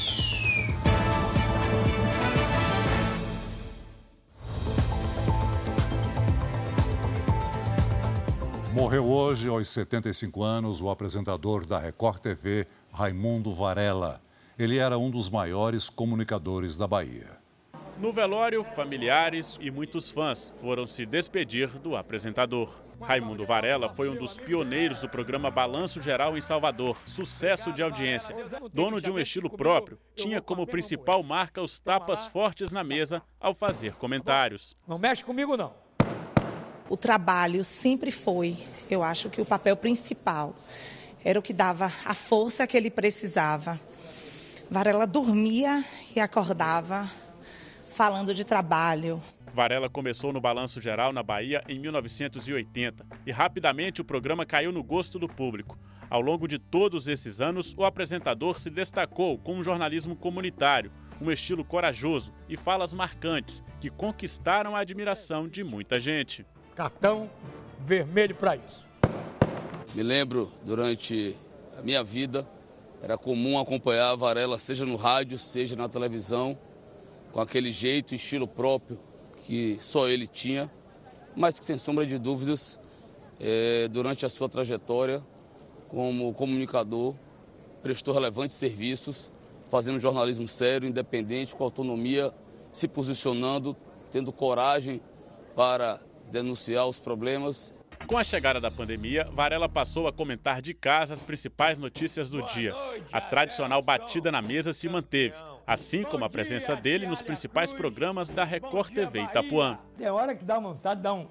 Morreu 8.72 9.08
hoje, 9.08 9.48
aos 9.48 9.68
75 9.68 10.40
anos, 10.44 10.80
o 10.80 10.88
apresentador 10.88 11.66
da 11.66 11.80
Record 11.80 12.20
TV, 12.20 12.64
Raimundo 12.92 13.52
Varela. 13.52 14.20
Ele 14.60 14.76
era 14.76 14.98
um 14.98 15.10
dos 15.10 15.30
maiores 15.30 15.88
comunicadores 15.88 16.76
da 16.76 16.86
Bahia. 16.86 17.30
No 17.98 18.12
velório, 18.12 18.62
familiares 18.62 19.56
e 19.58 19.70
muitos 19.70 20.10
fãs 20.10 20.52
foram 20.60 20.86
se 20.86 21.06
despedir 21.06 21.78
do 21.78 21.96
apresentador. 21.96 22.78
Raimundo 23.00 23.46
Varela 23.46 23.88
foi 23.88 24.10
um 24.10 24.14
dos 24.14 24.36
pioneiros 24.36 25.00
do 25.00 25.08
programa 25.08 25.50
Balanço 25.50 26.02
Geral 26.02 26.36
em 26.36 26.42
Salvador, 26.42 26.98
sucesso 27.06 27.72
de 27.72 27.82
audiência. 27.82 28.36
Dono 28.70 29.00
de 29.00 29.10
um 29.10 29.18
estilo 29.18 29.48
próprio, 29.48 29.98
tinha 30.14 30.42
como 30.42 30.66
principal 30.66 31.22
marca 31.22 31.62
os 31.62 31.78
tapas 31.78 32.26
fortes 32.26 32.70
na 32.70 32.84
mesa 32.84 33.22
ao 33.40 33.54
fazer 33.54 33.94
comentários. 33.94 34.76
Não 34.86 34.98
mexe 34.98 35.24
comigo, 35.24 35.56
não. 35.56 35.72
O 36.86 36.98
trabalho 36.98 37.64
sempre 37.64 38.12
foi, 38.12 38.58
eu 38.90 39.02
acho 39.02 39.30
que 39.30 39.40
o 39.40 39.46
papel 39.46 39.74
principal. 39.74 40.54
Era 41.24 41.38
o 41.38 41.42
que 41.42 41.52
dava 41.54 41.90
a 42.04 42.14
força 42.14 42.66
que 42.66 42.76
ele 42.76 42.90
precisava 42.90 43.78
Varela 44.70 45.04
dormia 45.04 45.84
e 46.14 46.20
acordava 46.20 47.10
falando 47.90 48.32
de 48.32 48.44
trabalho. 48.44 49.20
Varela 49.52 49.90
começou 49.90 50.32
no 50.32 50.40
Balanço 50.40 50.80
Geral 50.80 51.12
na 51.12 51.24
Bahia 51.24 51.60
em 51.68 51.76
1980 51.80 53.04
e 53.26 53.32
rapidamente 53.32 54.00
o 54.00 54.04
programa 54.04 54.46
caiu 54.46 54.70
no 54.70 54.84
gosto 54.84 55.18
do 55.18 55.28
público. 55.28 55.76
Ao 56.08 56.20
longo 56.20 56.46
de 56.46 56.56
todos 56.56 57.08
esses 57.08 57.40
anos, 57.40 57.74
o 57.76 57.84
apresentador 57.84 58.60
se 58.60 58.70
destacou 58.70 59.36
com 59.38 59.56
um 59.56 59.62
jornalismo 59.62 60.14
comunitário, 60.14 60.92
um 61.20 61.32
estilo 61.32 61.64
corajoso 61.64 62.32
e 62.48 62.56
falas 62.56 62.94
marcantes 62.94 63.64
que 63.80 63.90
conquistaram 63.90 64.76
a 64.76 64.80
admiração 64.80 65.48
de 65.48 65.64
muita 65.64 65.98
gente. 65.98 66.46
Cartão 66.76 67.28
vermelho 67.80 68.36
para 68.36 68.54
isso. 68.54 68.86
Me 69.96 70.04
lembro 70.04 70.48
durante 70.64 71.34
a 71.76 71.82
minha 71.82 72.04
vida 72.04 72.46
era 73.02 73.16
comum 73.16 73.58
acompanhar 73.58 74.10
a 74.10 74.16
Varela, 74.16 74.58
seja 74.58 74.84
no 74.84 74.96
rádio, 74.96 75.38
seja 75.38 75.74
na 75.74 75.88
televisão, 75.88 76.58
com 77.32 77.40
aquele 77.40 77.72
jeito, 77.72 78.14
estilo 78.14 78.46
próprio 78.46 78.98
que 79.46 79.78
só 79.80 80.08
ele 80.08 80.26
tinha, 80.26 80.70
mas 81.34 81.58
que, 81.58 81.64
sem 81.64 81.78
sombra 81.78 82.06
de 82.06 82.18
dúvidas, 82.18 82.78
é, 83.38 83.88
durante 83.88 84.26
a 84.26 84.28
sua 84.28 84.48
trajetória 84.48 85.22
como 85.88 86.32
comunicador, 86.34 87.14
prestou 87.82 88.12
relevantes 88.12 88.56
serviços, 88.56 89.32
fazendo 89.70 89.98
jornalismo 89.98 90.46
sério, 90.46 90.88
independente, 90.88 91.54
com 91.54 91.64
autonomia, 91.64 92.32
se 92.70 92.86
posicionando, 92.86 93.76
tendo 94.12 94.32
coragem 94.32 95.00
para 95.56 96.00
denunciar 96.30 96.86
os 96.86 96.98
problemas 96.98 97.72
com 98.10 98.18
a 98.18 98.24
chegada 98.24 98.60
da 98.60 98.72
pandemia, 98.72 99.24
Varela 99.32 99.68
passou 99.68 100.08
a 100.08 100.12
comentar 100.12 100.60
de 100.60 100.74
casa 100.74 101.14
as 101.14 101.22
principais 101.22 101.78
notícias 101.78 102.28
do 102.28 102.42
dia. 102.42 102.74
A 103.12 103.20
tradicional 103.20 103.80
batida 103.80 104.32
na 104.32 104.42
mesa 104.42 104.72
se 104.72 104.88
manteve, 104.88 105.36
assim 105.64 106.02
como 106.02 106.24
a 106.24 106.28
presença 106.28 106.74
dele 106.74 107.06
nos 107.06 107.22
principais 107.22 107.72
programas 107.72 108.28
da 108.28 108.42
Record 108.42 108.92
TV 108.92 109.22
Itapuã. 109.22 109.78
Tem 109.96 110.08
hora 110.08 110.34
que 110.34 110.44
dá 110.44 110.58
vontade 110.58 110.96
de 110.96 111.04
dar 111.04 111.14
um 111.14 111.28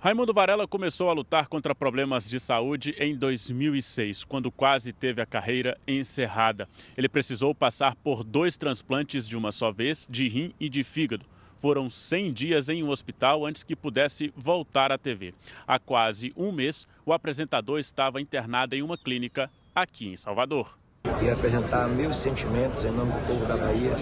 Raimundo 0.00 0.32
Varela 0.32 0.66
começou 0.66 1.10
a 1.10 1.12
lutar 1.12 1.46
contra 1.46 1.74
problemas 1.74 2.26
de 2.26 2.40
saúde 2.40 2.94
em 2.98 3.14
2006, 3.14 4.24
quando 4.24 4.50
quase 4.50 4.94
teve 4.94 5.20
a 5.20 5.26
carreira 5.26 5.76
encerrada. 5.86 6.66
Ele 6.96 7.08
precisou 7.08 7.54
passar 7.54 7.94
por 7.96 8.24
dois 8.24 8.56
transplantes 8.56 9.28
de 9.28 9.36
uma 9.36 9.52
só 9.52 9.70
vez, 9.70 10.06
de 10.08 10.26
rim 10.26 10.54
e 10.58 10.70
de 10.70 10.82
fígado. 10.82 11.26
Foram 11.66 11.90
100 11.90 12.32
dias 12.32 12.68
em 12.68 12.84
um 12.84 12.90
hospital 12.90 13.44
antes 13.44 13.64
que 13.64 13.74
pudesse 13.74 14.32
voltar 14.36 14.92
à 14.92 14.96
TV. 14.96 15.34
Há 15.66 15.80
quase 15.80 16.32
um 16.36 16.52
mês, 16.52 16.86
o 17.04 17.12
apresentador 17.12 17.80
estava 17.80 18.20
internado 18.20 18.76
em 18.76 18.82
uma 18.82 18.96
clínica 18.96 19.50
aqui 19.74 20.06
em 20.06 20.16
Salvador. 20.16 20.78
E 21.20 21.28
apresentar 21.28 21.88
meus 21.88 22.18
sentimentos 22.18 22.84
em 22.84 22.92
nome 22.92 23.10
do 23.10 23.26
povo 23.26 23.44
da 23.46 23.56
Bahia, 23.56 23.96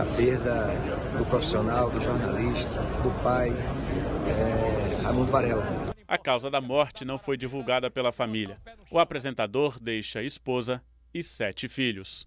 a 0.00 0.16
perda 0.16 0.68
do 1.18 1.26
profissional, 1.26 1.90
do 1.90 2.02
jornalista, 2.02 2.80
do 2.80 3.22
pai, 3.22 3.50
é, 3.50 5.02
Raimundo 5.02 5.30
Varela. 5.30 5.92
A 6.08 6.16
causa 6.16 6.50
da 6.50 6.62
morte 6.62 7.04
não 7.04 7.18
foi 7.18 7.36
divulgada 7.36 7.90
pela 7.90 8.10
família. 8.10 8.56
O 8.90 8.98
apresentador 8.98 9.78
deixa 9.78 10.22
esposa 10.22 10.82
e 11.12 11.22
sete 11.22 11.68
filhos. 11.68 12.26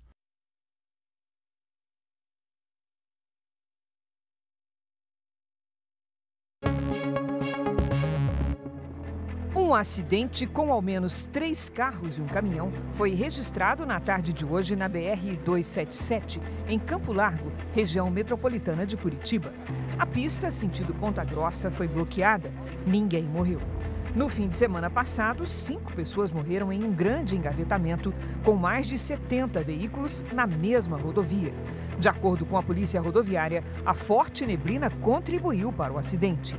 Um 9.66 9.74
acidente 9.74 10.46
com 10.46 10.72
ao 10.72 10.80
menos 10.80 11.26
três 11.26 11.70
carros 11.70 12.20
e 12.20 12.22
um 12.22 12.28
caminhão 12.28 12.72
foi 12.94 13.16
registrado 13.16 13.84
na 13.84 14.00
tarde 14.00 14.32
de 14.32 14.46
hoje 14.46 14.76
na 14.76 14.88
BR-277, 14.88 16.40
em 16.70 16.78
Campo 16.78 17.12
Largo, 17.12 17.52
região 17.74 18.12
metropolitana 18.12 18.86
de 18.86 18.96
Curitiba. 18.96 19.52
A 19.98 20.06
pista, 20.06 20.52
sentido 20.52 20.94
Ponta 20.94 21.24
Grossa, 21.24 21.72
foi 21.72 21.88
bloqueada. 21.88 22.52
Ninguém 22.86 23.24
morreu. 23.24 23.60
No 24.14 24.30
fim 24.30 24.48
de 24.48 24.56
semana 24.56 24.88
passado, 24.88 25.48
cinco 25.48 25.92
pessoas 25.94 26.32
morreram 26.32 26.72
em 26.72 26.84
um 26.84 26.94
grande 26.94 27.36
engavetamento 27.36 28.14
com 28.44 28.54
mais 28.54 28.86
de 28.86 29.00
70 29.00 29.64
veículos 29.64 30.24
na 30.32 30.46
mesma 30.46 30.96
rodovia. 30.96 31.52
De 31.98 32.08
acordo 32.08 32.46
com 32.46 32.56
a 32.56 32.62
Polícia 32.62 33.02
Rodoviária, 33.02 33.64
a 33.84 33.96
forte 33.96 34.46
neblina 34.46 34.92
contribuiu 35.02 35.74
para 35.74 35.92
o 35.92 35.98
acidente. 35.98 36.56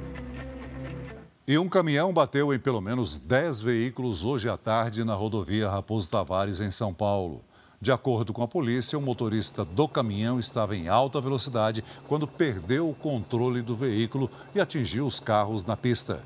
E 1.48 1.56
um 1.56 1.68
caminhão 1.68 2.12
bateu 2.12 2.52
em 2.52 2.58
pelo 2.58 2.80
menos 2.80 3.20
10 3.20 3.60
veículos 3.60 4.24
hoje 4.24 4.48
à 4.48 4.56
tarde 4.56 5.04
na 5.04 5.14
rodovia 5.14 5.70
Raposo 5.70 6.10
Tavares, 6.10 6.58
em 6.58 6.72
São 6.72 6.92
Paulo. 6.92 7.40
De 7.80 7.92
acordo 7.92 8.32
com 8.32 8.42
a 8.42 8.48
polícia, 8.48 8.98
o 8.98 9.00
motorista 9.00 9.64
do 9.64 9.86
caminhão 9.86 10.40
estava 10.40 10.74
em 10.74 10.88
alta 10.88 11.20
velocidade 11.20 11.84
quando 12.08 12.26
perdeu 12.26 12.90
o 12.90 12.94
controle 12.94 13.62
do 13.62 13.76
veículo 13.76 14.28
e 14.56 14.60
atingiu 14.60 15.06
os 15.06 15.20
carros 15.20 15.64
na 15.64 15.76
pista. 15.76 16.20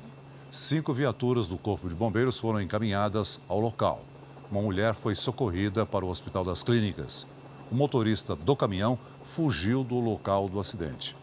Cinco 0.49 0.91
viaturas 0.91 1.47
do 1.47 1.55
Corpo 1.55 1.87
de 1.87 1.93
Bombeiros 1.93 2.39
foram 2.39 2.59
encaminhadas 2.59 3.39
ao 3.47 3.59
local. 3.59 4.03
Uma 4.51 4.63
mulher 4.63 4.95
foi 4.95 5.13
socorrida 5.13 5.85
para 5.85 6.03
o 6.03 6.09
Hospital 6.09 6.43
das 6.43 6.63
Clínicas. 6.63 7.27
O 7.71 7.75
motorista 7.75 8.35
do 8.35 8.55
caminhão 8.55 8.97
fugiu 9.23 9.83
do 9.83 9.99
local 9.99 10.49
do 10.49 10.59
acidente. 10.59 11.15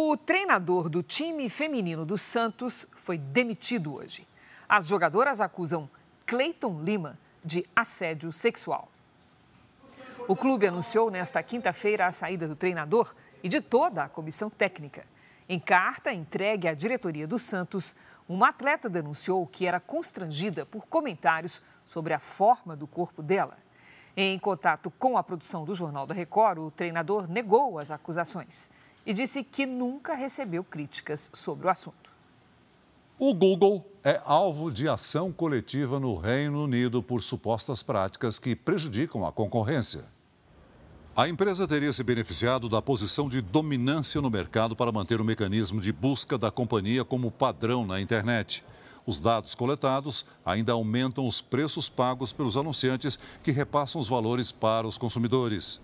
O 0.00 0.16
treinador 0.16 0.88
do 0.88 1.02
time 1.02 1.48
feminino 1.48 2.06
do 2.06 2.16
Santos 2.16 2.86
foi 2.92 3.18
demitido 3.18 3.96
hoje. 3.96 4.28
As 4.68 4.86
jogadoras 4.86 5.40
acusam 5.40 5.90
Cleiton 6.24 6.80
Lima 6.84 7.18
de 7.44 7.66
assédio 7.74 8.32
sexual. 8.32 8.88
O 10.28 10.36
clube 10.36 10.68
anunciou 10.68 11.10
nesta 11.10 11.42
quinta-feira 11.42 12.06
a 12.06 12.12
saída 12.12 12.46
do 12.46 12.54
treinador 12.54 13.12
e 13.42 13.48
de 13.48 13.60
toda 13.60 14.04
a 14.04 14.08
comissão 14.08 14.48
técnica. 14.48 15.04
Em 15.48 15.58
carta 15.58 16.12
entregue 16.12 16.68
à 16.68 16.74
diretoria 16.74 17.26
do 17.26 17.36
Santos, 17.36 17.96
uma 18.28 18.50
atleta 18.50 18.88
denunciou 18.88 19.48
que 19.48 19.66
era 19.66 19.80
constrangida 19.80 20.64
por 20.64 20.86
comentários 20.86 21.60
sobre 21.84 22.14
a 22.14 22.20
forma 22.20 22.76
do 22.76 22.86
corpo 22.86 23.20
dela. 23.20 23.58
Em 24.16 24.38
contato 24.38 24.92
com 24.92 25.18
a 25.18 25.24
produção 25.24 25.64
do 25.64 25.74
Jornal 25.74 26.06
da 26.06 26.14
Record, 26.14 26.60
o 26.60 26.70
treinador 26.70 27.28
negou 27.28 27.80
as 27.80 27.90
acusações 27.90 28.70
e 29.08 29.14
disse 29.14 29.42
que 29.42 29.64
nunca 29.64 30.14
recebeu 30.14 30.62
críticas 30.62 31.30
sobre 31.32 31.66
o 31.66 31.70
assunto. 31.70 32.12
O 33.18 33.32
Google 33.32 33.90
é 34.04 34.20
alvo 34.22 34.70
de 34.70 34.86
ação 34.86 35.32
coletiva 35.32 35.98
no 35.98 36.14
Reino 36.14 36.64
Unido 36.64 37.02
por 37.02 37.22
supostas 37.22 37.82
práticas 37.82 38.38
que 38.38 38.54
prejudicam 38.54 39.24
a 39.24 39.32
concorrência. 39.32 40.04
A 41.16 41.26
empresa 41.26 41.66
teria 41.66 41.90
se 41.90 42.04
beneficiado 42.04 42.68
da 42.68 42.82
posição 42.82 43.30
de 43.30 43.40
dominância 43.40 44.20
no 44.20 44.30
mercado 44.30 44.76
para 44.76 44.92
manter 44.92 45.22
o 45.22 45.24
mecanismo 45.24 45.80
de 45.80 45.90
busca 45.90 46.36
da 46.36 46.50
companhia 46.50 47.02
como 47.02 47.30
padrão 47.30 47.86
na 47.86 48.02
internet. 48.02 48.62
Os 49.06 49.18
dados 49.18 49.54
coletados 49.54 50.26
ainda 50.44 50.72
aumentam 50.72 51.26
os 51.26 51.40
preços 51.40 51.88
pagos 51.88 52.30
pelos 52.30 52.58
anunciantes 52.58 53.18
que 53.42 53.52
repassam 53.52 53.98
os 53.98 54.06
valores 54.06 54.52
para 54.52 54.86
os 54.86 54.98
consumidores. 54.98 55.80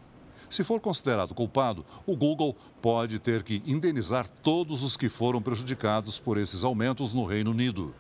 Se 0.49 0.63
for 0.63 0.81
considerado 0.81 1.35
culpado, 1.35 1.85
o 2.07 2.17
Google 2.17 2.57
pode 2.81 3.19
ter 3.19 3.43
que 3.43 3.63
indenizar 3.67 4.29
todos 4.43 4.83
os 4.83 4.97
que 4.97 5.09
foram 5.09 5.41
prejudicados 5.41 6.19
por 6.19 6.39
esses 6.39 6.65
aumentos 6.65 7.13
no 7.13 7.25
Reino 7.25 7.51
Unido. 7.51 7.95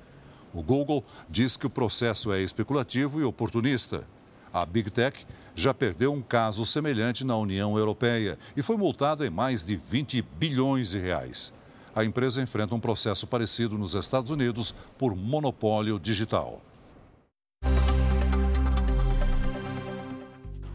O 0.52 0.62
Google 0.62 1.04
diz 1.28 1.56
que 1.56 1.66
o 1.66 1.70
processo 1.70 2.32
é 2.32 2.40
especulativo 2.40 3.20
e 3.20 3.24
oportunista. 3.24 4.06
A 4.52 4.64
Big 4.64 4.88
Tech 4.90 5.26
já 5.54 5.74
perdeu 5.74 6.12
um 6.12 6.22
caso 6.22 6.64
semelhante 6.64 7.24
na 7.24 7.36
União 7.36 7.76
Europeia 7.76 8.38
e 8.56 8.62
foi 8.62 8.76
multada 8.76 9.26
em 9.26 9.30
mais 9.30 9.64
de 9.64 9.76
20 9.76 10.22
bilhões 10.22 10.90
de 10.90 10.98
reais. 10.98 11.52
A 11.94 12.04
empresa 12.04 12.42
enfrenta 12.42 12.74
um 12.74 12.80
processo 12.80 13.26
parecido 13.26 13.78
nos 13.78 13.94
Estados 13.94 14.30
Unidos 14.30 14.74
por 14.96 15.16
monopólio 15.16 15.98
digital. 15.98 16.60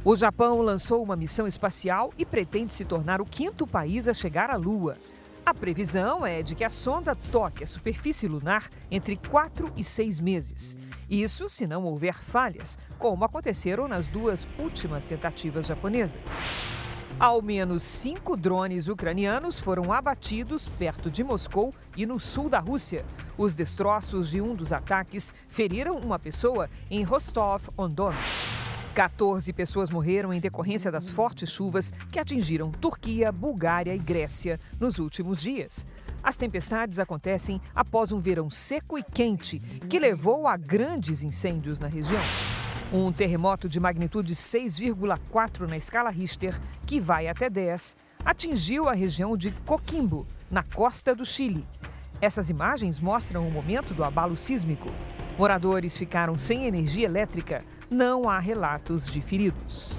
O 0.04 0.16
Japão 0.16 0.62
lançou 0.62 1.04
uma 1.04 1.18
missão 1.18 1.45
espacial 1.45 2.14
e 2.18 2.26
pretende 2.26 2.72
se 2.72 2.86
tornar 2.86 3.20
o 3.20 3.26
quinto 3.26 3.68
país 3.68 4.08
a 4.08 4.14
chegar 4.14 4.50
à 4.50 4.56
Lua. 4.56 4.97
A 5.45 5.54
previsão 5.54 6.26
é 6.26 6.41
de 6.41 6.56
que 6.56 6.64
a 6.64 6.70
sonda 6.70 7.18
toque 7.32 7.66
a 7.66 7.68
superfície 7.68 8.26
lunar 8.26 8.70
entre 8.89 9.18
quatro 9.18 9.70
e 9.76 9.84
seis 9.84 10.22
meses. 10.22 10.74
Isso 11.10 11.50
se 11.50 11.68
não 11.68 11.84
houver 11.84 12.14
falhas, 12.14 12.78
como 12.97 13.26
aconteceram 13.26 13.89
nas 13.89 14.08
duas 14.08 14.47
últimas 14.58 15.04
tentativas 15.04 15.68
japonesas. 15.68 16.22
Ao 17.20 17.41
menos 17.41 17.84
cinco 17.84 18.38
drones 18.38 18.88
ucranianos 18.88 19.60
foram 19.60 19.91
abatidos 19.91 20.70
perto 20.70 21.12
de 21.12 21.26
Moscou 21.26 21.74
e 21.97 22.06
no 22.06 22.18
sul 22.18 22.47
da 22.47 22.60
Rússia. 22.60 23.04
Os 23.38 23.54
destroços 23.54 24.30
de 24.30 24.39
um 24.39 24.56
dos 24.56 24.72
ataques 24.72 25.34
feriram 25.50 25.97
uma 25.97 26.18
pessoa 26.18 26.70
em 26.89 27.04
Rostov-on-Don. 27.04 28.14
14 29.00 29.54
pessoas 29.54 29.89
morreram 29.89 30.34
em 30.34 30.41
decorrência 30.41 30.91
das 30.91 31.10
fortes 31.10 31.50
chuvas 31.50 31.89
que 32.12 32.20
atingiram 32.20 32.70
Turquia, 32.70 33.32
Bulgária 33.32 33.95
e 33.95 33.97
Grécia 33.97 34.60
nos 34.78 35.00
últimos 35.00 35.41
dias. 35.41 35.88
As 36.22 36.36
tempestades 36.36 37.00
acontecem 37.00 37.62
após 37.74 38.12
um 38.12 38.20
verão 38.20 38.50
seco 38.50 38.97
e 38.97 39.04
quente 39.04 39.60
que 39.88 40.00
levou 40.00 40.50
a 40.50 40.58
grandes 40.58 41.24
incêndios 41.24 41.80
na 41.80 41.88
região. 41.88 42.22
Um 42.91 43.10
terremoto 43.10 43.70
de 43.70 43.80
magnitude 43.80 44.36
6,4 44.36 45.62
na 45.62 45.78
escala 45.78 46.10
Richter, 46.10 46.60
que 46.86 47.00
vai 47.00 47.30
até 47.30 47.50
10, 47.50 47.95
atingiu 48.26 48.89
a 48.89 48.93
região 48.93 49.38
de 49.38 49.52
Coquimbo, 49.66 50.28
na 50.52 50.62
costa 50.62 51.16
do 51.16 51.26
Chile. 51.26 51.66
Essas 52.20 52.50
imagens 52.50 53.00
mostram 53.00 53.47
o 53.47 53.52
momento 53.52 53.93
do 53.93 54.04
abalo 54.04 54.36
sísmico. 54.36 54.89
Moradores 55.40 55.96
ficaram 55.96 56.38
sem 56.38 56.66
energia 56.66 57.06
elétrica. 57.06 57.64
Não 57.90 58.30
há 58.30 58.40
relatos 58.40 59.10
de 59.10 59.22
feridos. 59.22 59.96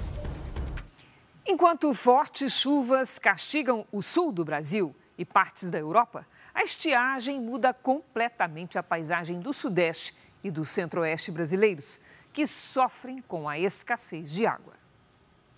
Enquanto 1.47 1.91
fortes 1.95 2.53
chuvas 2.53 3.17
castigam 3.17 3.83
o 3.91 4.03
sul 4.03 4.31
do 4.31 4.45
Brasil 4.45 4.95
e 5.17 5.25
partes 5.25 5.71
da 5.71 5.79
Europa, 5.79 6.27
a 6.53 6.61
estiagem 6.61 7.41
muda 7.41 7.73
completamente 7.73 8.77
a 8.77 8.83
paisagem 8.83 9.39
do 9.39 9.51
Sudeste 9.51 10.15
e 10.43 10.51
do 10.51 10.63
Centro-Oeste 10.63 11.31
brasileiros, 11.31 11.99
que 12.31 12.45
sofrem 12.45 13.19
com 13.27 13.49
a 13.49 13.57
escassez 13.57 14.31
de 14.31 14.45
água. 14.45 14.75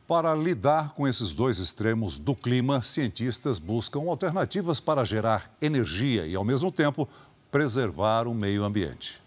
Para 0.07 0.33
lidar 0.33 0.93
com 0.93 1.05
esses 1.05 1.33
dois 1.33 1.59
extremos 1.59 2.17
do 2.17 2.33
clima, 2.33 2.81
cientistas 2.81 3.59
buscam 3.59 4.09
alternativas 4.09 4.79
para 4.79 5.03
gerar 5.03 5.53
energia 5.61 6.25
e, 6.25 6.35
ao 6.35 6.45
mesmo 6.45 6.71
tempo, 6.71 7.05
preservar 7.51 8.29
o 8.29 8.33
meio 8.33 8.63
ambiente. 8.63 9.22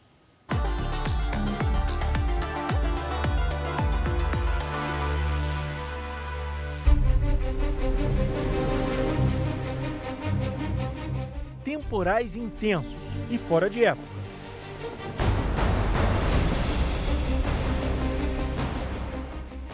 Temporais 11.86 12.34
intensos 12.34 12.96
e 13.30 13.38
fora 13.38 13.70
de 13.70 13.84
época. 13.84 14.16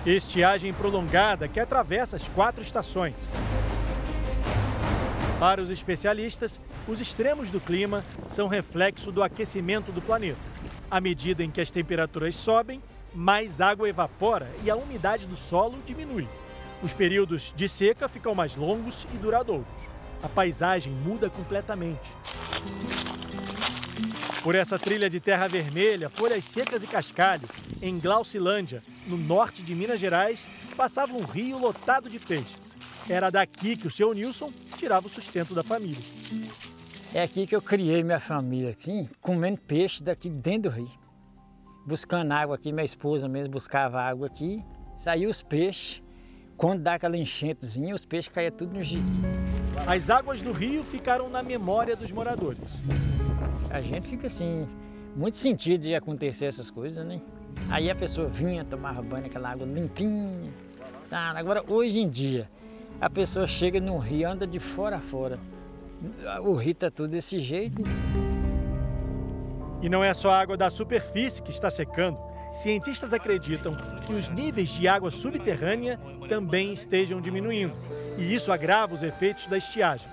Estiagem 0.04 0.74
prolongada 0.74 1.48
que 1.48 1.58
atravessa 1.58 2.16
as 2.16 2.28
quatro 2.28 2.62
estações. 2.62 3.14
Para 5.40 5.62
os 5.62 5.70
especialistas, 5.70 6.60
os 6.86 7.00
extremos 7.00 7.50
do 7.50 7.60
clima 7.60 8.04
são 8.28 8.46
reflexo 8.46 9.10
do 9.10 9.22
aquecimento 9.22 9.90
do 9.90 10.02
planeta. 10.02 10.38
À 10.90 11.00
medida 11.00 11.42
em 11.42 11.50
que 11.50 11.62
as 11.62 11.70
temperaturas 11.70 12.36
sobem, 12.36 12.82
mais 13.14 13.60
água 13.60 13.88
evapora 13.88 14.50
e 14.62 14.70
a 14.70 14.76
umidade 14.76 15.26
do 15.26 15.36
solo 15.36 15.78
diminui. 15.86 16.28
Os 16.82 16.92
períodos 16.92 17.54
de 17.56 17.68
seca 17.68 18.06
ficam 18.06 18.34
mais 18.34 18.54
longos 18.54 19.06
e 19.14 19.16
duradouros. 19.16 19.92
A 20.22 20.28
paisagem 20.28 20.92
muda 20.92 21.28
completamente. 21.28 22.12
Por 24.42 24.54
essa 24.54 24.78
trilha 24.78 25.08
de 25.08 25.20
terra 25.20 25.46
vermelha, 25.46 26.10
folhas 26.10 26.44
secas 26.44 26.82
e 26.82 26.86
cascalho, 26.86 27.48
em 27.80 27.98
Glaucilândia, 27.98 28.82
no 29.06 29.16
norte 29.16 29.62
de 29.62 29.74
Minas 29.74 30.00
Gerais, 30.00 30.46
passava 30.76 31.12
um 31.12 31.22
rio 31.22 31.58
lotado 31.58 32.08
de 32.08 32.18
peixes. 32.18 32.74
Era 33.08 33.30
daqui 33.30 33.76
que 33.76 33.86
o 33.86 33.90
seu 33.90 34.12
Nilson 34.12 34.50
tirava 34.76 35.06
o 35.06 35.10
sustento 35.10 35.54
da 35.54 35.62
família. 35.62 36.02
É 37.14 37.22
aqui 37.22 37.46
que 37.46 37.54
eu 37.54 37.60
criei 37.60 38.02
minha 38.02 38.20
família, 38.20 38.70
aqui, 38.70 39.08
comendo 39.20 39.58
peixe 39.58 40.02
daqui 40.02 40.28
dentro 40.28 40.70
do 40.70 40.76
rio. 40.76 40.90
Buscando 41.86 42.32
água 42.32 42.56
aqui, 42.56 42.72
minha 42.72 42.84
esposa 42.84 43.28
mesmo 43.28 43.52
buscava 43.52 44.00
água 44.00 44.28
aqui, 44.28 44.64
saiu 44.96 45.28
os 45.28 45.42
peixes. 45.42 46.02
Quando 46.56 46.82
dá 46.82 46.94
aquela 46.94 47.16
enchentezinha, 47.16 47.94
os 47.94 48.04
peixes 48.04 48.32
caíam 48.32 48.52
tudo 48.52 48.74
no 48.74 48.82
gibi. 48.82 49.41
As 49.86 50.10
águas 50.10 50.42
do 50.42 50.52
rio 50.52 50.84
ficaram 50.84 51.28
na 51.28 51.42
memória 51.42 51.96
dos 51.96 52.12
moradores 52.12 52.70
a 53.72 53.80
gente 53.80 54.06
fica 54.06 54.26
assim, 54.26 54.68
muito 55.16 55.38
sentido 55.38 55.80
de 55.80 55.94
acontecer 55.94 56.44
essas 56.44 56.70
coisas, 56.70 57.04
né? 57.06 57.20
Aí 57.70 57.90
a 57.90 57.94
pessoa 57.94 58.28
vinha, 58.28 58.64
tomava 58.64 59.00
banho 59.00 59.22
naquela 59.22 59.50
água 59.50 59.66
limpinha. 59.66 60.52
Tá? 61.08 61.32
Agora, 61.34 61.64
hoje 61.66 61.98
em 61.98 62.08
dia, 62.08 62.48
a 63.00 63.08
pessoa 63.08 63.46
chega 63.46 63.80
no 63.80 63.96
rio, 63.98 64.28
anda 64.28 64.46
de 64.46 64.60
fora 64.60 64.96
a 64.96 65.00
fora. 65.00 65.38
O 66.42 66.54
rio 66.54 66.74
tá 66.74 66.90
tudo 66.90 67.08
desse 67.08 67.40
jeito. 67.40 67.82
E 69.80 69.88
não 69.88 70.04
é 70.04 70.12
só 70.12 70.30
a 70.30 70.40
água 70.40 70.56
da 70.56 70.70
superfície 70.70 71.42
que 71.42 71.50
está 71.50 71.70
secando. 71.70 72.18
Cientistas 72.54 73.14
acreditam 73.14 73.74
que 74.06 74.12
os 74.12 74.28
níveis 74.28 74.68
de 74.68 74.86
água 74.86 75.10
subterrânea 75.10 75.98
também 76.28 76.72
estejam 76.72 77.20
diminuindo. 77.20 77.74
E 78.18 78.34
isso 78.34 78.52
agrava 78.52 78.94
os 78.94 79.02
efeitos 79.02 79.46
da 79.46 79.56
estiagem. 79.56 80.08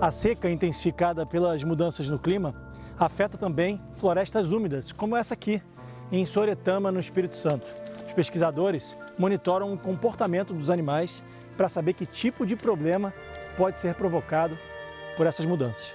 A 0.00 0.10
seca 0.10 0.50
intensificada 0.50 1.26
pelas 1.26 1.62
mudanças 1.62 2.08
no 2.08 2.18
clima 2.18 2.54
afeta 2.98 3.36
também 3.36 3.80
florestas 3.94 4.50
úmidas, 4.50 4.92
como 4.92 5.16
essa 5.16 5.34
aqui, 5.34 5.62
em 6.12 6.24
Soretama, 6.24 6.90
no 6.90 7.00
Espírito 7.00 7.36
Santo. 7.36 7.66
Os 8.06 8.12
pesquisadores 8.12 8.96
monitoram 9.18 9.72
o 9.72 9.78
comportamento 9.78 10.52
dos 10.52 10.70
animais 10.70 11.24
para 11.56 11.68
saber 11.68 11.92
que 11.92 12.06
tipo 12.06 12.46
de 12.46 12.56
problema 12.56 13.12
pode 13.56 13.78
ser 13.78 13.94
provocado 13.94 14.58
por 15.16 15.26
essas 15.26 15.46
mudanças. 15.46 15.94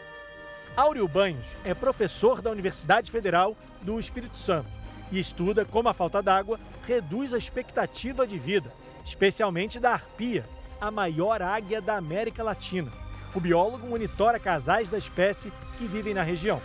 Áureo 0.76 1.08
Banhos 1.08 1.56
é 1.64 1.74
professor 1.74 2.42
da 2.42 2.52
Universidade 2.52 3.10
Federal 3.10 3.56
do 3.82 4.00
Espírito 4.00 4.38
Santo 4.38 4.70
e 5.12 5.20
estuda 5.20 5.66
como 5.66 5.90
a 5.90 5.94
falta 5.94 6.22
d'água 6.22 6.60
reduz 6.86 7.34
a 7.34 7.38
expectativa 7.38 8.28
de 8.28 8.38
vida, 8.38 8.72
especialmente 9.06 9.80
da 9.80 9.94
arpia, 9.94 10.44
a 10.82 10.90
maior 10.90 11.42
águia 11.42 11.80
da 11.80 11.96
América 11.96 12.44
Latina. 12.44 12.92
O 13.36 13.40
biólogo 13.40 13.88
monitora 13.88 14.40
casais 14.40 14.90
da 14.90 14.98
espécie 14.98 15.54
que 15.78 15.86
vivem 15.86 16.14
na 16.14 16.24
região. 16.24 16.62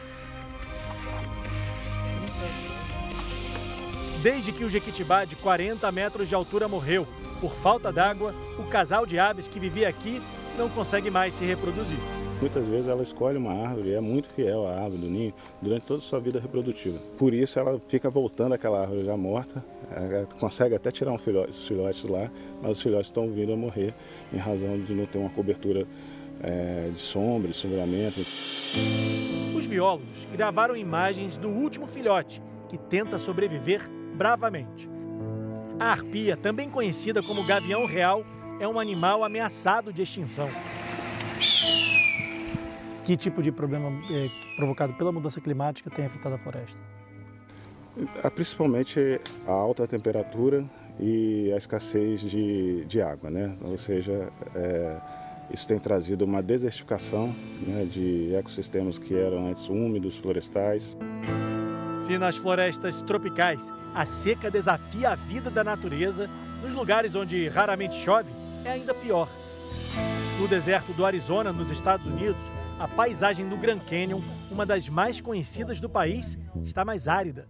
Desde 4.22 4.52
que 4.52 4.64
o 4.64 4.70
jequitibá 4.70 5.24
de 5.24 5.36
40 5.36 5.90
metros 5.92 6.28
de 6.28 6.34
altura 6.34 6.66
morreu 6.66 7.06
por 7.40 7.54
falta 7.54 7.92
d'água, 7.92 8.34
o 8.58 8.64
casal 8.64 9.06
de 9.06 9.18
aves 9.18 9.48
que 9.48 9.58
vivia 9.58 9.88
aqui 9.88 10.20
não 10.56 10.68
consegue 10.68 11.10
mais 11.10 11.34
se 11.34 11.44
reproduzir. 11.44 11.98
Muitas 12.40 12.66
vezes 12.66 12.88
ela 12.88 13.02
escolhe 13.02 13.36
uma 13.36 13.52
árvore 13.52 13.90
e 13.90 13.94
é 13.94 14.00
muito 14.00 14.32
fiel 14.32 14.66
à 14.66 14.82
árvore 14.82 15.02
do 15.02 15.08
ninho 15.08 15.34
durante 15.60 15.82
toda 15.82 15.98
a 15.98 16.02
sua 16.02 16.18
vida 16.18 16.40
reprodutiva. 16.40 16.98
Por 17.18 17.34
isso 17.34 17.58
ela 17.58 17.78
fica 17.86 18.08
voltando 18.08 18.54
àquela 18.54 18.80
árvore 18.80 19.04
já 19.04 19.14
morta, 19.14 19.62
consegue 20.38 20.74
até 20.74 20.90
tirar 20.90 21.12
um 21.12 21.16
os 21.16 21.68
filhotes 21.68 22.02
lá, 22.04 22.30
mas 22.62 22.78
os 22.78 22.82
filhotes 22.82 23.08
estão 23.08 23.30
vindo 23.30 23.52
a 23.52 23.56
morrer 23.56 23.92
em 24.32 24.38
razão 24.38 24.80
de 24.80 24.94
não 24.94 25.04
ter 25.04 25.18
uma 25.18 25.28
cobertura 25.28 25.86
é, 26.42 26.90
de 26.94 27.00
sombra, 27.00 27.50
de 27.50 27.56
sombreamento. 27.56 28.20
Os 29.54 29.66
biólogos 29.66 30.26
gravaram 30.32 30.74
imagens 30.74 31.36
do 31.36 31.50
último 31.50 31.86
filhote, 31.86 32.42
que 32.70 32.78
tenta 32.78 33.18
sobreviver 33.18 33.86
bravamente. 34.14 34.88
A 35.78 35.92
arpia, 35.92 36.38
também 36.38 36.70
conhecida 36.70 37.22
como 37.22 37.44
gavião 37.44 37.84
real, 37.84 38.24
é 38.58 38.66
um 38.66 38.80
animal 38.80 39.24
ameaçado 39.24 39.92
de 39.92 40.02
extinção. 40.02 40.48
Que 43.10 43.16
tipo 43.16 43.42
de 43.42 43.50
problema 43.50 43.90
é, 44.08 44.30
provocado 44.54 44.94
pela 44.94 45.10
mudança 45.10 45.40
climática 45.40 45.90
tem 45.90 46.06
afetado 46.06 46.36
a 46.36 46.38
floresta? 46.38 46.78
Ah, 48.22 48.30
principalmente 48.30 49.20
a 49.48 49.50
alta 49.50 49.84
temperatura 49.84 50.64
e 51.00 51.52
a 51.52 51.56
escassez 51.56 52.20
de, 52.20 52.84
de 52.84 53.02
água, 53.02 53.28
né? 53.28 53.52
Ou 53.62 53.76
seja, 53.76 54.28
é, 54.54 54.96
isso 55.52 55.66
tem 55.66 55.80
trazido 55.80 56.24
uma 56.24 56.40
desertificação 56.40 57.34
né, 57.66 57.84
de 57.84 58.32
ecossistemas 58.32 58.96
que 58.96 59.12
eram 59.12 59.48
antes 59.48 59.68
úmidos, 59.68 60.16
florestais. 60.16 60.96
Se 61.98 62.16
nas 62.16 62.36
florestas 62.36 63.02
tropicais 63.02 63.74
a 63.92 64.06
seca 64.06 64.52
desafia 64.52 65.10
a 65.10 65.14
vida 65.16 65.50
da 65.50 65.64
natureza, 65.64 66.30
nos 66.62 66.72
lugares 66.72 67.16
onde 67.16 67.48
raramente 67.48 67.96
chove 67.96 68.30
é 68.64 68.70
ainda 68.70 68.94
pior. 68.94 69.28
No 70.38 70.46
deserto 70.46 70.92
do 70.92 71.04
Arizona, 71.04 71.52
nos 71.52 71.72
Estados 71.72 72.06
Unidos, 72.06 72.40
a 72.80 72.88
paisagem 72.88 73.46
do 73.46 73.58
Grand 73.58 73.78
Canyon, 73.78 74.22
uma 74.50 74.64
das 74.64 74.88
mais 74.88 75.20
conhecidas 75.20 75.78
do 75.80 75.88
país, 75.88 76.38
está 76.64 76.82
mais 76.82 77.06
árida. 77.06 77.46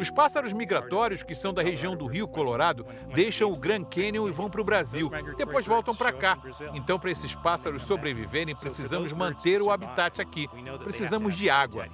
Os 0.00 0.10
pássaros 0.10 0.54
migratórios 0.54 1.22
que 1.22 1.34
são 1.34 1.52
da 1.52 1.62
região 1.62 1.94
do 1.94 2.06
Rio 2.06 2.26
Colorado 2.26 2.86
deixam 3.14 3.52
o 3.52 3.60
Grand 3.60 3.84
Canyon 3.84 4.26
e 4.26 4.32
vão 4.32 4.48
para 4.48 4.62
o 4.62 4.64
Brasil. 4.64 5.10
Depois 5.36 5.66
voltam 5.66 5.94
para 5.94 6.10
cá. 6.10 6.38
Então, 6.72 6.98
para 6.98 7.10
esses 7.10 7.34
pássaros 7.34 7.82
sobreviverem, 7.82 8.56
precisamos 8.56 9.12
manter 9.12 9.60
o 9.60 9.70
habitat 9.70 10.22
aqui. 10.22 10.48
Precisamos 10.82 11.36
de 11.36 11.50
água. 11.50 11.86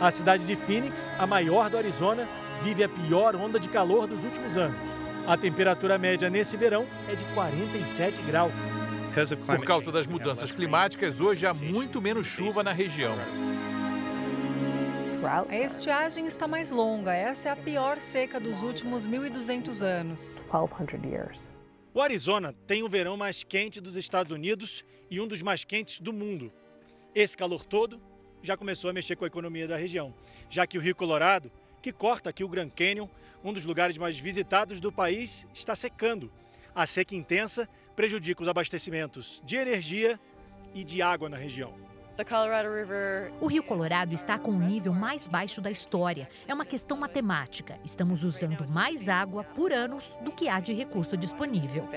A 0.00 0.10
cidade 0.10 0.46
de 0.46 0.56
Phoenix, 0.56 1.12
a 1.18 1.26
maior 1.26 1.68
do 1.68 1.76
Arizona, 1.76 2.26
vive 2.62 2.82
a 2.82 2.88
pior 2.88 3.36
onda 3.36 3.60
de 3.60 3.68
calor 3.68 4.06
dos 4.06 4.24
últimos 4.24 4.56
anos. 4.56 5.07
A 5.28 5.36
temperatura 5.36 5.98
média 5.98 6.30
nesse 6.30 6.56
verão 6.56 6.86
é 7.06 7.14
de 7.14 7.22
47 7.34 8.22
graus. 8.22 8.54
Por 9.44 9.62
causa 9.62 9.92
das 9.92 10.06
mudanças 10.06 10.52
climáticas, 10.52 11.20
hoje 11.20 11.46
há 11.46 11.52
muito 11.52 12.00
menos 12.00 12.26
chuva 12.26 12.62
na 12.62 12.72
região. 12.72 13.14
A 15.50 15.54
estiagem 15.54 16.26
está 16.26 16.48
mais 16.48 16.70
longa. 16.70 17.12
Essa 17.12 17.50
é 17.50 17.52
a 17.52 17.56
pior 17.56 18.00
seca 18.00 18.40
dos 18.40 18.62
últimos 18.62 19.06
1.200 19.06 19.82
anos. 19.82 20.42
O 21.92 22.00
Arizona 22.00 22.54
tem 22.66 22.82
o 22.82 22.88
verão 22.88 23.18
mais 23.18 23.44
quente 23.44 23.82
dos 23.82 23.96
Estados 23.96 24.32
Unidos 24.32 24.82
e 25.10 25.20
um 25.20 25.28
dos 25.28 25.42
mais 25.42 25.62
quentes 25.62 26.00
do 26.00 26.10
mundo. 26.10 26.50
Esse 27.14 27.36
calor 27.36 27.62
todo 27.64 28.00
já 28.42 28.56
começou 28.56 28.88
a 28.88 28.94
mexer 28.94 29.14
com 29.14 29.24
a 29.24 29.28
economia 29.28 29.68
da 29.68 29.76
região, 29.76 30.14
já 30.48 30.66
que 30.66 30.78
o 30.78 30.80
Rio 30.80 30.96
Colorado, 30.96 31.52
que 31.80 31.92
corta 31.92 32.30
aqui 32.30 32.44
o 32.44 32.48
Grand 32.48 32.70
Canyon, 32.70 33.08
um 33.44 33.52
dos 33.52 33.64
lugares 33.64 33.96
mais 33.96 34.18
visitados 34.18 34.80
do 34.80 34.90
país, 34.92 35.46
está 35.52 35.74
secando. 35.76 36.30
A 36.74 36.86
seca 36.86 37.14
intensa 37.14 37.68
prejudica 37.96 38.42
os 38.42 38.48
abastecimentos 38.48 39.42
de 39.44 39.56
energia 39.56 40.18
e 40.74 40.84
de 40.84 41.02
água 41.02 41.28
na 41.28 41.36
região. 41.36 41.74
O 43.40 43.46
Rio 43.46 43.62
Colorado 43.62 44.12
está 44.12 44.36
com 44.38 44.50
o 44.50 44.58
nível 44.58 44.92
mais 44.92 45.28
baixo 45.28 45.60
da 45.60 45.70
história. 45.70 46.28
É 46.48 46.54
uma 46.54 46.64
questão 46.64 46.96
matemática. 46.96 47.78
Estamos 47.84 48.24
usando 48.24 48.68
mais 48.70 49.08
água 49.08 49.44
por 49.44 49.72
anos 49.72 50.18
do 50.22 50.32
que 50.32 50.48
há 50.48 50.58
de 50.58 50.72
recurso 50.72 51.16
disponível. 51.16 51.88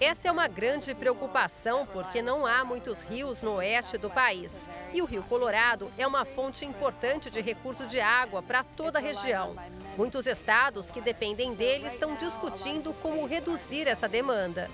Essa 0.00 0.28
é 0.28 0.32
uma 0.32 0.48
grande 0.48 0.92
preocupação 0.92 1.86
porque 1.86 2.20
não 2.20 2.44
há 2.44 2.64
muitos 2.64 3.00
rios 3.02 3.42
no 3.42 3.54
oeste 3.54 3.96
do 3.96 4.10
país. 4.10 4.60
E 4.92 5.00
o 5.00 5.04
Rio 5.04 5.22
Colorado 5.22 5.90
é 5.96 6.06
uma 6.06 6.24
fonte 6.24 6.64
importante 6.64 7.30
de 7.30 7.40
recurso 7.40 7.86
de 7.86 8.00
água 8.00 8.42
para 8.42 8.64
toda 8.64 8.98
a 8.98 9.02
região. 9.02 9.54
Muitos 9.96 10.26
estados 10.26 10.90
que 10.90 11.00
dependem 11.00 11.54
dele 11.54 11.86
estão 11.86 12.16
discutindo 12.16 12.92
como 12.94 13.24
reduzir 13.24 13.86
essa 13.86 14.08
demanda. 14.08 14.68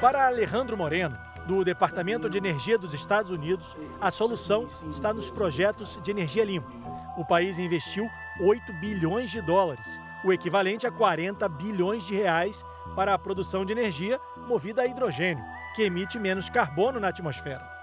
Para 0.00 0.26
Alejandro 0.26 0.76
Moreno, 0.76 1.18
do 1.46 1.64
Departamento 1.64 2.30
de 2.30 2.38
Energia 2.38 2.78
dos 2.78 2.94
Estados 2.94 3.32
Unidos, 3.32 3.76
a 4.00 4.10
solução 4.10 4.66
está 4.88 5.12
nos 5.12 5.30
projetos 5.30 5.98
de 6.02 6.10
energia 6.12 6.44
limpa. 6.44 6.70
O 7.16 7.24
país 7.24 7.58
investiu 7.58 8.08
8 8.40 8.72
bilhões 8.74 9.30
de 9.30 9.40
dólares, 9.40 10.00
o 10.24 10.32
equivalente 10.32 10.86
a 10.86 10.90
40 10.90 11.46
bilhões 11.50 12.06
de 12.06 12.14
reais 12.14 12.64
para 12.96 13.12
a 13.12 13.18
produção 13.18 13.64
de 13.64 13.72
energia 13.72 14.18
movida 14.48 14.82
a 14.82 14.86
hidrogênio, 14.86 15.44
que 15.76 15.82
emite 15.82 16.18
menos 16.18 16.48
carbono 16.48 16.98
na 16.98 17.08
atmosfera. 17.08 17.74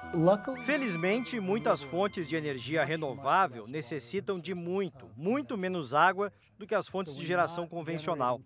Felizmente, 0.64 1.39
muitas 1.39 1.84
fontes 1.84 2.28
de 2.28 2.36
energia 2.36 2.84
renovável 2.84 3.68
necessitam 3.68 4.39
de 4.39 4.54
muito, 4.56 5.10
muito 5.16 5.56
menos 5.58 5.94
água 5.94 6.34
do 6.58 6.66
que 6.66 6.76
as 6.76 6.88
fontes 6.88 7.16
de 7.16 7.26
geração 7.26 7.68
convencional. 7.68 8.42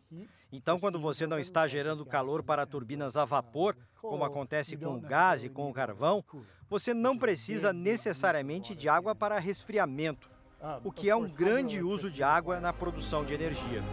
Então, 0.52 0.80
quando 0.80 1.00
você 1.00 1.26
não 1.26 1.40
está 1.40 1.68
gerando 1.68 2.06
calor 2.06 2.44
para 2.44 2.66
turbinas 2.66 3.18
a 3.18 3.26
vapor, 3.26 3.76
como 4.00 4.24
acontece 4.24 4.78
com 4.78 4.96
o 4.96 5.02
gás 5.02 5.44
e 5.44 5.50
com 5.50 5.70
o 5.70 5.74
carvão, 5.74 6.24
você 6.70 6.94
não 6.94 7.18
precisa 7.18 7.74
necessariamente 7.74 8.76
de 8.76 8.88
água 8.88 9.16
para 9.16 9.40
resfriamento, 9.40 10.30
o 10.84 10.92
que 10.92 11.10
é 11.10 11.16
um 11.16 11.28
grande 11.28 11.82
uso 11.82 12.10
de 12.10 12.24
água 12.24 12.60
na 12.60 12.74
produção 12.74 13.24
de 13.24 13.34
energia. 13.34 13.84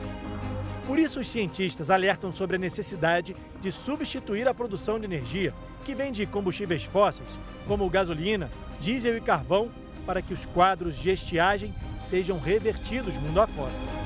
Por 0.86 0.98
isso, 0.98 1.20
os 1.20 1.28
cientistas 1.28 1.90
alertam 1.90 2.32
sobre 2.32 2.56
a 2.56 2.58
necessidade 2.58 3.36
de 3.60 3.70
substituir 3.70 4.48
a 4.48 4.54
produção 4.54 4.98
de 4.98 5.04
energia 5.04 5.54
que 5.84 5.94
vem 5.94 6.10
de 6.10 6.26
combustíveis 6.26 6.84
fósseis, 6.84 7.38
como 7.66 7.88
gasolina, 7.90 8.50
diesel 8.80 9.16
e 9.16 9.20
carvão, 9.20 9.70
para 10.06 10.22
que 10.22 10.32
os 10.32 10.46
quadros 10.46 10.96
de 10.96 11.10
estiagem 11.10 11.74
sejam 12.04 12.38
revertidos 12.38 13.16
mundo 13.16 13.40
afora. 13.40 14.01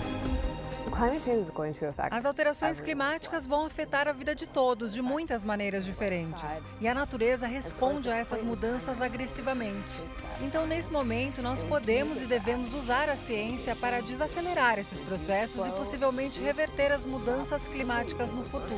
As 2.10 2.24
alterações 2.24 2.80
climáticas 2.80 3.46
vão 3.46 3.66
afetar 3.66 4.08
a 4.08 4.12
vida 4.12 4.34
de 4.34 4.46
todos 4.46 4.94
de 4.94 5.02
muitas 5.02 5.44
maneiras 5.44 5.84
diferentes. 5.84 6.62
E 6.80 6.88
a 6.88 6.94
natureza 6.94 7.46
responde 7.46 8.08
a 8.08 8.16
essas 8.16 8.40
mudanças 8.40 9.02
agressivamente. 9.02 10.02
Então, 10.40 10.66
nesse 10.66 10.90
momento, 10.90 11.42
nós 11.42 11.62
podemos 11.62 12.22
e 12.22 12.26
devemos 12.26 12.72
usar 12.72 13.08
a 13.08 13.16
ciência 13.16 13.76
para 13.76 14.00
desacelerar 14.00 14.78
esses 14.78 15.00
processos 15.00 15.66
e 15.66 15.70
possivelmente 15.70 16.40
reverter 16.40 16.92
as 16.92 17.04
mudanças 17.04 17.66
climáticas 17.66 18.32
no 18.32 18.44
futuro. 18.44 18.76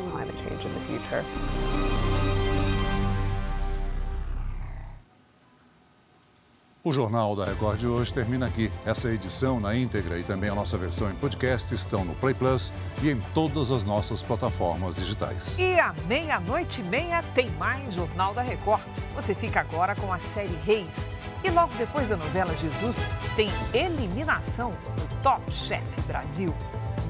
O 6.89 6.93
Jornal 6.93 7.37
da 7.37 7.45
Record 7.45 7.81
de 7.81 7.87
hoje 7.87 8.15
termina 8.15 8.47
aqui. 8.47 8.73
Essa 8.87 9.11
edição 9.11 9.61
na 9.61 9.77
íntegra 9.77 10.19
e 10.19 10.23
também 10.23 10.49
a 10.49 10.55
nossa 10.55 10.79
versão 10.79 11.11
em 11.11 11.15
podcast 11.17 11.75
estão 11.75 12.03
no 12.03 12.15
Play 12.15 12.33
Plus 12.33 12.73
e 13.03 13.11
em 13.11 13.21
todas 13.35 13.71
as 13.71 13.85
nossas 13.85 14.23
plataformas 14.23 14.97
digitais. 14.97 15.55
E 15.59 15.79
à 15.79 15.95
meia-noite 16.07 16.81
e 16.81 16.85
meia 16.85 17.23
tem 17.35 17.51
mais 17.59 17.93
Jornal 17.93 18.33
da 18.33 18.41
Record. 18.41 18.81
Você 19.15 19.35
fica 19.35 19.61
agora 19.61 19.95
com 19.97 20.11
a 20.11 20.19
série 20.19 20.57
Reis. 20.65 21.11
E 21.45 21.51
logo 21.51 21.75
depois 21.77 22.09
da 22.09 22.17
novela 22.17 22.57
Jesus, 22.57 23.05
tem 23.37 23.51
eliminação 23.75 24.71
no 24.71 25.23
Top 25.23 25.43
Chef 25.53 25.87
Brasil. 26.07 26.55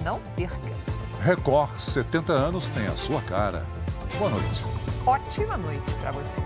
Não 0.03 0.19
perca. 0.35 0.75
Record 1.21 1.79
70 1.79 2.33
anos 2.33 2.67
tem 2.71 2.87
a 2.89 2.97
sua 2.97 3.23
cara. 3.23 3.65
Boa 4.19 4.31
noite. 4.31 4.65
Ótima 5.07 5.57
noite 5.57 5.95
para 6.01 6.11
você. 6.11 6.43